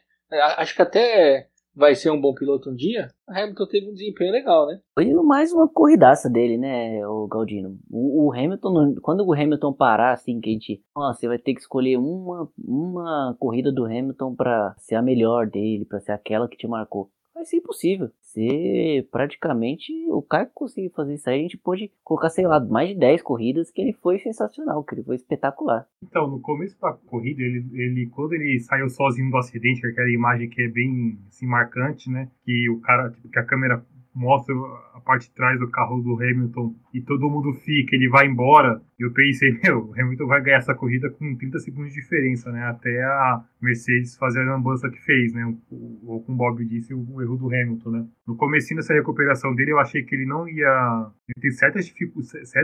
Acho 0.57 0.75
que 0.75 0.81
até 0.81 1.47
vai 1.75 1.95
ser 1.95 2.11
um 2.11 2.19
bom 2.19 2.33
piloto 2.33 2.69
um 2.69 2.75
dia. 2.75 3.09
Hamilton 3.27 3.67
teve 3.67 3.89
um 3.89 3.93
desempenho 3.93 4.31
legal, 4.31 4.67
né? 4.67 4.79
Foi 4.93 5.11
mais 5.23 5.51
uma 5.51 5.67
corridaça 5.67 6.29
dele, 6.29 6.57
né, 6.57 7.05
o 7.07 7.27
Galdino. 7.27 7.77
O, 7.89 8.27
o 8.27 8.33
Hamilton, 8.33 8.95
quando 9.01 9.25
o 9.25 9.33
Hamilton 9.33 9.73
parar, 9.73 10.13
assim, 10.13 10.39
que 10.39 10.49
a 10.49 10.53
gente. 10.53 10.81
Ó, 10.95 11.13
você 11.13 11.27
vai 11.27 11.39
ter 11.39 11.53
que 11.53 11.61
escolher 11.61 11.97
uma, 11.97 12.47
uma 12.57 13.35
corrida 13.39 13.71
do 13.71 13.85
Hamilton 13.85 14.35
para 14.35 14.75
ser 14.77 14.95
a 14.95 15.01
melhor 15.01 15.47
dele, 15.47 15.85
para 15.85 15.99
ser 15.99 16.11
aquela 16.11 16.47
que 16.47 16.57
te 16.57 16.67
marcou 16.67 17.09
vai 17.43 17.45
ser 17.45 17.57
impossível. 17.57 18.09
Ser 18.21 19.07
praticamente 19.11 19.91
o 20.09 20.21
cara 20.21 20.45
que 20.45 20.53
conseguiu 20.53 20.89
fazer 20.91 21.13
isso 21.13 21.29
aí, 21.29 21.39
a 21.39 21.43
gente 21.43 21.57
pôde 21.57 21.91
colocar, 22.03 22.29
sei 22.29 22.47
lá, 22.47 22.59
mais 22.59 22.89
de 22.89 22.95
10 22.95 23.21
corridas 23.21 23.69
que 23.69 23.81
ele 23.81 23.93
foi 23.93 24.17
sensacional, 24.17 24.83
que 24.83 24.95
ele 24.95 25.03
foi 25.03 25.15
espetacular. 25.15 25.85
Então, 26.01 26.27
no 26.27 26.39
começo 26.39 26.79
da 26.81 26.93
corrida, 26.93 27.43
ele, 27.43 27.65
ele 27.73 28.07
quando 28.07 28.33
ele 28.33 28.59
saiu 28.59 28.89
sozinho 28.89 29.29
do 29.29 29.37
acidente, 29.37 29.81
que 29.81 29.87
aquela 29.87 30.09
imagem 30.09 30.49
que 30.49 30.61
é 30.63 30.67
bem 30.67 31.19
assim, 31.27 31.45
marcante, 31.45 32.09
né? 32.09 32.29
Que 32.43 32.69
o 32.69 32.79
cara, 32.79 33.11
tipo, 33.11 33.29
que 33.29 33.39
a 33.39 33.45
câmera 33.45 33.85
mostra 34.15 34.53
a 34.93 35.01
parte 35.01 35.27
de 35.27 35.33
trás 35.33 35.59
do 35.59 35.69
carro 35.69 36.01
do 36.01 36.13
Hamilton 36.13 36.75
e 36.93 37.01
todo 37.01 37.29
mundo 37.29 37.51
fica, 37.53 37.95
ele 37.95 38.07
vai 38.09 38.27
embora. 38.27 38.81
Eu 39.03 39.11
pensei, 39.11 39.57
meu, 39.63 39.89
o 39.89 39.93
Hamilton 39.99 40.27
vai 40.27 40.41
ganhar 40.41 40.57
essa 40.57 40.73
corrida 40.73 41.09
com 41.09 41.35
30 41.35 41.59
segundos 41.59 41.93
de 41.93 42.01
diferença, 42.01 42.51
né? 42.51 42.63
Até 42.63 43.03
a 43.03 43.43
Mercedes 43.61 44.17
fazer 44.17 44.41
a 44.41 44.45
lambança 44.45 44.89
que 44.89 44.99
fez, 45.01 45.33
né? 45.33 45.45
Ou 45.69 46.21
como 46.23 46.35
o 46.35 46.37
Bob 46.37 46.65
disse, 46.65 46.93
o 46.93 47.21
erro 47.21 47.37
do 47.37 47.47
Hamilton, 47.47 47.89
né? 47.91 48.07
No 48.27 48.35
começo 48.35 48.73
dessa 48.75 48.93
recuperação 48.93 49.53
dele, 49.53 49.71
eu 49.71 49.79
achei 49.79 50.03
que 50.03 50.15
ele 50.15 50.25
não 50.25 50.47
ia 50.47 51.11
ter 51.39 51.51
certas 51.51 51.85
dificu 51.85 52.21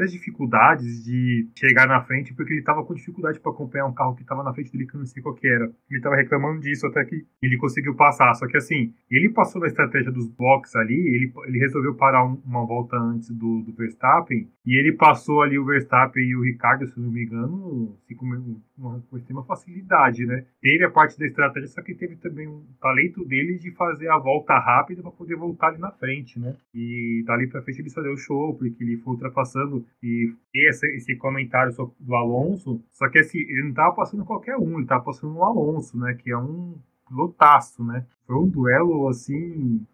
dificuldades 0.10 1.04
de 1.04 1.50
chegar 1.58 1.88
na 1.88 2.02
frente, 2.02 2.34
porque 2.34 2.54
ele 2.54 2.60
estava 2.60 2.84
com 2.84 2.94
dificuldade 2.94 3.40
para 3.40 3.52
acompanhar 3.52 3.86
um 3.86 3.94
carro 3.94 4.16
que 4.16 4.22
estava 4.22 4.44
na 4.44 4.54
frente 4.54 4.72
dele 4.72 4.88
que 4.88 4.96
eu 4.96 5.00
não 5.00 5.06
sei 5.06 5.22
qual 5.22 5.36
que 5.36 5.48
era. 5.48 5.66
Ele 5.90 6.00
estava 6.00 6.16
reclamando 6.16 6.62
disso 6.62 6.88
até 6.88 7.04
que 7.04 7.26
ele 7.42 7.58
conseguiu 7.58 7.96
passar. 7.96 8.34
Só 8.36 8.48
que 8.48 8.58
assim, 8.58 8.94
ele 9.10 9.30
passou 9.30 9.62
na 9.62 9.68
estratégia 9.68 10.12
dos 10.12 10.28
boxes 10.28 10.76
ali, 10.76 10.96
ele, 10.96 11.34
ele 11.46 11.60
resolveu 11.60 11.96
parar 11.96 12.26
um, 12.26 12.42
uma 12.46 12.66
volta 12.66 12.96
antes 12.98 13.30
do, 13.30 13.62
do 13.62 13.74
Verstappen 13.74 14.48
e 14.66 14.78
ele 14.78 14.94
passou 14.94 15.42
ali 15.42 15.58
o 15.58 15.66
Verstappen 15.66 16.29
e 16.30 16.36
o 16.36 16.44
Ricardo, 16.44 16.88
se 16.88 17.00
não 17.00 17.10
me 17.10 17.24
engano, 17.24 17.98
com, 18.16 18.60
uma, 18.78 19.04
extrema 19.16 19.44
facilidade, 19.44 20.26
né? 20.26 20.46
Teve 20.62 20.86
a 20.86 20.92
parte 20.92 21.18
da 21.18 21.26
estratégia, 21.26 21.68
só 21.68 21.82
que 21.82 21.96
teve 21.96 22.16
também 22.18 22.48
um 22.48 22.64
talento 22.80 23.26
dele 23.26 23.58
de 23.58 23.72
fazer 23.72 24.10
a 24.10 24.18
volta 24.18 24.58
rápida 24.58 25.02
para 25.02 25.12
poder 25.12 25.36
voltar 25.36 25.68
ali 25.68 25.80
na 25.80 25.92
frente, 25.92 26.40
né? 26.40 26.56
E 26.74 27.24
dali 27.26 27.48
para 27.48 27.62
frente 27.62 27.82
ele 27.82 27.90
fazer 27.90 28.10
o 28.10 28.18
show, 28.18 28.56
porque 28.56 28.84
ele 28.84 28.98
foi 28.98 29.14
ultrapassando 29.14 29.86
e 30.04 30.34
esse, 30.54 30.86
esse 30.96 31.16
comentário 31.16 31.74
do 32.00 32.16
Alonso, 32.16 32.82
só 32.92 33.10
que 33.10 33.20
assim, 33.20 33.40
ele 33.40 33.64
não 33.64 33.74
tava 33.74 33.96
passando 33.96 34.26
qualquer 34.26 34.58
um, 34.58 34.78
ele 34.78 34.88
tava 34.88 35.04
passando 35.04 35.36
o 35.36 35.44
Alonso, 35.44 35.98
né? 35.98 36.14
Que 36.14 36.32
é 36.32 36.38
um 36.38 36.76
lotaço, 37.12 37.84
né? 37.84 38.06
Foi 38.26 38.36
um 38.36 38.48
duelo, 38.48 39.08
assim, 39.08 39.86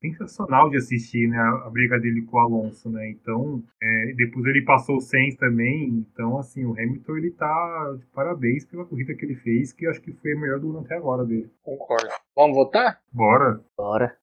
sensacional 0.00 0.70
de 0.70 0.76
assistir, 0.76 1.28
né? 1.28 1.38
A 1.38 1.70
briga 1.70 1.98
dele 1.98 2.22
com 2.22 2.36
o 2.36 2.40
Alonso, 2.40 2.88
né? 2.88 3.10
Então, 3.10 3.62
é, 3.82 4.12
depois 4.16 4.46
ele 4.46 4.62
passou 4.62 4.96
o 4.96 5.00
Sainz 5.00 5.34
também. 5.36 5.88
Então, 5.88 6.38
assim, 6.38 6.64
o 6.64 6.72
Hamilton, 6.72 7.16
ele 7.16 7.30
tá 7.32 7.96
de 7.98 8.06
parabéns 8.06 8.64
pela 8.64 8.84
corrida 8.84 9.14
que 9.14 9.24
ele 9.24 9.34
fez, 9.34 9.72
que 9.72 9.86
acho 9.86 10.00
que 10.00 10.12
foi 10.12 10.32
a 10.32 10.40
melhor 10.40 10.60
do 10.60 10.70
ano 10.70 10.80
até 10.80 10.96
agora 10.96 11.24
dele. 11.24 11.50
Concordo. 11.62 12.08
Vamos 12.36 12.56
votar? 12.56 13.00
Bora. 13.12 13.60
Bora. 13.76 14.19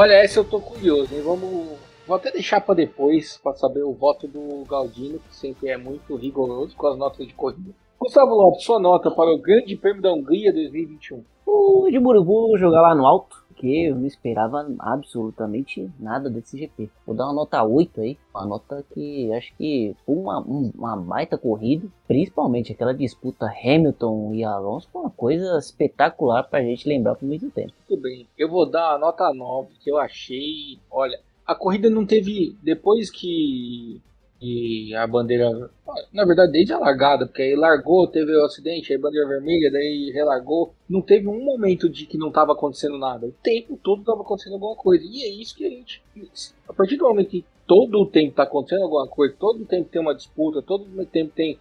Olha, 0.00 0.12
essa 0.12 0.38
eu 0.38 0.44
tô 0.44 0.60
curioso, 0.60 1.12
hein? 1.12 1.22
Vamos. 1.22 1.76
Vou 2.06 2.16
até 2.16 2.30
deixar 2.30 2.60
para 2.60 2.76
depois, 2.76 3.36
para 3.42 3.54
saber 3.54 3.82
o 3.82 3.92
voto 3.92 4.28
do 4.28 4.64
Galdino, 4.64 5.18
que 5.18 5.34
sempre 5.34 5.70
é 5.70 5.76
muito 5.76 6.14
rigoroso 6.14 6.76
com 6.76 6.86
as 6.86 6.96
notas 6.96 7.26
de 7.26 7.34
corrida. 7.34 7.74
Gustavo 7.98 8.32
Lopes, 8.32 8.62
sua 8.62 8.78
nota 8.78 9.10
para 9.10 9.34
o 9.34 9.38
Grande 9.38 9.74
Prêmio 9.74 10.00
da 10.00 10.12
Hungria 10.12 10.52
2021. 10.52 11.24
O 11.44 11.90
de 11.90 11.98
Burubu 11.98 12.56
jogar 12.56 12.80
lá 12.80 12.94
no 12.94 13.04
alto 13.04 13.44
porque 13.58 13.66
eu 13.66 13.96
não 13.96 14.06
esperava 14.06 14.72
absolutamente 14.78 15.90
nada 15.98 16.30
desse 16.30 16.56
GP. 16.56 16.88
Vou 17.04 17.14
dar 17.16 17.24
uma 17.24 17.34
nota 17.34 17.60
8 17.60 18.00
aí, 18.00 18.16
uma 18.32 18.46
nota 18.46 18.84
que 18.94 19.32
acho 19.32 19.52
que 19.56 19.96
foi 20.06 20.14
uma, 20.14 20.38
uma 20.38 20.96
baita 20.96 21.36
corrida, 21.36 21.88
principalmente 22.06 22.72
aquela 22.72 22.94
disputa 22.94 23.46
Hamilton 23.46 24.32
e 24.32 24.44
Alonso, 24.44 24.88
foi 24.92 25.02
uma 25.02 25.10
coisa 25.10 25.58
espetacular 25.58 26.44
pra 26.44 26.62
gente 26.62 26.88
lembrar 26.88 27.16
por 27.16 27.26
muito 27.26 27.50
tempo. 27.50 27.72
Muito 27.88 28.00
bem, 28.00 28.28
eu 28.38 28.48
vou 28.48 28.64
dar 28.64 28.94
a 28.94 28.98
nota 28.98 29.34
9, 29.34 29.74
que 29.80 29.90
eu 29.90 29.98
achei, 29.98 30.78
olha, 30.88 31.18
a 31.44 31.54
corrida 31.54 31.90
não 31.90 32.06
teve, 32.06 32.56
depois 32.62 33.10
que 33.10 34.00
e 34.40 34.94
a 34.94 35.06
bandeira, 35.06 35.50
na 36.12 36.24
verdade, 36.24 36.52
desde 36.52 36.72
a 36.72 36.78
largada, 36.78 37.26
porque 37.26 37.42
aí 37.42 37.56
largou, 37.56 38.06
teve 38.06 38.32
o 38.36 38.44
acidente, 38.44 38.92
aí 38.92 38.98
bandeira 38.98 39.26
vermelha, 39.26 39.70
daí 39.70 40.12
relargou. 40.12 40.72
Não 40.88 41.02
teve 41.02 41.26
um 41.26 41.44
momento 41.44 41.88
de 41.88 42.06
que 42.06 42.16
não 42.16 42.28
estava 42.28 42.52
acontecendo 42.52 42.96
nada. 42.98 43.26
O 43.26 43.34
tempo 43.42 43.78
todo 43.82 44.00
estava 44.00 44.22
acontecendo 44.22 44.54
alguma 44.54 44.76
coisa. 44.76 45.04
E 45.04 45.22
é 45.22 45.28
isso 45.28 45.56
que 45.56 45.66
a 45.66 45.70
gente. 45.70 46.02
A 46.68 46.72
partir 46.72 46.96
do 46.96 47.04
momento 47.04 47.30
que 47.30 47.44
todo 47.66 48.00
o 48.00 48.06
tempo 48.06 48.30
está 48.30 48.44
acontecendo 48.44 48.84
alguma 48.84 49.06
coisa, 49.08 49.34
todo 49.38 49.62
o 49.62 49.66
tempo 49.66 49.90
tem 49.90 50.00
uma 50.00 50.14
disputa, 50.14 50.62
todo 50.62 50.86
o 50.98 51.04
tempo 51.04 51.32
tem 51.34 51.58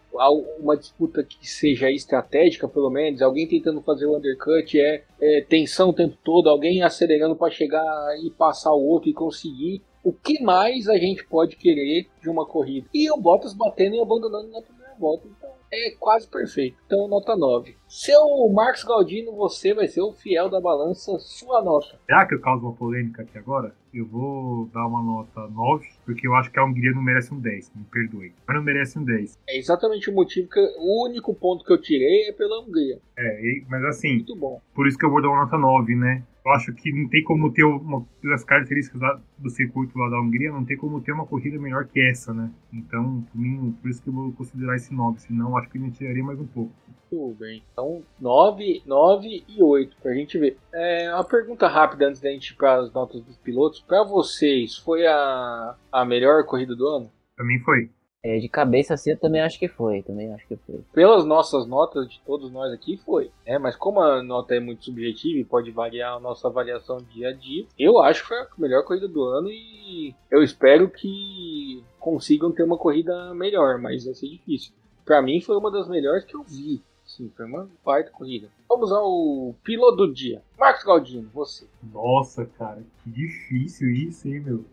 uma 0.60 0.78
disputa 0.78 1.24
que 1.24 1.46
seja 1.46 1.92
estratégica, 1.92 2.68
pelo 2.68 2.90
menos, 2.90 3.22
alguém 3.22 3.48
tentando 3.48 3.82
fazer 3.82 4.06
o 4.06 4.16
undercut, 4.16 4.80
é, 4.80 5.04
é 5.20 5.42
tensão 5.42 5.90
o 5.90 5.94
tempo 5.94 6.16
todo, 6.24 6.48
alguém 6.48 6.82
acelerando 6.82 7.36
para 7.36 7.52
chegar 7.52 7.84
e 8.24 8.30
passar 8.30 8.72
o 8.72 8.88
outro 8.88 9.10
e 9.10 9.14
conseguir 9.14 9.82
o 10.08 10.14
que 10.14 10.42
mais 10.42 10.88
a 10.88 10.98
gente 10.98 11.26
pode 11.26 11.58
querer 11.58 12.08
de 12.22 12.30
uma 12.30 12.46
corrida? 12.46 12.88
E 12.94 13.12
o 13.12 13.18
Bottas 13.18 13.54
batendo 13.54 13.98
e 13.98 14.02
abandonando 14.02 14.48
na 14.48 14.62
primeira 14.62 14.96
volta. 14.98 15.28
Então 15.28 15.50
é 15.72 15.92
quase 16.00 16.28
perfeito. 16.28 16.78
Então 16.86 17.08
nota 17.08 17.36
9. 17.36 17.76
Seu 17.88 18.22
Marcos 18.54 18.84
Galdino, 18.84 19.32
você 19.36 19.74
vai 19.74 19.88
ser 19.88 20.02
o 20.02 20.12
fiel 20.12 20.50
da 20.50 20.60
balança, 20.60 21.18
sua 21.20 21.62
nota. 21.64 22.00
Será 22.06 22.26
que 22.26 22.36
eu 22.36 22.42
causo 22.42 22.66
uma 22.66 22.74
polêmica 22.74 23.22
aqui 23.22 23.38
agora? 23.38 23.74
Eu 23.94 24.06
vou 24.06 24.68
dar 24.74 24.86
uma 24.86 25.02
nota 25.02 25.48
9, 25.48 25.88
porque 26.06 26.28
eu 26.28 26.36
acho 26.36 26.52
que 26.52 26.60
a 26.60 26.66
Hungria 26.66 26.92
não 26.92 27.02
merece 27.02 27.34
um 27.34 27.40
10, 27.40 27.72
me 27.76 27.84
perdoe. 27.86 28.34
Mas 28.46 28.58
não 28.58 28.64
merece 28.64 29.00
um 29.00 29.04
10. 29.04 29.38
É 29.48 29.58
exatamente 29.58 30.10
o 30.10 30.14
motivo 30.14 30.50
que 30.50 30.60
o 30.60 31.06
único 31.08 31.34
ponto 31.34 31.64
que 31.64 31.72
eu 31.72 31.82
tirei 31.82 32.28
é 32.30 32.34
pela 32.34 32.62
Hungria. 32.62 33.00
É, 33.18 33.62
mas 33.70 33.84
assim, 33.86 34.16
Muito 34.16 34.36
bom. 34.36 34.62
por 34.76 34.88
isso 34.88 34.98
que 34.98 35.06
eu 35.06 35.10
vou 35.10 35.22
dar 35.22 35.30
uma 35.30 35.46
nota 35.46 35.58
9, 35.58 35.96
né? 35.96 36.24
Eu 36.46 36.52
acho 36.54 36.74
que 36.74 36.94
não 36.94 37.10
tem 37.10 37.22
como 37.24 37.52
ter 37.52 37.64
uma 37.66 38.06
das 38.24 38.42
características 38.44 39.02
do 39.38 39.50
circuito 39.50 39.98
lá 40.00 40.10
da 40.10 40.22
Hungria, 40.22 40.50
não 40.50 40.64
tem 40.64 40.78
como 40.78 41.02
ter 41.02 41.12
uma 41.12 41.26
corrida 41.26 41.60
melhor 41.60 41.86
que 41.88 42.00
essa, 42.00 42.34
né? 42.34 42.50
Então, 42.72 43.22
por 43.32 43.38
mim, 43.38 43.76
por 43.82 43.90
isso 43.90 44.02
que 44.02 44.08
eu 44.08 44.14
vou 44.14 44.32
considerar 44.32 44.76
esse 44.78 44.94
9, 44.94 45.20
senão 45.20 45.57
acho 45.58 45.70
que 45.70 45.78
ele 45.78 45.92
tiraria 45.92 46.24
mais 46.24 46.40
um 46.40 46.48
pouco. 46.48 46.72
Tudo 47.10 47.36
bem. 47.36 47.64
Então, 47.72 48.04
9, 48.20 48.84
9 48.86 49.44
e 49.48 49.64
8, 49.64 49.98
pra 50.02 50.14
gente 50.14 50.38
ver. 50.38 50.58
É, 50.74 51.14
uma 51.14 51.24
pergunta 51.24 51.68
rápida 51.68 52.08
antes 52.08 52.20
da 52.22 52.30
gente 52.30 52.50
ir 52.50 52.56
para 52.56 52.76
as 52.76 52.92
notas 52.92 53.22
dos 53.24 53.38
pilotos. 53.38 53.80
Para 53.80 54.04
vocês, 54.04 54.78
foi 54.78 55.08
a, 55.08 55.76
a 55.92 56.06
melhor 56.06 56.46
corrida 56.46 56.76
do 56.76 56.88
ano? 56.88 57.12
Pra 57.36 57.46
mim 57.46 57.60
foi. 57.60 57.90
É, 58.24 58.40
de 58.40 58.50
cabeça 58.50 58.94
assim 58.96 59.12
eu 59.12 59.18
também 59.18 59.42
acho 59.42 59.58
que 59.58 59.68
foi, 59.68 60.02
também 60.02 60.34
acho 60.34 60.46
que 60.48 60.58
foi. 60.58 60.84
Pelas 60.92 61.24
nossas 61.24 61.66
notas 61.68 62.10
de 62.10 62.20
todos 62.26 62.52
nós 62.52 62.74
aqui, 62.74 62.98
foi. 62.98 63.32
É, 63.46 63.58
mas 63.58 63.76
como 63.76 64.02
a 64.02 64.22
nota 64.22 64.56
é 64.56 64.60
muito 64.60 64.84
subjetiva 64.84 65.40
e 65.40 65.46
pode 65.46 65.72
variar 65.72 66.16
a 66.16 66.20
nossa 66.20 66.48
avaliação 66.48 66.98
dia 66.98 67.30
a 67.30 67.34
dia, 67.34 67.66
eu 67.80 68.00
acho 68.00 68.24
que 68.24 68.28
foi 68.28 68.38
a 68.38 68.48
melhor 68.58 68.84
corrida 68.84 69.08
do 69.08 69.24
ano 69.24 69.50
e 69.50 70.14
eu 70.30 70.44
espero 70.44 70.90
que 70.90 71.82
consigam 72.00 72.52
ter 72.52 72.64
uma 72.64 72.78
corrida 72.78 73.34
melhor, 73.34 73.80
mas 73.80 74.04
vai 74.04 74.14
ser 74.14 74.28
difícil. 74.28 74.74
Pra 75.08 75.22
mim 75.22 75.40
foi 75.40 75.56
uma 75.56 75.72
das 75.72 75.88
melhores 75.88 76.26
que 76.26 76.36
eu 76.36 76.44
vi. 76.44 76.84
Sim, 77.06 77.32
foi 77.36 77.46
uma 77.46 77.70
baita 77.84 78.12
corrida. 78.12 78.50
Vamos 78.68 78.92
ao 78.92 79.56
piloto 79.64 80.06
do 80.06 80.14
dia. 80.14 80.44
Marcos 80.60 80.84
Galdino, 80.84 81.30
você. 81.34 81.66
Nossa, 81.94 82.46
cara, 82.46 82.84
que 83.02 83.10
difícil 83.10 83.90
isso, 83.90 84.28
hein, 84.28 84.42
meu? 84.42 84.66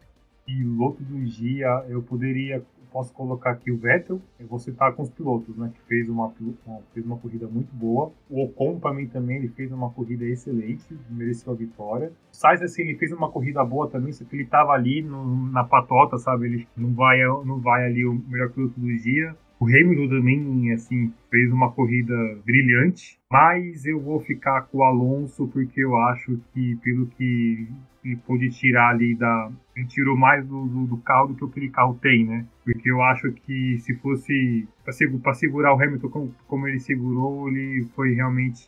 Piloto 0.44 1.04
do 1.04 1.24
dia, 1.24 1.86
eu 1.88 2.02
poderia 2.02 2.66
posso 2.94 3.12
colocar 3.12 3.50
aqui 3.50 3.72
o 3.72 3.76
Vettel, 3.76 4.22
eu 4.38 4.46
vou 4.46 4.60
citar 4.60 4.92
com 4.92 5.02
os 5.02 5.10
pilotos, 5.10 5.56
né, 5.56 5.72
que 5.74 5.80
fez 5.88 6.08
uma, 6.08 6.32
fez 6.92 7.04
uma 7.04 7.16
corrida 7.16 7.48
muito 7.48 7.74
boa. 7.74 8.12
O 8.30 8.44
Ocon, 8.44 8.78
para 8.78 8.94
mim, 8.94 9.08
também, 9.08 9.38
ele 9.38 9.48
fez 9.48 9.72
uma 9.72 9.90
corrida 9.90 10.24
excelente, 10.24 10.96
mereceu 11.10 11.52
a 11.52 11.56
vitória. 11.56 12.12
O 12.32 12.36
Sainz, 12.36 12.62
assim, 12.62 12.82
ele 12.82 12.94
fez 12.96 13.10
uma 13.10 13.28
corrida 13.28 13.64
boa 13.64 13.90
também, 13.90 14.12
só 14.12 14.24
que 14.24 14.36
ele 14.36 14.46
tava 14.46 14.70
ali 14.70 15.02
no, 15.02 15.50
na 15.50 15.64
patota, 15.64 16.18
sabe, 16.18 16.46
ele 16.46 16.68
não 16.76 16.94
vai, 16.94 17.18
não 17.44 17.58
vai 17.58 17.84
ali 17.84 18.06
o 18.06 18.14
melhor 18.28 18.52
piloto 18.52 18.78
do 18.78 18.86
dia. 18.86 19.36
O 19.64 19.66
Hamilton 19.66 20.08
também, 20.10 20.72
assim, 20.72 21.10
fez 21.30 21.50
uma 21.50 21.72
corrida 21.72 22.14
brilhante, 22.44 23.18
mas 23.32 23.86
eu 23.86 23.98
vou 23.98 24.20
ficar 24.20 24.60
com 24.60 24.76
o 24.76 24.82
Alonso 24.82 25.48
porque 25.48 25.80
eu 25.80 25.96
acho 25.96 26.38
que, 26.52 26.76
pelo 26.82 27.06
que 27.06 27.66
ele 28.04 28.16
pôde 28.26 28.50
tirar 28.50 28.90
ali 28.90 29.14
da. 29.14 29.50
Ele 29.74 29.86
tirou 29.86 30.18
mais 30.18 30.46
do, 30.46 30.66
do, 30.66 30.86
do, 30.86 30.98
carro 30.98 31.28
do 31.28 31.34
que 31.34 31.44
aquele 31.46 31.70
carro 31.70 31.98
tem, 32.02 32.26
né? 32.26 32.46
Porque 32.62 32.90
eu 32.90 33.00
acho 33.00 33.32
que 33.32 33.78
se 33.78 33.94
fosse 33.94 34.68
para 34.84 35.32
segurar 35.32 35.74
o 35.74 35.82
Hamilton 35.82 36.10
como, 36.10 36.34
como, 36.46 36.68
ele 36.68 36.78
segurou, 36.78 37.48
ele 37.48 37.88
foi 37.94 38.12
realmente. 38.12 38.66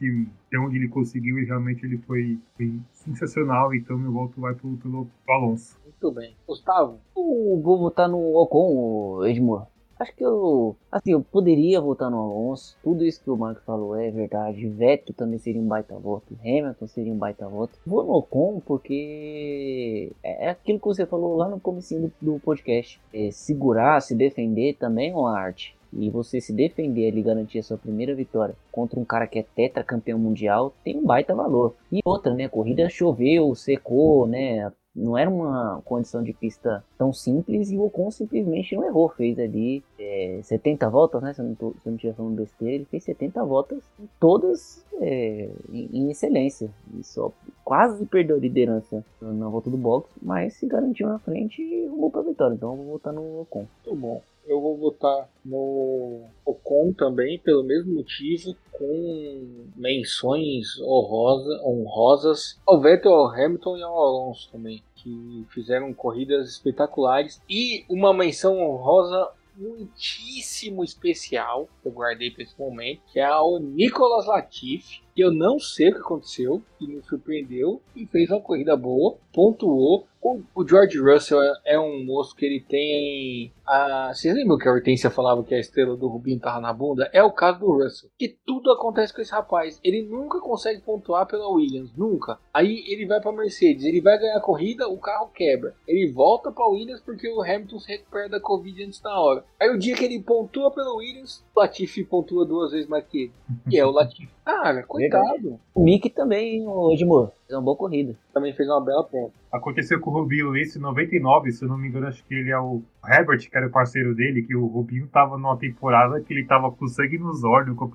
De 0.50 0.58
onde 0.58 0.78
ele 0.78 0.88
conseguiu, 0.88 1.36
ele 1.36 1.46
realmente 1.46 1.84
ele 1.84 1.98
foi, 1.98 2.38
foi 2.56 2.80
sensacional. 2.92 3.74
Então 3.74 3.98
meu 3.98 4.12
voto 4.12 4.40
vai 4.40 4.54
pro, 4.54 4.78
pelo 4.78 5.06
Alonso. 5.28 5.78
Muito 5.84 6.10
bem. 6.10 6.34
Gustavo? 6.46 7.00
Eu 7.14 7.60
vou 7.62 7.78
votar 7.80 8.08
no 8.08 8.16
Ocon, 8.36 9.26
Edmur. 9.26 9.66
Acho 9.98 10.14
que 10.14 10.24
eu. 10.24 10.76
Assim, 10.92 11.12
eu 11.12 11.22
poderia 11.22 11.80
votar 11.80 12.10
no 12.10 12.18
Alonso. 12.18 12.76
Tudo 12.82 13.04
isso 13.04 13.22
que 13.22 13.30
o 13.30 13.36
Marco 13.36 13.62
falou 13.64 13.96
é 13.96 14.10
verdade. 14.10 14.68
Vettel 14.68 15.14
também 15.14 15.38
seria 15.38 15.60
um 15.60 15.66
baita 15.66 15.96
voto. 15.98 16.36
Hamilton 16.42 16.86
seria 16.86 17.12
um 17.12 17.18
baita 17.18 17.48
voto. 17.48 17.78
Vou 17.86 18.04
no 18.04 18.12
Ocon 18.12 18.60
porque 18.64 20.12
é, 20.22 20.46
é 20.46 20.50
aquilo 20.50 20.78
que 20.78 20.86
você 20.86 21.06
falou 21.06 21.36
lá 21.36 21.48
no 21.48 21.58
começo 21.58 21.98
do, 21.98 22.12
do 22.20 22.40
podcast. 22.40 23.00
É 23.12 23.30
segurar, 23.30 24.00
se 24.00 24.14
defender 24.14 24.74
também 24.74 25.12
é 25.12 25.14
uma 25.14 25.36
arte. 25.36 25.76
E 25.92 26.10
você 26.10 26.40
se 26.40 26.52
defender 26.52 27.08
ali 27.08 27.22
garantir 27.22 27.58
a 27.58 27.62
sua 27.62 27.78
primeira 27.78 28.14
vitória 28.14 28.54
contra 28.70 29.00
um 29.00 29.04
cara 29.04 29.26
que 29.26 29.38
é 29.38 29.42
tetracampeão 29.42 30.18
mundial 30.18 30.74
tem 30.84 30.96
um 30.96 31.04
baita 31.04 31.34
valor. 31.34 31.74
E 31.90 32.00
outra, 32.04 32.34
né? 32.34 32.44
A 32.44 32.50
corrida 32.50 32.88
choveu, 32.90 33.54
secou, 33.54 34.26
né? 34.26 34.70
Não 34.96 35.16
era 35.16 35.28
uma 35.28 35.82
condição 35.84 36.22
de 36.22 36.32
pista 36.32 36.82
tão 36.96 37.12
simples 37.12 37.70
e 37.70 37.76
o 37.76 37.84
Ocon 37.84 38.10
simplesmente 38.10 38.74
não 38.74 38.84
errou. 38.84 39.10
Fez 39.10 39.38
ali 39.38 39.84
é, 39.98 40.40
70 40.42 40.88
voltas, 40.88 41.22
né? 41.22 41.34
Se 41.34 41.42
eu 41.42 41.74
não, 41.84 41.94
estiver 41.94 42.14
falando 42.14 42.34
besteira, 42.34 42.74
ele 42.74 42.86
fez 42.86 43.04
70 43.04 43.44
voltas, 43.44 43.82
todas 44.18 44.82
é, 44.94 45.50
em, 45.70 45.88
em, 45.92 46.10
excelência. 46.10 46.70
E 46.98 47.04
só 47.04 47.30
quase 47.62 48.06
perdeu 48.06 48.36
a 48.36 48.40
liderança 48.40 49.04
na 49.20 49.48
volta 49.48 49.68
do 49.68 49.76
box, 49.76 50.08
mas 50.22 50.54
se 50.54 50.66
garantiu 50.66 51.08
na 51.08 51.18
frente 51.18 51.60
e 51.60 51.86
rumou 51.86 52.10
para 52.10 52.22
a 52.22 52.24
vitória. 52.24 52.54
Então 52.54 52.70
eu 52.70 52.76
vou 52.76 52.86
votar 52.92 53.12
no 53.12 53.42
Ocon. 53.42 53.66
Muito 53.84 54.00
bom 54.00 54.22
eu 54.46 54.60
vou 54.60 54.76
votar 54.76 55.28
no 55.44 56.24
Ocon 56.44 56.92
também, 56.92 57.38
pelo 57.38 57.64
mesmo 57.64 57.94
motivo, 57.94 58.54
com 58.72 59.66
menções 59.74 60.80
honrosa, 60.80 61.62
honrosas 61.64 62.58
ao 62.66 62.80
Vettel, 62.80 63.12
ao 63.12 63.30
Hamilton 63.30 63.76
e 63.76 63.82
ao 63.82 63.98
Alonso 63.98 64.50
também, 64.50 64.82
que 64.94 65.44
fizeram 65.50 65.92
corridas 65.92 66.50
espetaculares. 66.50 67.40
E 67.48 67.84
uma 67.88 68.12
menção 68.12 68.58
honrosa 68.58 69.30
muitíssimo 69.56 70.84
especial, 70.84 71.68
que 71.82 71.88
eu 71.88 71.92
guardei 71.92 72.30
para 72.30 72.42
esse 72.42 72.58
momento, 72.58 73.00
que 73.12 73.18
é 73.18 73.34
o 73.36 73.58
Nicolas 73.58 74.26
Latifi, 74.26 75.05
que 75.16 75.22
eu 75.22 75.32
não 75.32 75.58
sei 75.58 75.88
o 75.88 75.94
que 75.94 76.00
aconteceu, 76.00 76.62
que 76.78 76.86
me 76.86 77.02
surpreendeu 77.02 77.80
e 77.96 78.04
fez 78.06 78.28
uma 78.28 78.38
corrida 78.38 78.76
boa, 78.76 79.16
pontuou. 79.32 80.06
O, 80.22 80.42
o 80.54 80.66
George 80.66 80.98
Russell 80.98 81.40
é, 81.40 81.52
é, 81.66 81.80
um 81.80 82.04
moço 82.04 82.34
que 82.34 82.44
ele 82.44 82.60
tem. 82.60 83.52
A, 83.64 84.12
vocês 84.12 84.34
lembram 84.34 84.58
que 84.58 84.68
a 84.68 84.72
Hortência 84.72 85.08
falava 85.08 85.44
que 85.44 85.54
a 85.54 85.58
estrela 85.58 85.96
do 85.96 86.08
Rubinho 86.08 86.40
tava 86.40 86.60
na 86.60 86.72
bunda? 86.72 87.08
É 87.12 87.22
o 87.22 87.30
caso 87.30 87.60
do 87.60 87.72
Russell. 87.72 88.10
Que 88.18 88.36
tudo 88.44 88.70
acontece 88.72 89.14
com 89.14 89.22
esse 89.22 89.30
rapaz. 89.30 89.80
Ele 89.84 90.02
nunca 90.02 90.40
consegue 90.40 90.80
pontuar 90.82 91.26
pela 91.26 91.48
Williams, 91.48 91.92
nunca. 91.96 92.38
Aí 92.52 92.84
ele 92.88 93.06
vai 93.06 93.20
pra 93.20 93.32
Mercedes, 93.32 93.84
ele 93.84 94.00
vai 94.00 94.18
ganhar 94.18 94.36
a 94.36 94.42
corrida, 94.42 94.88
o 94.88 94.98
carro 94.98 95.30
quebra. 95.32 95.74
Ele 95.86 96.10
volta 96.12 96.50
pra 96.50 96.66
Williams 96.66 97.00
porque 97.00 97.28
o 97.28 97.40
Hamilton 97.40 97.78
se 97.78 97.92
recupera 97.92 98.28
da 98.28 98.40
Covid 98.40 98.84
antes 98.84 99.00
da 99.00 99.18
hora. 99.18 99.44
Aí 99.60 99.70
o 99.70 99.78
dia 99.78 99.94
que 99.94 100.04
ele 100.04 100.20
pontua 100.20 100.72
pela 100.72 100.94
Williams, 100.94 101.44
Latifi 101.60 102.04
pontua 102.04 102.44
duas 102.44 102.72
vezes 102.72 102.88
mais 102.88 103.04
que 103.06 103.24
ele. 103.24 103.32
E 103.70 103.78
é 103.78 103.84
o 103.84 103.90
Latifi. 103.90 104.28
Ah, 104.44 104.82
coitado. 104.86 105.58
O 105.74 105.82
Mick 105.82 106.08
também, 106.10 106.66
o 106.66 106.92
Edmur, 106.92 107.30
fez 107.46 107.56
uma 107.58 107.62
boa 107.62 107.76
corrida. 107.76 108.14
Também 108.32 108.52
fez 108.52 108.68
uma 108.68 108.80
bela 108.80 109.02
ponta. 109.02 109.32
Aconteceu 109.52 109.98
com 110.00 110.10
o 110.10 110.14
Rubinho 110.14 110.56
isso 110.56 110.78
em 110.78 110.82
99, 110.82 111.50
se 111.50 111.64
eu 111.64 111.68
não 111.68 111.78
me 111.78 111.88
engano, 111.88 112.06
acho 112.06 112.24
que 112.24 112.34
ele 112.34 112.50
é 112.50 112.58
o 112.58 112.82
Herbert, 113.04 113.48
que 113.50 113.56
era 113.56 113.66
o 113.66 113.70
parceiro 113.70 114.14
dele, 114.14 114.42
que 114.42 114.54
o 114.54 114.66
Rubinho 114.66 115.08
tava 115.08 115.36
numa 115.36 115.56
temporada 115.56 116.20
que 116.20 116.32
ele 116.32 116.44
tava 116.44 116.70
com 116.70 116.86
sangue 116.86 117.18
nos 117.18 117.42
olhos, 117.42 117.76
com 117.76 117.84
a 117.84 117.88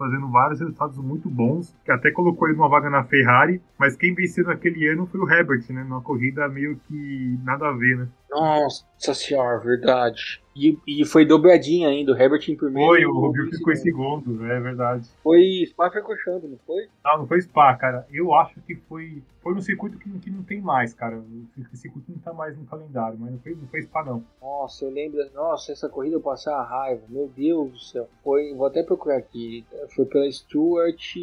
fazendo 0.00 0.30
vários 0.30 0.60
resultados 0.60 0.96
muito 0.96 1.28
bons, 1.28 1.76
que 1.84 1.92
até 1.92 2.10
colocou 2.10 2.48
ele 2.48 2.56
numa 2.56 2.70
vaga 2.70 2.88
na 2.88 3.04
Ferrari, 3.04 3.60
mas 3.78 3.96
quem 3.96 4.14
venceu 4.14 4.46
naquele 4.46 4.88
ano 4.88 5.06
foi 5.06 5.20
o 5.20 5.30
Herbert, 5.30 5.62
né? 5.68 5.84
Numa 5.84 6.00
corrida 6.00 6.48
meio 6.48 6.80
que 6.88 7.38
nada 7.44 7.68
a 7.68 7.72
ver, 7.72 7.98
né? 7.98 8.08
Nossa 8.30 9.14
senhora, 9.14 9.58
verdade. 9.58 10.40
E, 10.54 10.78
e 10.86 11.04
foi 11.04 11.24
dobradinha 11.24 11.88
ainda, 11.88 12.12
o 12.12 12.16
Herbert 12.16 12.42
em 12.48 12.56
primeiro. 12.56 12.88
Foi, 12.88 13.04
o 13.04 13.18
Rubinho 13.18 13.50
ficou 13.50 13.72
em 13.72 13.76
segundo, 13.76 14.44
é 14.46 14.60
verdade. 14.60 15.08
Foi 15.22 15.64
Spa 15.66 15.90
Francorchamps, 15.90 16.50
não 16.50 16.58
foi? 16.66 16.88
Não, 17.04 17.18
não 17.18 17.26
foi 17.26 17.40
Spa, 17.40 17.74
cara. 17.76 18.06
Eu 18.10 18.34
acho 18.34 18.60
que 18.62 18.74
foi 18.74 19.22
foi 19.42 19.54
no 19.54 19.62
circuito 19.62 19.98
que, 19.98 20.10
que 20.18 20.30
não 20.30 20.42
tem 20.42 20.60
mais, 20.60 20.92
cara. 20.92 21.16
O 21.16 21.76
circuito 21.76 22.12
não 22.12 22.18
tá 22.18 22.32
mais 22.32 22.56
no 22.58 22.64
calendário, 22.66 23.18
mas 23.18 23.32
não 23.32 23.38
foi, 23.38 23.54
não 23.54 23.68
foi 23.68 23.82
Spa, 23.82 24.04
não. 24.04 24.22
Nossa, 24.40 24.84
eu 24.84 24.90
lembro. 24.90 25.18
Nossa, 25.32 25.72
essa 25.72 25.88
corrida 25.88 26.16
eu 26.16 26.20
passei 26.20 26.52
a 26.52 26.62
raiva. 26.62 27.02
Meu 27.08 27.26
Deus 27.34 27.72
do 27.72 27.78
céu. 27.78 28.08
Foi, 28.22 28.52
vou 28.54 28.66
até 28.66 28.82
procurar 28.82 29.16
aqui. 29.16 29.64
Foi 29.94 30.04
pela 30.04 30.30
Stuart 30.30 31.16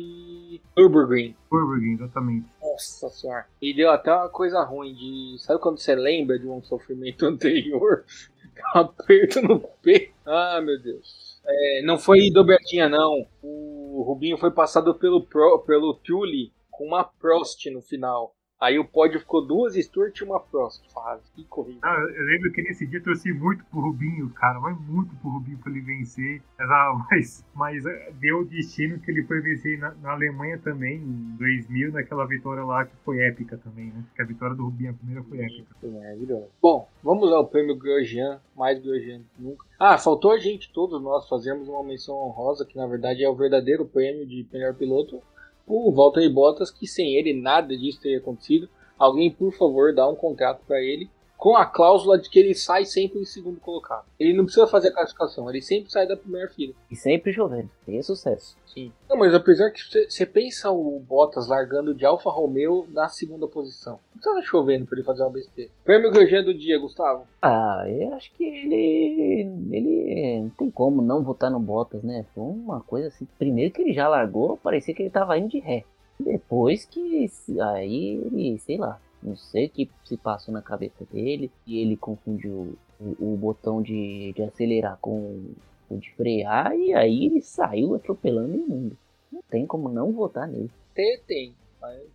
Nürburgring. 0.76 1.36
Nürburgring, 1.52 1.94
exatamente. 1.94 2.48
Nossa 2.60 3.10
senhora. 3.10 3.46
E 3.62 3.74
deu 3.76 3.92
até 3.92 4.12
uma 4.12 4.30
coisa 4.30 4.64
ruim 4.64 4.96
de. 4.96 5.38
Sabe 5.40 5.62
quando 5.62 5.78
você 5.78 5.94
lembra 5.94 6.40
de 6.40 6.48
um 6.48 6.62
sofrimento 6.64 6.97
anterior? 7.26 8.06
um 8.76 8.80
aperto 8.80 9.42
no 9.42 9.60
peito. 9.82 10.14
Ah, 10.26 10.62
meu 10.62 10.82
Deus. 10.82 11.40
É, 11.46 11.82
não 11.84 11.98
foi 11.98 12.30
dobradinha, 12.32 12.90
não. 12.90 13.26
O 13.42 14.04
Rubinho 14.04 14.38
foi 14.38 14.52
passado 14.52 14.94
pelo, 14.96 15.26
Pro, 15.26 15.60
pelo 15.60 15.94
Tully 15.94 16.52
com 16.70 16.86
uma 16.86 17.04
Prost 17.04 17.66
no 17.72 17.82
final. 17.82 18.36
Aí 18.60 18.80
o 18.80 18.86
pódio 18.86 19.20
ficou 19.20 19.46
duas 19.46 19.76
Stuart 19.76 20.18
e 20.20 20.24
uma 20.24 20.40
Prost 20.40 20.84
fase. 20.92 21.22
Que 21.36 21.44
corrida. 21.46 21.80
Ah, 21.84 21.96
eu 21.96 22.24
lembro 22.26 22.52
que 22.52 22.64
nesse 22.64 22.88
dia 22.88 22.98
eu 22.98 23.04
torci 23.04 23.32
muito 23.32 23.64
pro 23.66 23.80
Rubinho, 23.80 24.32
cara. 24.32 24.60
Vai 24.60 24.74
muito 24.74 25.16
pro 25.18 25.30
Rubinho 25.30 25.60
pra 25.60 25.72
ele 25.72 25.82
vencer. 25.82 26.42
Mas, 26.58 26.70
ah, 26.72 27.06
mas, 27.12 27.46
mas 27.54 27.86
eh, 27.86 28.12
deu 28.20 28.40
o 28.40 28.46
destino 28.46 29.00
que 29.00 29.12
ele 29.12 29.24
foi 29.26 29.42
vencer 29.42 29.78
na, 29.78 29.92
na, 30.02 30.12
Alemanha 30.12 30.58
também, 30.58 30.96
em 30.96 31.36
2000, 31.38 31.92
naquela 31.92 32.26
vitória 32.26 32.64
lá 32.64 32.86
que 32.86 32.96
foi 33.06 33.20
épica 33.20 33.58
também, 33.58 33.92
né? 33.92 34.04
Que 34.16 34.24
a 34.24 34.26
vitória 34.26 34.56
do 34.56 34.64
Rubinho, 34.64 34.90
a 34.90 34.94
primeira 34.94 35.24
foi 35.24 35.40
épica. 35.40 35.76
Foi 35.80 35.92
maravilhoso. 35.92 36.48
Bom, 36.60 36.90
vamos 37.04 37.32
ao 37.32 37.46
prêmio 37.46 37.78
Grosjean, 37.78 38.42
mais 38.56 38.80
Grosjean 38.80 39.22
que 39.36 39.42
nunca. 39.42 39.64
Ah, 39.80 40.00
faltou 40.00 40.32
a 40.32 40.40
gente, 40.40 40.74
todos 40.74 41.00
nós, 41.00 41.30
fazermos 41.30 41.68
uma 41.68 41.84
menção 41.84 42.16
honrosa, 42.16 42.66
que 42.66 42.76
na 42.76 42.88
verdade 42.88 43.24
é 43.24 43.30
o 43.30 43.36
verdadeiro 43.36 43.86
prêmio 43.86 44.26
de 44.26 44.48
melhor 44.52 44.74
piloto 44.74 45.22
o 45.68 45.92
Valtteri 45.92 46.30
Bottas, 46.30 46.72
que 46.72 46.88
sem 46.88 47.16
ele 47.16 47.34
nada 47.34 47.76
disso 47.78 48.00
teria 48.02 48.20
acontecido. 48.20 48.70
Alguém, 48.98 49.30
por 49.30 49.52
favor, 49.54 49.94
dá 49.94 50.08
um 50.08 50.16
contrato 50.16 50.62
para 50.66 50.82
ele 50.82 51.10
com 51.38 51.56
a 51.56 51.66
cláusula 51.66 52.18
de 52.18 52.30
que 52.30 52.40
ele 52.40 52.56
sai 52.56 52.84
sempre 52.84 53.20
em 53.20 53.26
segundo 53.26 53.60
colocado. 53.60 54.06
Ele 54.20 54.34
não 54.34 54.44
precisa 54.44 54.68
fazer 54.68 54.90
a 54.90 54.94
classificação, 54.94 55.50
ele 55.50 55.62
sempre 55.62 55.92
sai 55.92 56.08
da 56.08 56.18
primeira 56.18 56.50
fila. 56.50 56.74
E 56.90 56.96
sempre 56.96 57.32
chovendo, 57.32 57.70
tem 57.86 58.02
sucesso. 58.02 58.58
Sim. 58.66 58.92
Não, 59.08 59.18
mas 59.18 59.34
apesar 59.34 59.72
que 59.72 59.80
você 60.10 60.26
pensa 60.26 60.72
o 60.72 61.00
Bottas 61.00 61.48
largando 61.48 61.94
de 61.94 62.06
Alfa 62.06 62.30
Romeo 62.30 62.88
na 62.92 63.08
segunda 63.08 63.48
posição. 63.48 64.00
Não 64.14 64.22
precisa 64.22 64.42
chovendo 64.42 64.86
para 64.86 64.98
ele 64.98 65.06
fazer 65.06 65.24
uma 65.24 65.30
besteira. 65.30 65.72
Prêmio 65.84 66.12
Grosjean 66.12 66.44
do 66.44 66.54
dia, 66.54 66.80
Gustavo. 66.80 67.28
Ah, 67.42 67.84
eu 67.88 68.14
acho 68.14 68.32
que 68.34 68.44
ele. 68.44 69.48
Ele 69.72 70.42
não 70.42 70.50
tem 70.50 70.72
como 70.72 71.02
não 71.02 71.24
votar 71.24 71.52
no 71.52 71.60
Bottas, 71.60 72.04
né? 72.04 72.26
Foi 72.34 72.44
uma 72.44 72.82
coisa 72.82 73.08
assim. 73.08 73.28
Primeiro 73.38 73.74
que 73.74 73.82
ele 73.82 73.94
já 73.94 74.08
largou, 74.08 74.58
parecia 74.58 74.94
que 74.94 75.04
ele 75.04 75.10
tava 75.10 75.38
indo 75.38 75.50
de 75.50 75.60
ré. 75.60 75.84
Depois 76.20 76.86
que. 76.86 77.30
Aí 77.60 78.22
ele, 78.26 78.60
sei 78.60 78.78
lá 78.78 79.00
Não 79.28 79.36
sei 79.36 79.66
o 79.66 79.70
que 79.70 79.90
se 80.06 80.16
passou 80.16 80.54
na 80.54 80.62
cabeça 80.62 81.06
dele 81.12 81.52
e 81.66 81.80
ele 81.80 81.98
confundiu 81.98 82.78
o, 82.98 83.34
o 83.34 83.38
botão 83.38 83.82
de, 83.82 84.32
de 84.34 84.42
acelerar 84.42 84.98
com 85.02 85.54
o 85.90 85.98
de 85.98 86.10
frear 86.14 86.74
e 86.76 86.94
aí 86.94 87.26
ele 87.26 87.42
saiu 87.42 87.94
atropelando 87.94 88.56
o 88.56 88.68
mundo. 88.68 88.98
Não 89.30 89.42
tem 89.50 89.66
como 89.66 89.90
não 89.90 90.14
votar 90.14 90.48
nele. 90.48 90.72
Tem, 90.94 91.20
tem. 91.28 91.54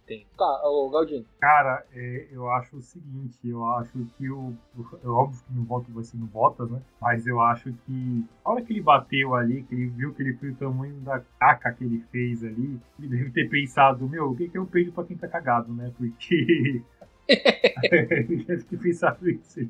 Tem. 0.06 0.26
Tá, 0.36 0.60
ô 0.64 0.90
Galdinho. 0.90 1.24
Cara, 1.40 1.84
é, 1.92 2.28
eu 2.30 2.50
acho 2.50 2.76
o 2.76 2.82
seguinte, 2.82 3.38
eu 3.44 3.64
acho 3.76 4.04
que 4.16 4.28
o. 4.28 4.54
É 5.02 5.08
óbvio 5.08 5.42
que 5.44 5.54
no 5.54 5.64
voto 5.64 5.92
vai 5.92 6.04
ser 6.04 6.16
no 6.16 6.26
Bottas, 6.26 6.70
né? 6.70 6.82
Mas 7.00 7.26
eu 7.26 7.40
acho 7.40 7.72
que 7.86 8.24
a 8.44 8.50
hora 8.50 8.62
que 8.62 8.72
ele 8.72 8.80
bateu 8.80 9.34
ali, 9.34 9.62
que 9.62 9.74
ele 9.74 9.86
viu 9.86 10.12
que 10.14 10.22
ele 10.22 10.34
fez 10.34 10.54
o 10.54 10.58
tamanho 10.58 10.94
da 10.96 11.20
caca 11.38 11.72
que 11.72 11.84
ele 11.84 12.04
fez 12.10 12.42
ali, 12.44 12.80
ele 12.98 13.08
deve 13.08 13.30
ter 13.30 13.48
pensado, 13.48 14.08
meu, 14.08 14.30
o 14.30 14.36
que, 14.36 14.48
que 14.48 14.58
eu 14.58 14.66
peido 14.66 14.92
pra 14.92 15.04
quem 15.04 15.16
tá 15.16 15.28
cagado, 15.28 15.72
né? 15.72 15.92
Porque. 15.96 16.82
ele 17.90 18.44
deve 18.44 18.64
ter 18.64 18.78
pensado 18.78 19.28
isso. 19.28 19.60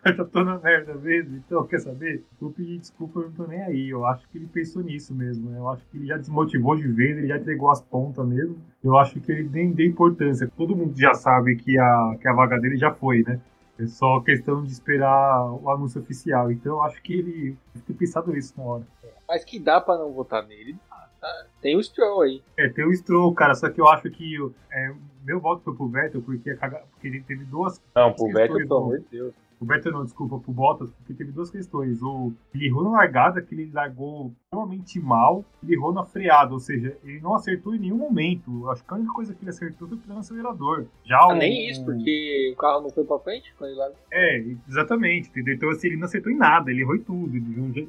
eu 0.04 0.14
já 0.14 0.24
tô 0.24 0.42
na 0.42 0.58
merda 0.58 0.94
mesmo, 0.94 1.36
então 1.36 1.66
quer 1.66 1.80
saber? 1.80 2.24
Vou 2.40 2.50
pedir 2.50 2.78
desculpa, 2.78 3.20
eu 3.20 3.24
não 3.24 3.32
tô 3.32 3.46
nem 3.46 3.62
aí. 3.62 3.90
Eu 3.90 4.06
acho 4.06 4.26
que 4.28 4.38
ele 4.38 4.46
pensou 4.46 4.82
nisso 4.82 5.14
mesmo. 5.14 5.50
Né? 5.50 5.58
Eu 5.58 5.68
acho 5.68 5.84
que 5.86 5.98
ele 5.98 6.06
já 6.06 6.16
desmotivou 6.16 6.76
de 6.76 6.88
vez, 6.88 7.18
ele 7.18 7.28
já 7.28 7.36
entregou 7.36 7.70
as 7.70 7.82
pontas 7.82 8.26
mesmo. 8.26 8.56
Eu 8.82 8.96
acho 8.96 9.20
que 9.20 9.30
ele 9.30 9.48
nem 9.48 9.72
deu 9.72 9.86
importância. 9.86 10.50
Todo 10.56 10.76
mundo 10.76 10.98
já 10.98 11.14
sabe 11.14 11.56
que 11.56 11.78
a, 11.78 12.16
que 12.20 12.26
a 12.26 12.32
vaga 12.32 12.58
dele 12.58 12.76
já 12.76 12.92
foi, 12.92 13.22
né? 13.22 13.40
É 13.78 13.86
só 13.86 14.20
questão 14.20 14.62
de 14.62 14.72
esperar 14.72 15.52
o 15.52 15.70
anúncio 15.70 16.00
oficial. 16.00 16.50
Então 16.50 16.76
eu 16.76 16.82
acho 16.82 17.02
que 17.02 17.14
ele 17.14 17.56
deve 17.74 17.86
ter 17.86 17.94
pensado 17.94 18.36
isso 18.36 18.54
na 18.56 18.64
hora. 18.64 18.86
Mas 19.28 19.44
que 19.44 19.58
dá 19.58 19.80
pra 19.80 19.98
não 19.98 20.12
votar 20.12 20.46
nele. 20.46 20.76
Tem 21.60 21.76
o 21.76 21.82
Stroll 21.82 22.22
aí. 22.22 22.42
É, 22.58 22.68
tem 22.70 22.86
o 22.86 22.94
Stroll, 22.94 23.34
cara. 23.34 23.54
Só 23.54 23.68
que 23.68 23.78
eu 23.78 23.86
acho 23.86 24.10
que 24.10 24.36
é, 24.72 24.92
meu 25.24 25.38
voto 25.38 25.62
foi 25.62 25.74
pro 25.74 25.88
Vettel 25.88 26.22
porque, 26.22 26.54
porque 26.54 27.08
ele 27.08 27.20
teve 27.20 27.44
duas. 27.44 27.80
Não, 27.94 28.12
pro 28.14 28.26
Vettel, 28.28 28.56
pelo 28.56 28.76
amor 28.76 28.98
de 29.00 29.06
Deus 29.10 29.34
o 29.60 29.66
Vettel 29.66 29.92
não, 29.92 30.04
desculpa, 30.04 30.38
pro 30.38 30.52
Bottas, 30.52 30.90
porque 30.90 31.12
teve 31.12 31.32
duas 31.32 31.50
questões. 31.50 32.02
O, 32.02 32.32
ele 32.54 32.66
errou 32.66 32.82
na 32.82 32.90
largada, 32.90 33.42
que 33.42 33.54
ele 33.54 33.70
largou 33.70 34.32
extremamente 34.42 34.98
mal, 34.98 35.44
ele 35.62 35.74
errou 35.74 35.92
na 35.92 36.02
freada, 36.02 36.54
ou 36.54 36.58
seja, 36.58 36.96
ele 37.04 37.20
não 37.20 37.34
acertou 37.34 37.74
em 37.74 37.78
nenhum 37.78 37.98
momento. 37.98 38.68
Acho 38.70 38.82
que 38.82 38.94
a 38.94 38.96
única 38.96 39.12
coisa 39.12 39.34
que 39.34 39.42
ele 39.42 39.50
acertou 39.50 39.86
foi 39.86 39.98
no 40.06 40.18
acelerador. 40.18 40.86
Já 41.04 41.18
ah, 41.18 41.28
o, 41.28 41.34
nem 41.34 41.68
isso, 41.68 41.84
porque 41.84 42.52
o 42.54 42.56
carro 42.56 42.80
não 42.80 42.90
foi 42.90 43.04
pra 43.04 43.18
frente 43.18 43.52
quando 43.58 43.70
ele 43.70 43.78
largou. 43.78 43.98
É, 44.10 44.38
exatamente, 44.66 45.28
entendeu? 45.28 45.54
Então 45.54 45.68
assim, 45.68 45.88
ele 45.88 45.96
não 45.98 46.06
acertou 46.06 46.32
em 46.32 46.36
nada, 46.36 46.70
ele 46.70 46.80
errou 46.80 46.96
em 46.96 47.02
tudo. 47.02 47.30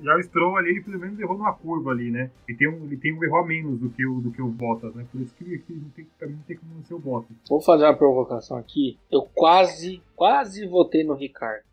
Já 0.04 0.18
o 0.18 0.24
Stroll 0.24 0.58
ali, 0.58 0.72
ele 0.72 0.82
pelo 0.82 1.00
menos 1.00 1.18
errou 1.20 1.38
numa 1.38 1.54
curva 1.54 1.92
ali, 1.92 2.12
né? 2.12 2.30
Ele 2.48 2.58
tem 2.58 2.68
um, 2.68 2.84
ele 2.84 2.98
tem 2.98 3.14
um 3.14 3.24
erro 3.24 3.38
a 3.38 3.46
menos 3.46 3.80
do 3.80 3.90
que 3.90 4.06
o, 4.06 4.20
do 4.20 4.30
que 4.30 4.42
o 4.42 4.48
Bottas, 4.50 4.94
né? 4.94 5.06
Por 5.10 5.22
isso 5.22 5.34
que, 5.36 5.58
que 5.60 5.74
não 5.74 5.90
tem, 5.90 6.06
pra 6.20 6.28
mim 6.28 6.36
não 6.36 6.44
tem 6.44 6.58
como 6.58 6.76
não 6.76 6.84
ser 6.84 6.96
o 6.96 7.00
Bottas. 7.00 7.36
Vou 7.50 7.62
fazer 7.62 7.86
uma 7.86 7.96
provocação 7.96 8.58
aqui. 8.58 8.98
Eu 9.10 9.24
quase, 9.34 10.02
quase 10.22 10.68
votei 10.68 11.04
no 11.04 11.16
Ricardo. 11.16 11.64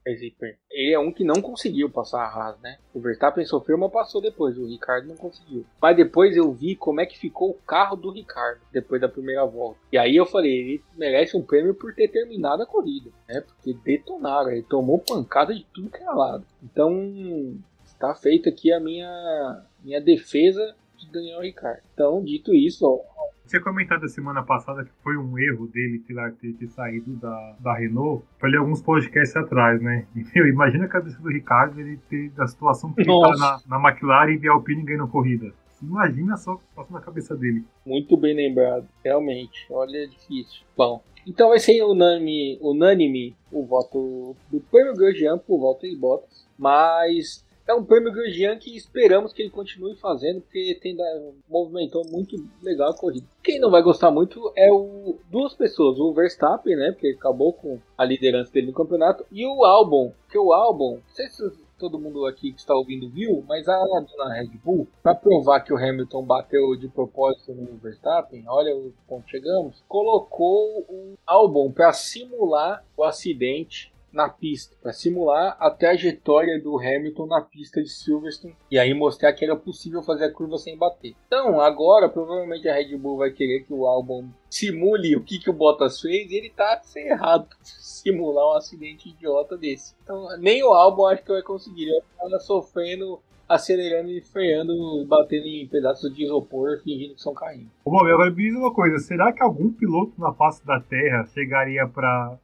Ele 0.70 0.94
é 0.94 0.98
um 0.98 1.12
que 1.12 1.22
não 1.22 1.42
conseguiu 1.42 1.90
passar 1.90 2.22
a 2.22 2.28
Haas, 2.28 2.58
né? 2.62 2.78
O 2.94 2.98
Verstappen 2.98 3.44
sofreu, 3.44 3.76
mas 3.76 3.92
passou 3.92 4.22
depois. 4.22 4.56
O 4.56 4.64
Ricardo 4.64 5.06
não 5.06 5.16
conseguiu. 5.16 5.66
Mas 5.82 5.94
depois 5.94 6.34
eu 6.34 6.50
vi 6.50 6.74
como 6.74 6.98
é 6.98 7.04
que 7.04 7.18
ficou 7.18 7.50
o 7.50 7.58
carro 7.66 7.94
do 7.94 8.10
Ricardo 8.10 8.62
depois 8.72 9.02
da 9.02 9.08
primeira 9.08 9.44
volta. 9.44 9.78
E 9.92 9.98
aí 9.98 10.16
eu 10.16 10.24
falei, 10.24 10.50
ele 10.50 10.84
merece 10.96 11.36
um 11.36 11.42
prêmio 11.42 11.74
por 11.74 11.94
ter 11.94 12.08
terminado 12.08 12.62
a 12.62 12.66
corrida, 12.66 13.10
né? 13.28 13.42
Porque 13.42 13.74
detonaram, 13.84 14.50
ele 14.50 14.62
tomou 14.62 14.98
pancada 14.98 15.54
de 15.54 15.66
tudo 15.74 15.90
que 15.90 16.02
era 16.02 16.14
lado. 16.14 16.46
Então, 16.62 17.54
está 17.84 18.14
feita 18.14 18.48
aqui 18.48 18.72
a 18.72 18.80
minha, 18.80 19.62
minha 19.84 20.00
defesa 20.00 20.74
de 20.96 21.06
Daniel 21.12 21.42
Ricardo. 21.42 21.82
Então, 21.92 22.24
dito 22.24 22.54
isso, 22.54 22.86
ó, 22.86 23.27
tinha 23.48 23.62
comentado 23.62 24.04
a 24.04 24.08
semana 24.08 24.42
passada 24.42 24.84
que 24.84 24.90
foi 25.02 25.16
um 25.16 25.38
erro 25.38 25.66
dele 25.66 25.98
ter, 26.00 26.52
ter 26.52 26.68
saído 26.68 27.16
da, 27.16 27.56
da 27.58 27.74
Renault. 27.74 28.24
Falei 28.38 28.58
alguns 28.58 28.82
podcasts 28.82 29.36
atrás, 29.36 29.80
né? 29.80 30.06
E, 30.14 30.24
meu, 30.34 30.46
imagina 30.46 30.84
a 30.84 30.88
cabeça 30.88 31.20
do 31.20 31.28
Ricardo 31.28 31.80
ele 31.80 31.98
ter 32.08 32.30
da 32.30 32.46
situação 32.46 32.92
que 32.92 33.00
ele 33.00 33.08
tá 33.08 33.36
na, 33.36 33.78
na 33.78 33.88
McLaren 33.88 34.38
e 34.40 34.48
a 34.48 34.52
Alpine 34.52 34.82
ganhando 34.82 35.08
corrida. 35.08 35.52
Imagina 35.82 36.36
só 36.36 36.54
o 36.54 36.58
que 36.58 36.64
passa 36.74 36.92
na 36.92 37.00
cabeça 37.00 37.36
dele. 37.36 37.64
Muito 37.86 38.16
bem 38.16 38.34
lembrado, 38.34 38.86
realmente. 39.04 39.66
Olha, 39.70 39.96
é 39.96 40.06
difícil. 40.06 40.64
Bom, 40.76 41.02
então 41.26 41.50
vai 41.50 41.58
ser 41.58 41.82
unânime, 41.84 42.58
unânime 42.60 43.36
o 43.52 43.64
voto 43.64 44.34
do 44.50 44.60
Prêmio 44.60 44.94
Grosjean 44.94 45.38
por 45.38 45.58
volta 45.58 45.88
de 45.88 45.96
Bottas. 45.96 46.46
Mas 46.58 47.44
é 47.68 47.74
um 47.74 47.84
prêmio 47.84 48.10
Grosjean 48.10 48.56
que 48.56 48.74
esperamos 48.74 49.32
que 49.32 49.42
ele 49.42 49.50
continue 49.50 49.94
fazendo, 49.96 50.40
porque 50.40 50.78
tem 50.80 50.96
movimentou 51.48 52.02
muito 52.10 52.34
legal 52.62 52.90
a 52.90 52.96
corrida. 52.96 53.26
Quem 53.42 53.60
não 53.60 53.70
vai 53.70 53.82
gostar 53.82 54.10
muito 54.10 54.52
é 54.56 54.72
o 54.72 55.18
duas 55.30 55.54
pessoas, 55.54 55.98
o 56.00 56.12
Verstappen, 56.12 56.74
né, 56.74 56.92
porque 56.92 57.08
acabou 57.08 57.52
com 57.52 57.78
a 57.96 58.04
liderança 58.04 58.50
dele 58.50 58.68
no 58.68 58.72
campeonato, 58.72 59.24
e 59.30 59.46
o 59.46 59.64
Albon, 59.64 60.12
que 60.30 60.38
o 60.38 60.52
Albon, 60.52 60.94
não 60.94 61.14
sei 61.14 61.28
se 61.28 61.68
todo 61.78 61.98
mundo 61.98 62.26
aqui 62.26 62.52
que 62.52 62.58
está 62.58 62.74
ouvindo 62.74 63.08
viu, 63.08 63.44
mas 63.46 63.68
a 63.68 63.78
dona 63.78 64.34
Red 64.34 64.50
Bull, 64.64 64.88
para 65.02 65.14
provar 65.14 65.60
que 65.60 65.72
o 65.72 65.76
Hamilton 65.76 66.24
bateu 66.24 66.74
de 66.74 66.88
propósito 66.88 67.52
no 67.52 67.76
Verstappen, 67.76 68.44
olha 68.48 68.74
o 68.74 68.92
ponto 69.06 69.28
chegamos, 69.30 69.82
colocou 69.86 70.80
o 70.88 71.14
Albon 71.26 71.70
para 71.70 71.92
simular 71.92 72.84
o 72.96 73.04
acidente 73.04 73.92
na 74.12 74.28
pista, 74.28 74.76
para 74.82 74.92
simular 74.92 75.56
a 75.60 75.70
trajetória 75.70 76.60
do 76.60 76.78
Hamilton 76.78 77.26
na 77.26 77.40
pista 77.40 77.82
de 77.82 77.88
Silverstone 77.88 78.56
e 78.70 78.78
aí 78.78 78.94
mostrar 78.94 79.32
que 79.32 79.44
era 79.44 79.56
possível 79.56 80.02
fazer 80.02 80.24
a 80.24 80.32
curva 80.32 80.56
sem 80.58 80.76
bater. 80.76 81.14
Então, 81.26 81.60
agora 81.60 82.08
provavelmente 82.08 82.68
a 82.68 82.74
Red 82.74 82.96
Bull 82.96 83.18
vai 83.18 83.30
querer 83.30 83.64
que 83.64 83.72
o 83.72 83.86
Albon 83.86 84.28
simule 84.50 85.14
o 85.16 85.22
que, 85.22 85.38
que 85.38 85.50
o 85.50 85.52
Bottas 85.52 86.00
fez 86.00 86.30
e 86.30 86.36
ele 86.36 86.50
tá 86.50 86.80
errado 86.96 87.48
simular 87.62 88.46
um 88.46 88.56
acidente 88.56 89.10
idiota 89.10 89.56
desse. 89.56 89.94
Então, 90.02 90.36
nem 90.38 90.62
o 90.62 90.72
Albon 90.72 91.06
acho 91.06 91.22
que 91.22 91.32
vai 91.32 91.42
conseguir, 91.42 91.84
ele 91.84 92.02
vai 92.30 92.40
sofrendo 92.40 93.20
acelerando 93.48 94.10
e 94.10 94.20
freando, 94.20 95.06
batendo 95.06 95.46
em 95.46 95.66
pedaços 95.66 96.14
de 96.14 96.24
isopor, 96.24 96.80
fingindo 96.82 97.14
que 97.14 97.22
são 97.22 97.32
carrinhos. 97.32 97.70
Ô, 97.84 97.90
Bob, 97.90 98.10
agora 98.10 98.30
me 98.30 98.36
diz 98.36 98.54
uma 98.54 98.72
coisa: 98.72 98.98
será 98.98 99.32
que 99.32 99.42
algum 99.42 99.72
piloto 99.72 100.12
na 100.18 100.32
face 100.32 100.64
da 100.66 100.80
Terra 100.80 101.24
chegaria 101.32 101.86
para 101.88 102.38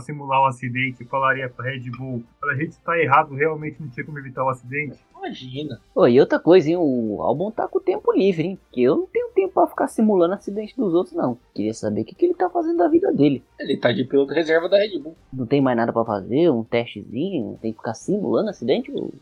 simular 0.00 0.42
um 0.42 0.46
acidente 0.46 1.02
e 1.02 1.06
falaria 1.06 1.48
para 1.48 1.70
Red 1.70 1.90
Bull: 1.96 2.24
a 2.44 2.54
gente 2.54 2.72
está 2.72 2.98
errado, 2.98 3.34
realmente 3.34 3.80
não 3.80 3.88
tinha 3.88 4.06
como 4.06 4.18
evitar 4.18 4.44
o 4.44 4.48
acidente? 4.48 4.98
Imagina. 5.16 5.80
Oh, 5.94 6.06
e 6.06 6.20
outra 6.20 6.38
coisa, 6.38 6.70
hein? 6.70 6.76
O 6.78 7.20
Albon 7.20 7.50
tá 7.50 7.66
com 7.66 7.78
o 7.78 7.82
tempo 7.82 8.12
livre, 8.12 8.46
hein? 8.46 8.58
Porque 8.62 8.82
eu 8.82 8.96
não 8.96 9.06
tenho 9.06 9.28
tempo 9.34 9.54
para 9.54 9.66
ficar 9.66 9.88
simulando 9.88 10.34
acidente 10.34 10.76
dos 10.76 10.94
outros, 10.94 11.16
não. 11.16 11.36
Queria 11.52 11.74
saber 11.74 12.02
o 12.02 12.04
que, 12.04 12.14
que 12.14 12.26
ele 12.26 12.34
tá 12.34 12.48
fazendo 12.48 12.78
da 12.78 12.88
vida 12.88 13.12
dele. 13.12 13.42
Ele 13.58 13.76
tá 13.76 13.90
de 13.90 14.04
piloto 14.04 14.32
reserva 14.32 14.68
da 14.68 14.78
Red 14.78 14.98
Bull. 15.00 15.16
Não 15.32 15.44
tem 15.44 15.60
mais 15.60 15.76
nada 15.76 15.92
para 15.92 16.04
fazer, 16.04 16.48
um 16.50 16.62
testezinho, 16.62 17.58
tem 17.60 17.72
que 17.72 17.78
ficar 17.78 17.94
simulando 17.94 18.50
acidente, 18.50 18.90
ou... 18.92 19.12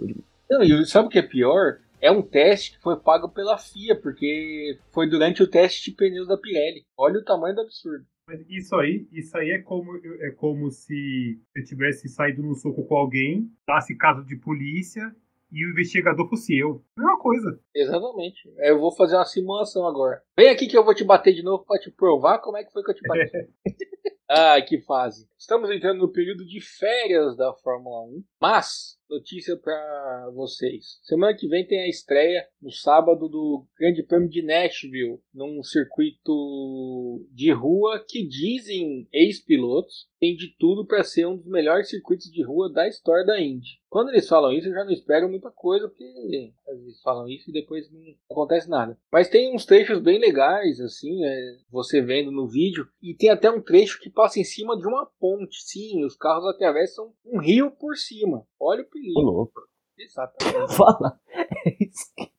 Não, 0.51 0.63
e 0.63 0.85
sabe 0.87 1.07
o 1.07 1.11
que 1.11 1.19
é 1.19 1.23
pior? 1.23 1.79
É 2.01 2.11
um 2.11 2.23
teste 2.23 2.73
que 2.77 2.83
foi 2.83 2.97
pago 2.97 3.29
pela 3.29 3.57
FIA, 3.57 3.99
porque 3.99 4.79
foi 4.93 5.09
durante 5.09 5.43
o 5.43 5.49
teste 5.49 5.91
de 5.91 5.97
pneus 5.97 6.29
da 6.29 6.37
Pirelli. 6.37 6.85
Olha 6.99 7.19
o 7.19 7.25
tamanho 7.25 7.55
do 7.55 7.63
absurdo. 7.63 8.05
Mas 8.27 8.41
isso 8.49 8.75
aí, 8.77 9.07
isso 9.13 9.37
aí 9.37 9.51
é 9.51 9.59
como, 9.59 9.97
é 9.97 10.31
como 10.31 10.71
se 10.71 11.39
eu 11.55 11.65
tivesse 11.65 12.09
saído 12.09 12.43
no 12.43 12.55
soco 12.55 12.85
com 12.85 12.97
alguém, 12.97 13.51
dasse 13.67 13.97
caso 13.97 14.25
de 14.25 14.37
polícia 14.37 15.15
e 15.53 15.65
o 15.65 15.71
investigador 15.71 16.29
fosse 16.29 16.59
eu. 16.59 16.83
Mesma 16.97 17.19
coisa. 17.19 17.61
Exatamente. 17.75 18.53
Eu 18.59 18.79
vou 18.81 18.91
fazer 18.91 19.15
uma 19.15 19.25
simulação 19.25 19.87
agora. 19.87 20.23
Vem 20.37 20.49
aqui 20.49 20.67
que 20.67 20.77
eu 20.77 20.85
vou 20.85 20.95
te 20.95 21.05
bater 21.05 21.35
de 21.35 21.43
novo 21.43 21.65
para 21.65 21.81
te 21.81 21.91
provar 21.91 22.39
como 22.39 22.57
é 22.57 22.65
que 22.65 22.73
foi 22.73 22.83
que 22.83 22.91
eu 22.91 22.95
te 22.95 23.07
bati. 23.07 23.49
ah, 24.29 24.61
que 24.63 24.81
fase. 24.81 25.29
Estamos 25.39 25.71
entrando 25.71 25.99
no 25.99 26.13
período 26.13 26.45
de 26.47 26.61
férias 26.61 27.37
da 27.37 27.53
Fórmula 27.53 28.03
1, 28.05 28.25
mas 28.41 28.99
notícia 29.09 29.57
para 29.57 30.31
vocês. 30.35 30.99
Semana 31.03 31.37
que 31.37 31.47
vem 31.47 31.67
tem 31.67 31.81
a 31.83 31.89
estreia 31.89 32.49
no 32.61 32.71
sábado 32.71 33.29
do 33.29 33.67
Grande 33.79 34.03
Prêmio 34.03 34.29
de 34.29 34.43
Nashville, 34.43 35.21
num 35.33 35.63
circuito 35.63 37.27
de 37.31 37.53
rua 37.53 38.03
que 38.09 38.27
dizem 38.27 39.07
ex-pilotos 39.13 40.09
tem 40.25 40.35
de 40.35 40.57
tudo 40.59 40.87
para 40.87 41.05
ser 41.05 41.27
um 41.27 41.37
dos 41.37 41.47
melhores 41.47 41.91
circuitos 41.91 42.31
de 42.31 42.43
rua 42.43 42.73
da 42.73 42.89
história 42.89 43.27
da 43.27 43.39
Indy. 43.39 43.79
Quando 43.91 44.09
eles 44.09 44.27
falam 44.27 44.53
isso, 44.53 44.69
eu 44.69 44.73
já 44.73 44.83
não 44.83 44.91
espero 44.91 45.29
muita 45.29 45.51
coisa, 45.51 45.87
porque 45.87 46.03
eles 46.03 47.01
falam 47.03 47.29
isso 47.29 47.51
e 47.51 47.53
depois 47.53 47.93
não 47.93 48.01
acontece 48.31 48.69
nada. 48.69 48.99
Mas 49.13 49.29
tem 49.29 49.55
uns 49.55 49.67
trechos 49.67 50.01
bem 50.01 50.19
legais, 50.19 50.81
assim, 50.81 51.23
é, 51.25 51.57
você 51.71 52.01
vendo 52.01 52.33
no 52.33 52.49
vídeo, 52.49 52.89
e 53.03 53.15
tem 53.15 53.29
até 53.29 53.51
um 53.51 53.61
trecho 53.61 54.01
que 54.01 54.11
passa 54.15 54.41
em 54.41 54.45
cima 54.45 54.79
de 54.79 54.87
uma 54.87 55.07
ponte. 55.19 55.63
Sim, 55.63 56.05
os 56.05 56.17
carros 56.17 56.47
atravessam 56.47 57.13
um 57.25 57.41
rio 57.41 57.71
por 57.71 57.97
cima. 57.97 58.47
Olha 58.59 58.83
o 58.83 58.87
perigo. 58.87 59.15
Tô 59.15 59.21
louco. 59.21 59.69
Exatamente. 59.99 60.75
Fala. 60.77 61.21
É 61.67 61.85
isso 61.85 62.13
que... 62.17 62.33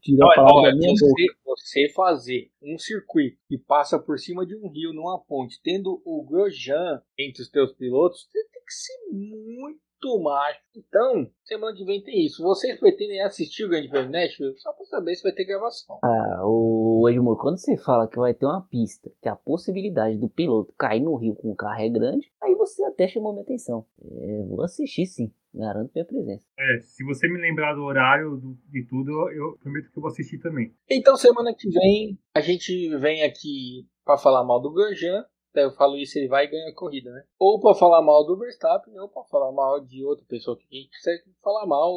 Tira 0.00 0.24
a 0.24 0.54
olha, 0.54 0.74
você, 0.74 1.26
você, 1.44 1.88
fazer 1.90 2.50
um 2.62 2.78
circuito 2.78 3.38
que 3.48 3.56
passa 3.56 3.98
por 3.98 4.18
cima 4.18 4.44
de 4.44 4.56
um 4.56 4.68
rio 4.68 4.92
numa 4.92 5.20
ponte, 5.20 5.60
tendo 5.62 6.02
o 6.04 6.24
Grosjean 6.24 7.02
entre 7.18 7.42
os 7.42 7.48
teus 7.48 7.72
pilotos, 7.72 8.28
tem 8.32 8.44
que 8.64 8.72
ser 8.72 8.98
muito 9.12 9.80
muito 10.06 10.22
macho. 10.22 10.60
Então, 10.76 11.30
semana 11.44 11.76
que 11.76 11.84
vem 11.84 12.02
tem 12.02 12.24
isso. 12.24 12.42
Vocês 12.42 12.78
pretendem 12.78 13.22
assistir 13.22 13.64
o 13.64 13.68
Grande 13.68 13.88
Prêmio 13.88 14.10
Nashville? 14.10 14.54
Só 14.58 14.72
pra 14.72 14.84
saber 14.86 15.14
se 15.16 15.22
vai 15.22 15.32
ter 15.32 15.44
gravação. 15.44 15.98
Ah, 16.02 16.42
o 16.44 17.08
Edmur, 17.08 17.36
quando 17.36 17.58
você 17.58 17.76
fala 17.76 18.08
que 18.08 18.18
vai 18.18 18.34
ter 18.34 18.46
uma 18.46 18.62
pista, 18.62 19.10
que 19.20 19.28
a 19.28 19.36
possibilidade 19.36 20.18
do 20.18 20.28
piloto 20.28 20.72
cair 20.78 21.00
no 21.00 21.16
rio 21.16 21.34
com 21.34 21.50
o 21.50 21.56
carro 21.56 21.80
é 21.80 21.88
grande, 21.88 22.30
aí 22.42 22.54
você 22.54 22.84
até 22.84 23.08
chamou 23.08 23.32
minha 23.32 23.42
atenção. 23.42 23.84
É, 24.02 24.42
vou 24.48 24.62
assistir 24.62 25.06
sim. 25.06 25.32
Garanto 25.54 25.90
minha 25.94 26.04
presença. 26.04 26.44
É, 26.58 26.80
se 26.80 27.02
você 27.02 27.26
me 27.26 27.40
lembrar 27.40 27.74
do 27.74 27.82
horário 27.82 28.36
do, 28.36 28.58
de 28.68 28.86
tudo, 28.86 29.10
eu, 29.30 29.56
prometo 29.58 29.90
que 29.90 29.98
eu 29.98 30.02
vou 30.02 30.10
assistir 30.10 30.38
também. 30.38 30.74
Então, 30.90 31.16
semana 31.16 31.54
que 31.54 31.70
vem, 31.70 32.18
a 32.34 32.40
gente 32.42 32.94
vem 32.98 33.24
aqui 33.24 33.88
pra 34.04 34.18
falar 34.18 34.44
mal 34.44 34.60
do 34.60 34.70
Grosjean. 34.70 35.24
Eu 35.62 35.72
falo 35.72 35.96
isso, 35.96 36.18
ele 36.18 36.28
vai 36.28 36.44
e 36.44 36.50
ganha 36.50 36.68
a 36.68 36.74
corrida, 36.74 37.10
né? 37.10 37.24
Ou 37.38 37.60
pra 37.60 37.74
falar 37.74 38.02
mal 38.02 38.24
do 38.24 38.36
Verstappen, 38.36 38.98
ou 38.98 39.08
pra 39.08 39.24
falar 39.24 39.52
mal 39.52 39.80
de 39.80 40.04
outra 40.04 40.24
pessoa 40.28 40.56
que 40.56 40.64
a 40.70 40.74
gente 40.76 40.90
quiser 40.90 41.22
falar 41.42 41.66
mal, 41.66 41.92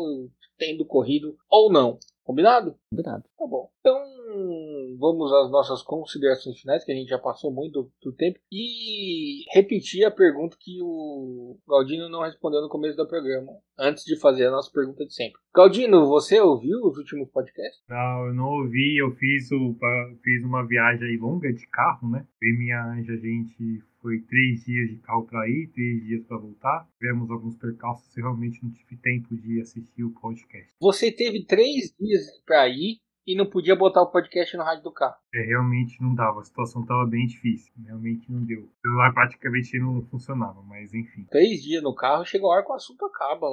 tendo 0.58 0.86
corrido 0.86 1.38
ou 1.50 1.72
não. 1.72 1.98
Combinado? 2.24 2.76
Combinado. 2.92 3.24
Tá 3.38 3.48
bom. 3.48 3.72
Então, 3.80 4.00
vamos 5.00 5.34
às 5.34 5.50
nossas 5.50 5.82
considerações 5.82 6.60
finais, 6.60 6.84
que 6.84 6.92
a 6.92 6.96
gente 6.96 7.10
já 7.10 7.18
passou 7.18 7.52
muito 7.52 7.84
do, 7.84 7.92
do 8.04 8.14
tempo. 8.14 8.40
E 8.52 9.44
repetir 9.52 10.06
a 10.06 10.12
pergunta 10.12 10.56
que 10.60 10.80
o 10.82 11.58
Galdino 11.68 12.08
não 12.08 12.22
respondeu 12.22 12.62
no 12.62 12.70
começo 12.70 12.96
do 12.96 13.08
programa, 13.08 13.52
antes 13.80 14.04
de 14.04 14.20
fazer 14.20 14.48
a 14.48 14.52
nossa 14.52 14.72
pergunta 14.72 15.06
de 15.06 15.14
sempre. 15.14 15.40
Galdino, 15.56 16.06
você 16.08 16.40
ouviu 16.40 16.80
os 16.86 16.98
últimos 16.98 17.30
podcasts? 17.30 17.82
Não, 17.88 18.28
eu 18.28 18.34
não 18.34 18.46
ouvi. 18.46 18.98
Eu 18.98 19.12
fiz, 19.16 19.52
o, 19.52 19.76
fiz 20.24 20.44
uma 20.44 20.66
viagem 20.68 21.18
longa 21.18 21.52
de 21.52 21.66
carro, 21.68 22.10
né? 22.10 22.26
Eu 22.42 22.50
e 22.50 22.58
minha 22.58 22.84
anja, 22.86 23.14
a 23.14 23.18
gente 23.18 23.82
foi 24.02 24.20
três 24.22 24.64
dias 24.66 24.90
de 24.90 24.98
carro 24.98 25.26
para 25.26 25.48
ir, 25.50 25.68
três 25.74 26.04
dias 26.04 26.24
para 26.26 26.38
voltar. 26.38 26.88
Tivemos 27.00 27.30
alguns 27.32 27.56
percalços 27.56 28.16
e 28.16 28.22
realmente 28.22 28.64
não 28.64 28.72
tive 28.72 28.98
tempo 28.98 29.36
de 29.36 29.62
assistir 29.62 30.04
o 30.04 30.12
podcast. 30.12 30.74
Você 30.80 31.12
teve 31.12 31.46
três 31.46 31.94
dias 32.00 32.42
para 32.46 32.68
ir 32.70 33.00
e 33.30 33.36
não 33.36 33.46
podia 33.46 33.76
botar 33.76 34.02
o 34.02 34.10
podcast 34.10 34.58
no 34.58 34.64
rádio 34.64 34.84
do 34.84 34.92
carro. 34.92 35.16
É, 35.32 35.40
realmente 35.46 36.02
não 36.02 36.16
dava, 36.16 36.40
a 36.40 36.44
situação 36.44 36.82
estava 36.82 37.06
bem 37.06 37.28
difícil, 37.28 37.72
realmente 37.86 38.26
não 38.32 38.44
deu. 38.44 38.62
O 38.62 38.82
celular 38.82 39.14
praticamente 39.14 39.78
não 39.78 40.02
funcionava, 40.10 40.64
mas 40.64 40.92
enfim. 40.96 41.28
Três 41.30 41.62
dias 41.62 41.84
no 41.84 41.94
carro, 41.94 42.26
chega 42.26 42.44
a 42.44 42.50
hora 42.50 42.64
que 42.64 42.72
o 42.72 42.74
assunto 42.74 43.06
acaba, 43.06 43.48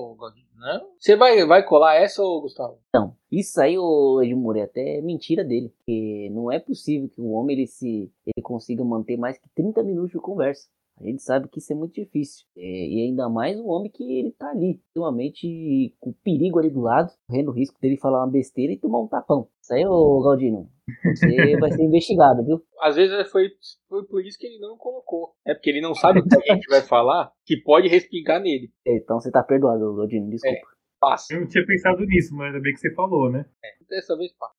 né? 0.57 0.81
Você 0.99 1.15
vai, 1.15 1.45
vai 1.45 1.63
colar 1.63 1.95
essa, 1.97 2.23
ou 2.23 2.41
Gustavo? 2.41 2.79
Não, 2.95 3.15
isso 3.31 3.61
aí, 3.61 3.77
o 3.77 4.23
Edmure, 4.23 4.61
é 4.61 4.65
até 4.65 5.03
mentira 5.03 5.45
dele, 5.45 5.69
porque 5.69 6.31
não 6.33 6.51
é 6.51 6.59
possível 6.59 7.11
que 7.11 7.21
um 7.21 7.35
homem 7.35 7.59
ele 7.59 7.67
se 7.67 8.11
ele 8.25 8.43
consiga 8.43 8.83
manter 8.83 9.19
mais 9.19 9.37
que 9.37 9.49
30 9.55 9.83
minutos 9.83 10.13
de 10.13 10.19
conversa. 10.19 10.69
A 10.99 11.05
gente 11.05 11.23
sabe 11.23 11.49
que 11.49 11.59
isso 11.59 11.73
é 11.73 11.77
muito 11.77 11.93
difícil. 11.93 12.47
É, 12.57 12.61
e 12.63 13.03
ainda 13.03 13.29
mais 13.29 13.59
um 13.61 13.69
homem 13.69 13.91
que 13.91 14.19
ele 14.19 14.33
tá 14.33 14.51
ali, 14.51 14.81
extremamente 14.87 15.95
com 16.01 16.13
perigo 16.25 16.59
ali 16.59 16.71
do 16.71 16.81
lado, 16.81 17.13
correndo 17.29 17.49
o 17.49 17.55
risco 17.55 17.79
dele 17.81 17.99
falar 17.99 18.25
uma 18.25 18.33
besteira 18.33 18.73
e 18.73 18.79
tomar 18.79 19.01
um 19.01 19.09
tapão. 19.09 19.49
Isso 19.63 19.75
aí, 19.75 19.85
ô 19.87 20.23
Galdino, 20.23 20.71
você 21.05 21.27
vai 21.61 21.71
ser 21.71 21.83
investigado, 21.83 22.43
viu? 22.45 22.63
Às 22.81 22.97
vezes 22.97 23.31
foi, 23.31 23.51
foi 23.89 24.07
por 24.07 24.25
isso 24.25 24.39
que 24.39 24.47
ele 24.47 24.59
não 24.59 24.79
colocou. 24.79 25.35
É 25.47 25.53
porque 25.53 25.69
ele 25.69 25.83
não 25.83 25.95
sabe 25.95 26.21
o 26.21 26.25
que 26.25 26.51
a 26.51 26.55
gente 26.55 26.67
vai 26.69 26.81
falar 26.81 27.31
que 27.45 27.59
pode 27.59 27.89
respingar 27.89 28.41
nele. 28.41 28.73
É, 28.87 28.97
então 28.97 29.21
você 29.21 29.31
tá 29.31 29.43
perdoado, 29.43 29.97
Galdino, 29.97 30.31
desculpa. 30.31 30.57
É, 30.57 30.77
passa. 30.99 31.35
Eu 31.35 31.41
não 31.41 31.49
tinha 31.49 31.65
pensado 31.67 32.05
nisso, 32.07 32.35
mas 32.35 32.47
ainda 32.47 32.61
bem 32.61 32.73
que 32.73 32.81
você 32.81 32.95
falou, 32.95 33.31
né? 33.31 33.45
É, 33.63 33.69
dessa 33.89 34.17
vez 34.17 34.33
passa. 34.33 34.56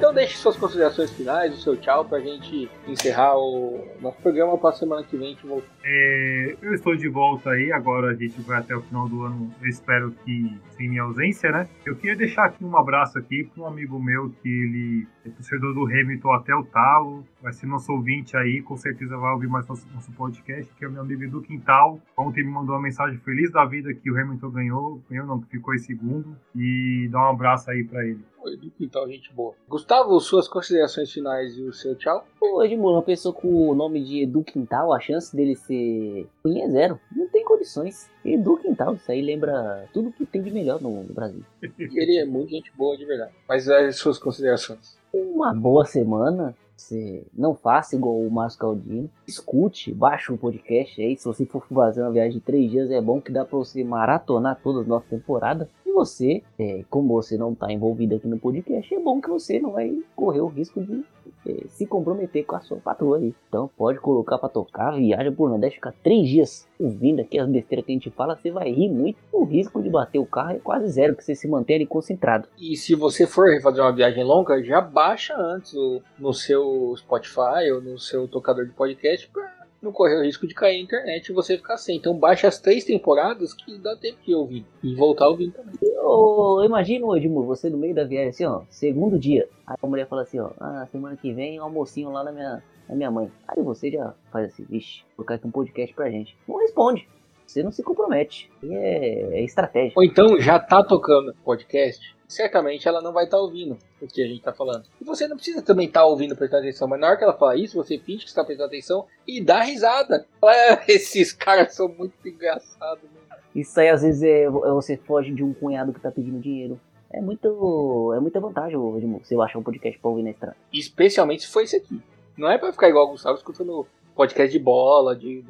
Então 0.00 0.14
deixe 0.14 0.38
suas 0.38 0.56
considerações 0.56 1.10
finais, 1.10 1.52
o 1.52 1.60
seu 1.60 1.76
tchau 1.76 2.06
pra 2.06 2.20
gente 2.20 2.70
encerrar 2.88 3.36
o 3.36 3.86
nosso 4.00 4.16
programa 4.22 4.56
para 4.56 4.72
semana 4.72 5.04
que 5.04 5.14
vem 5.14 5.34
a 5.34 5.46
gente. 5.46 5.62
É, 5.84 6.56
eu 6.62 6.72
estou 6.72 6.96
de 6.96 7.06
volta 7.06 7.50
aí, 7.50 7.70
agora 7.70 8.12
a 8.12 8.14
gente 8.14 8.40
vai 8.40 8.60
até 8.60 8.74
o 8.74 8.80
final 8.80 9.06
do 9.06 9.22
ano, 9.24 9.54
eu 9.60 9.68
espero 9.68 10.10
que 10.24 10.58
sem 10.70 10.88
minha 10.88 11.02
ausência, 11.02 11.52
né? 11.52 11.68
Eu 11.84 11.96
queria 11.96 12.16
deixar 12.16 12.46
aqui 12.46 12.64
um 12.64 12.74
abraço 12.78 13.18
aqui 13.18 13.44
para 13.44 13.62
um 13.62 13.66
amigo 13.66 14.02
meu 14.02 14.30
que 14.42 14.48
ele 14.48 15.06
é 15.26 15.28
torcedor 15.28 15.74
do 15.74 15.84
Hamilton 15.84 16.32
até 16.32 16.54
o 16.54 16.64
talo, 16.64 17.22
vai 17.42 17.52
ser 17.52 17.66
nosso 17.66 17.92
ouvinte 17.92 18.34
aí, 18.38 18.62
com 18.62 18.78
certeza 18.78 19.18
vai 19.18 19.34
ouvir 19.34 19.48
mais 19.48 19.66
nosso, 19.66 19.86
nosso 19.92 20.10
podcast, 20.12 20.72
que 20.78 20.84
é 20.84 20.88
o 20.88 20.90
meu 20.90 21.02
amigo 21.02 21.24
Edu 21.24 21.42
Quintal. 21.42 22.00
Ontem 22.16 22.42
me 22.42 22.50
mandou 22.50 22.74
uma 22.74 22.82
mensagem 22.82 23.18
feliz 23.18 23.52
da 23.52 23.66
vida 23.66 23.92
que 23.92 24.10
o 24.10 24.18
Hamilton 24.18 24.50
ganhou, 24.50 25.02
ganhou 25.10 25.26
não, 25.26 25.40
que 25.40 25.50
ficou 25.50 25.74
em 25.74 25.78
segundo, 25.78 26.34
e 26.56 27.06
dá 27.10 27.20
um 27.20 27.30
abraço 27.30 27.70
aí 27.70 27.84
para 27.84 28.02
ele. 28.06 28.24
Edu 28.46 28.70
Quintal, 28.70 29.08
gente 29.08 29.32
boa. 29.34 29.54
Gustavo, 29.68 29.89
suas 30.20 30.46
considerações 30.46 31.10
finais 31.10 31.56
e 31.56 31.62
o 31.62 31.72
seu 31.72 31.96
tchau? 31.96 32.24
Pô, 32.38 32.62
Edmundo, 32.62 32.92
uma 32.92 33.02
pessoa 33.02 33.34
com 33.34 33.68
o 33.68 33.74
nome 33.74 34.02
de 34.04 34.22
Edu 34.22 34.44
Quintal, 34.44 34.92
a 34.92 35.00
chance 35.00 35.34
dele 35.34 35.56
ser 35.56 36.28
ruim 36.44 36.60
é 36.60 36.68
zero. 36.68 37.00
Não 37.14 37.28
tem 37.28 37.44
condições. 37.44 38.08
Edu 38.24 38.56
Quintal, 38.58 38.94
isso 38.94 39.10
aí 39.10 39.20
lembra 39.20 39.88
tudo 39.92 40.12
que 40.12 40.24
tem 40.24 40.42
de 40.42 40.50
melhor 40.50 40.80
no, 40.80 41.02
no 41.02 41.12
Brasil. 41.12 41.42
ele 41.78 42.18
é 42.18 42.24
muito 42.24 42.50
gente 42.50 42.72
boa 42.76 42.96
de 42.96 43.04
verdade. 43.04 43.32
Mas 43.48 43.68
as 43.68 43.96
suas 43.96 44.18
considerações? 44.18 44.96
Uma 45.12 45.52
boa 45.52 45.84
semana. 45.84 46.54
Você 46.76 47.26
não 47.36 47.54
faça 47.54 47.94
igual 47.94 48.18
o 48.18 48.30
Márcio 48.30 48.58
Caldino. 48.58 49.10
Escute, 49.26 49.92
baixe 49.92 50.32
o 50.32 50.38
podcast 50.38 51.02
aí. 51.02 51.14
Se 51.14 51.26
você 51.26 51.44
for 51.44 51.62
fazer 51.66 52.00
uma 52.00 52.10
viagem 52.10 52.38
de 52.38 52.40
três 52.40 52.70
dias, 52.70 52.90
é 52.90 53.00
bom 53.02 53.20
que 53.20 53.30
dá 53.30 53.44
pra 53.44 53.58
você 53.58 53.84
maratonar 53.84 54.58
todas 54.62 54.82
as 54.82 54.88
nossas 54.88 55.10
temporadas. 55.10 55.68
E 55.90 55.92
você, 55.92 56.40
é, 56.56 56.84
como 56.88 57.14
você 57.14 57.36
não 57.36 57.52
está 57.52 57.70
envolvido 57.72 58.14
aqui 58.14 58.28
no 58.28 58.38
podcast, 58.38 58.94
é 58.94 59.00
bom 59.00 59.20
que 59.20 59.28
você 59.28 59.58
não 59.58 59.72
vai 59.72 59.92
correr 60.14 60.40
o 60.40 60.46
risco 60.46 60.80
de 60.80 61.04
é, 61.44 61.66
se 61.66 61.84
comprometer 61.84 62.44
com 62.44 62.54
a 62.54 62.60
sua 62.60 62.76
patroa 62.76 63.18
aí. 63.18 63.34
Então 63.48 63.68
pode 63.76 63.98
colocar 63.98 64.38
para 64.38 64.48
tocar, 64.48 64.92
viaja 64.92 65.32
por 65.32 65.50
Nordeste, 65.50 65.78
ficar 65.78 65.92
três 66.00 66.28
dias 66.28 66.68
ouvindo 66.78 67.20
aqui 67.20 67.40
as 67.40 67.48
besteiras 67.48 67.84
que 67.84 67.90
a 67.90 67.94
gente 67.94 68.10
fala, 68.10 68.36
você 68.36 68.52
vai 68.52 68.70
rir 68.70 68.88
muito. 68.88 69.18
O 69.32 69.42
risco 69.42 69.82
de 69.82 69.90
bater 69.90 70.20
o 70.20 70.26
carro 70.26 70.52
é 70.52 70.58
quase 70.60 70.86
zero, 70.86 71.16
que 71.16 71.24
você 71.24 71.34
se 71.34 71.48
mantém 71.48 71.74
ali 71.74 71.86
concentrado. 71.86 72.48
E 72.56 72.76
se 72.76 72.94
você 72.94 73.26
for 73.26 73.48
fazer 73.60 73.80
uma 73.80 73.92
viagem 73.92 74.22
longa, 74.22 74.62
já 74.62 74.80
baixa 74.80 75.34
antes 75.36 75.74
no 76.16 76.32
seu 76.32 76.94
Spotify 76.98 77.68
ou 77.74 77.82
no 77.82 77.98
seu 77.98 78.28
tocador 78.28 78.64
de 78.64 78.72
podcast 78.72 79.28
pra 79.28 79.59
não 79.82 79.92
correr 79.92 80.16
o 80.16 80.24
risco 80.24 80.46
de 80.46 80.54
cair 80.54 80.76
a 80.76 80.82
internet 80.82 81.28
e 81.28 81.32
você 81.32 81.56
ficar 81.56 81.76
sem. 81.76 81.96
Então 81.96 82.16
baixa 82.16 82.48
as 82.48 82.58
três 82.58 82.84
temporadas 82.84 83.54
que 83.54 83.78
dá 83.78 83.96
tempo 83.96 84.18
de 84.24 84.34
ouvir. 84.34 84.64
E 84.82 84.94
voltar 84.94 85.28
ouvindo 85.28 85.52
também. 85.52 85.74
Eu 85.82 86.62
imagino, 86.64 87.16
Edmur, 87.16 87.44
você 87.46 87.70
no 87.70 87.78
meio 87.78 87.94
da 87.94 88.04
viagem 88.04 88.30
assim, 88.30 88.44
ó, 88.44 88.62
segundo 88.68 89.18
dia. 89.18 89.48
Aí 89.66 89.76
a 89.80 89.86
mulher 89.86 90.06
fala 90.06 90.22
assim, 90.22 90.38
ó, 90.38 90.50
ah, 90.58 90.86
semana 90.90 91.16
que 91.16 91.32
vem 91.32 91.58
almocinho 91.58 92.10
lá 92.10 92.24
na 92.24 92.32
minha, 92.32 92.62
na 92.88 92.94
minha 92.94 93.10
mãe. 93.10 93.30
Aí 93.48 93.62
você 93.62 93.90
já 93.90 94.14
faz 94.30 94.46
assim, 94.46 94.64
vixe, 94.68 95.02
vou 95.16 95.24
colocar 95.24 95.34
aqui 95.36 95.46
um 95.46 95.50
podcast 95.50 95.94
pra 95.94 96.10
gente. 96.10 96.36
Não 96.46 96.58
responde. 96.58 97.08
Você 97.46 97.62
não 97.62 97.72
se 97.72 97.82
compromete. 97.82 98.50
E 98.62 98.72
é, 98.72 99.40
é 99.40 99.42
estratégia. 99.42 99.92
Ou 99.96 100.04
então 100.04 100.38
já 100.40 100.58
tá 100.58 100.84
tocando 100.84 101.34
podcast 101.44 102.14
certamente 102.30 102.86
ela 102.86 103.02
não 103.02 103.12
vai 103.12 103.24
estar 103.24 103.36
tá 103.36 103.42
ouvindo 103.42 103.76
o 104.00 104.06
que 104.06 104.22
a 104.22 104.26
gente 104.26 104.38
está 104.38 104.52
falando. 104.52 104.84
E 105.00 105.04
você 105.04 105.26
não 105.26 105.36
precisa 105.36 105.60
também 105.60 105.88
estar 105.88 106.00
tá 106.00 106.06
ouvindo, 106.06 106.36
prestando 106.36 106.62
atenção, 106.62 106.86
mas 106.86 107.00
na 107.00 107.08
hora 107.08 107.16
que 107.16 107.24
ela 107.24 107.36
fala 107.36 107.56
isso, 107.56 107.76
você 107.76 107.98
finge 107.98 108.24
que 108.24 108.30
está 108.30 108.44
prestando 108.44 108.68
atenção 108.68 109.06
e 109.26 109.42
dá 109.42 109.62
risada. 109.62 110.26
Ah, 110.42 110.82
esses 110.88 111.32
caras 111.32 111.74
são 111.74 111.88
muito 111.88 112.14
engraçados. 112.26 113.02
Né? 113.02 113.36
Isso 113.54 113.78
aí 113.80 113.88
às 113.88 114.02
vezes 114.02 114.22
é, 114.22 114.44
é 114.44 114.48
você 114.48 114.96
foge 114.96 115.32
de 115.32 115.42
um 115.42 115.52
cunhado 115.52 115.92
que 115.92 115.98
está 115.98 116.10
pedindo 116.10 116.38
dinheiro. 116.38 116.80
É 117.12 117.20
muito. 117.20 118.12
É 118.16 118.20
muita 118.20 118.38
vantagem 118.38 118.78
você 119.18 119.34
baixar 119.34 119.58
um 119.58 119.64
podcast 119.64 119.98
pra 119.98 120.10
ouvir 120.10 120.22
na 120.22 120.30
estrada. 120.30 120.56
Especialmente 120.72 121.42
se 121.42 121.48
for 121.48 121.62
esse 121.62 121.74
aqui. 121.74 122.00
Não 122.36 122.48
é 122.48 122.56
pra 122.56 122.72
ficar 122.72 122.88
igual 122.88 123.06
o 123.06 123.10
Gustavo 123.10 123.36
escutando 123.36 123.86
podcast 124.14 124.52
de 124.52 124.62
bola, 124.62 125.16
de. 125.16 125.44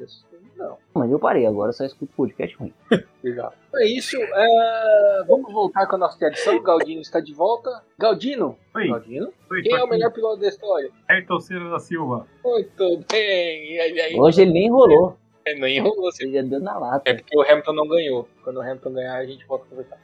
Não. 0.61 0.77
Mas 0.93 1.11
eu 1.11 1.17
parei, 1.17 1.47
agora 1.47 1.71
só 1.71 1.83
escuto 1.83 2.13
podcast 2.15 2.55
ruim. 2.55 2.71
Legal. 3.23 3.51
É 3.75 3.87
isso. 3.87 4.15
É... 4.15 5.23
Vamos 5.27 5.51
voltar 5.51 5.87
com 5.87 5.95
a 5.95 5.99
nossa 5.99 6.19
tradição. 6.19 6.55
O 6.55 6.61
Galdino 6.61 7.01
está 7.01 7.19
de 7.19 7.33
volta. 7.33 7.83
Galdino. 7.97 8.55
Oi. 8.75 8.87
Galdino. 8.87 9.33
Oi, 9.49 9.61
Quem 9.63 9.75
é 9.75 9.83
o 9.83 9.87
melhor 9.87 10.11
piloto 10.11 10.39
da 10.39 10.47
história? 10.47 10.91
Ayrton 11.09 11.39
Senna 11.39 11.69
da 11.71 11.79
Silva. 11.79 12.27
Muito 12.43 13.03
bem. 13.11 13.79
Aí, 13.79 14.19
Hoje 14.19 14.43
ele 14.43 14.51
nem 14.51 14.67
enrolou. 14.67 15.17
Ele 15.43 15.59
não 15.59 15.67
enrolou. 15.67 16.09
Ele 16.19 16.33
já 16.33 16.41
deu 16.43 16.59
na 16.59 16.77
lata. 16.77 17.09
É 17.09 17.15
porque 17.15 17.35
o 17.35 17.41
Hamilton 17.41 17.73
não 17.73 17.87
ganhou. 17.87 18.27
Quando 18.43 18.57
o 18.57 18.61
Hamilton 18.61 18.93
ganhar, 18.93 19.15
a 19.15 19.25
gente 19.25 19.43
volta 19.47 19.65
a 19.65 19.69
conversar. 19.69 19.97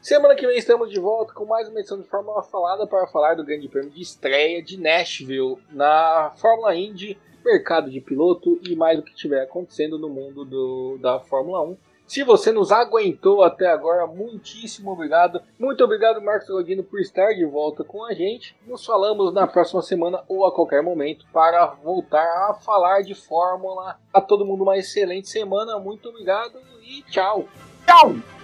Semana 0.00 0.36
que 0.36 0.46
vem 0.46 0.58
estamos 0.58 0.90
de 0.90 1.00
volta 1.00 1.32
com 1.32 1.46
mais 1.46 1.68
uma 1.68 1.80
edição 1.80 1.98
de 2.00 2.06
Fórmula 2.06 2.42
Falada 2.42 2.86
para 2.86 3.06
falar 3.08 3.34
do 3.34 3.44
Grande 3.44 3.68
Prêmio 3.68 3.90
de 3.90 4.02
estreia 4.02 4.62
de 4.62 4.78
Nashville 4.78 5.56
na 5.72 6.30
Fórmula 6.36 6.76
Indy 6.76 7.18
mercado 7.44 7.90
de 7.90 8.00
piloto 8.00 8.58
e 8.62 8.74
mais 8.74 8.98
o 8.98 9.02
que 9.02 9.10
estiver 9.10 9.42
acontecendo 9.42 9.98
no 9.98 10.08
mundo 10.08 10.44
do, 10.44 10.98
da 11.00 11.20
Fórmula 11.20 11.62
1. 11.62 11.76
Se 12.06 12.22
você 12.22 12.52
nos 12.52 12.70
aguentou 12.70 13.42
até 13.42 13.66
agora, 13.66 14.06
muitíssimo 14.06 14.92
obrigado. 14.92 15.40
Muito 15.58 15.82
obrigado, 15.82 16.20
Marcos 16.20 16.48
Godino, 16.48 16.84
por 16.84 17.00
estar 17.00 17.32
de 17.32 17.44
volta 17.46 17.82
com 17.82 18.04
a 18.04 18.12
gente. 18.12 18.54
Nos 18.66 18.84
falamos 18.84 19.32
na 19.32 19.46
próxima 19.46 19.80
semana 19.80 20.22
ou 20.28 20.44
a 20.44 20.52
qualquer 20.52 20.82
momento 20.82 21.24
para 21.32 21.66
voltar 21.82 22.50
a 22.50 22.54
falar 22.54 23.02
de 23.02 23.14
Fórmula. 23.14 23.98
A 24.12 24.20
todo 24.20 24.44
mundo 24.44 24.64
uma 24.64 24.76
excelente 24.76 25.28
semana. 25.28 25.78
Muito 25.78 26.08
obrigado 26.10 26.60
e 26.82 27.02
tchau. 27.10 27.48
Tchau! 27.86 28.43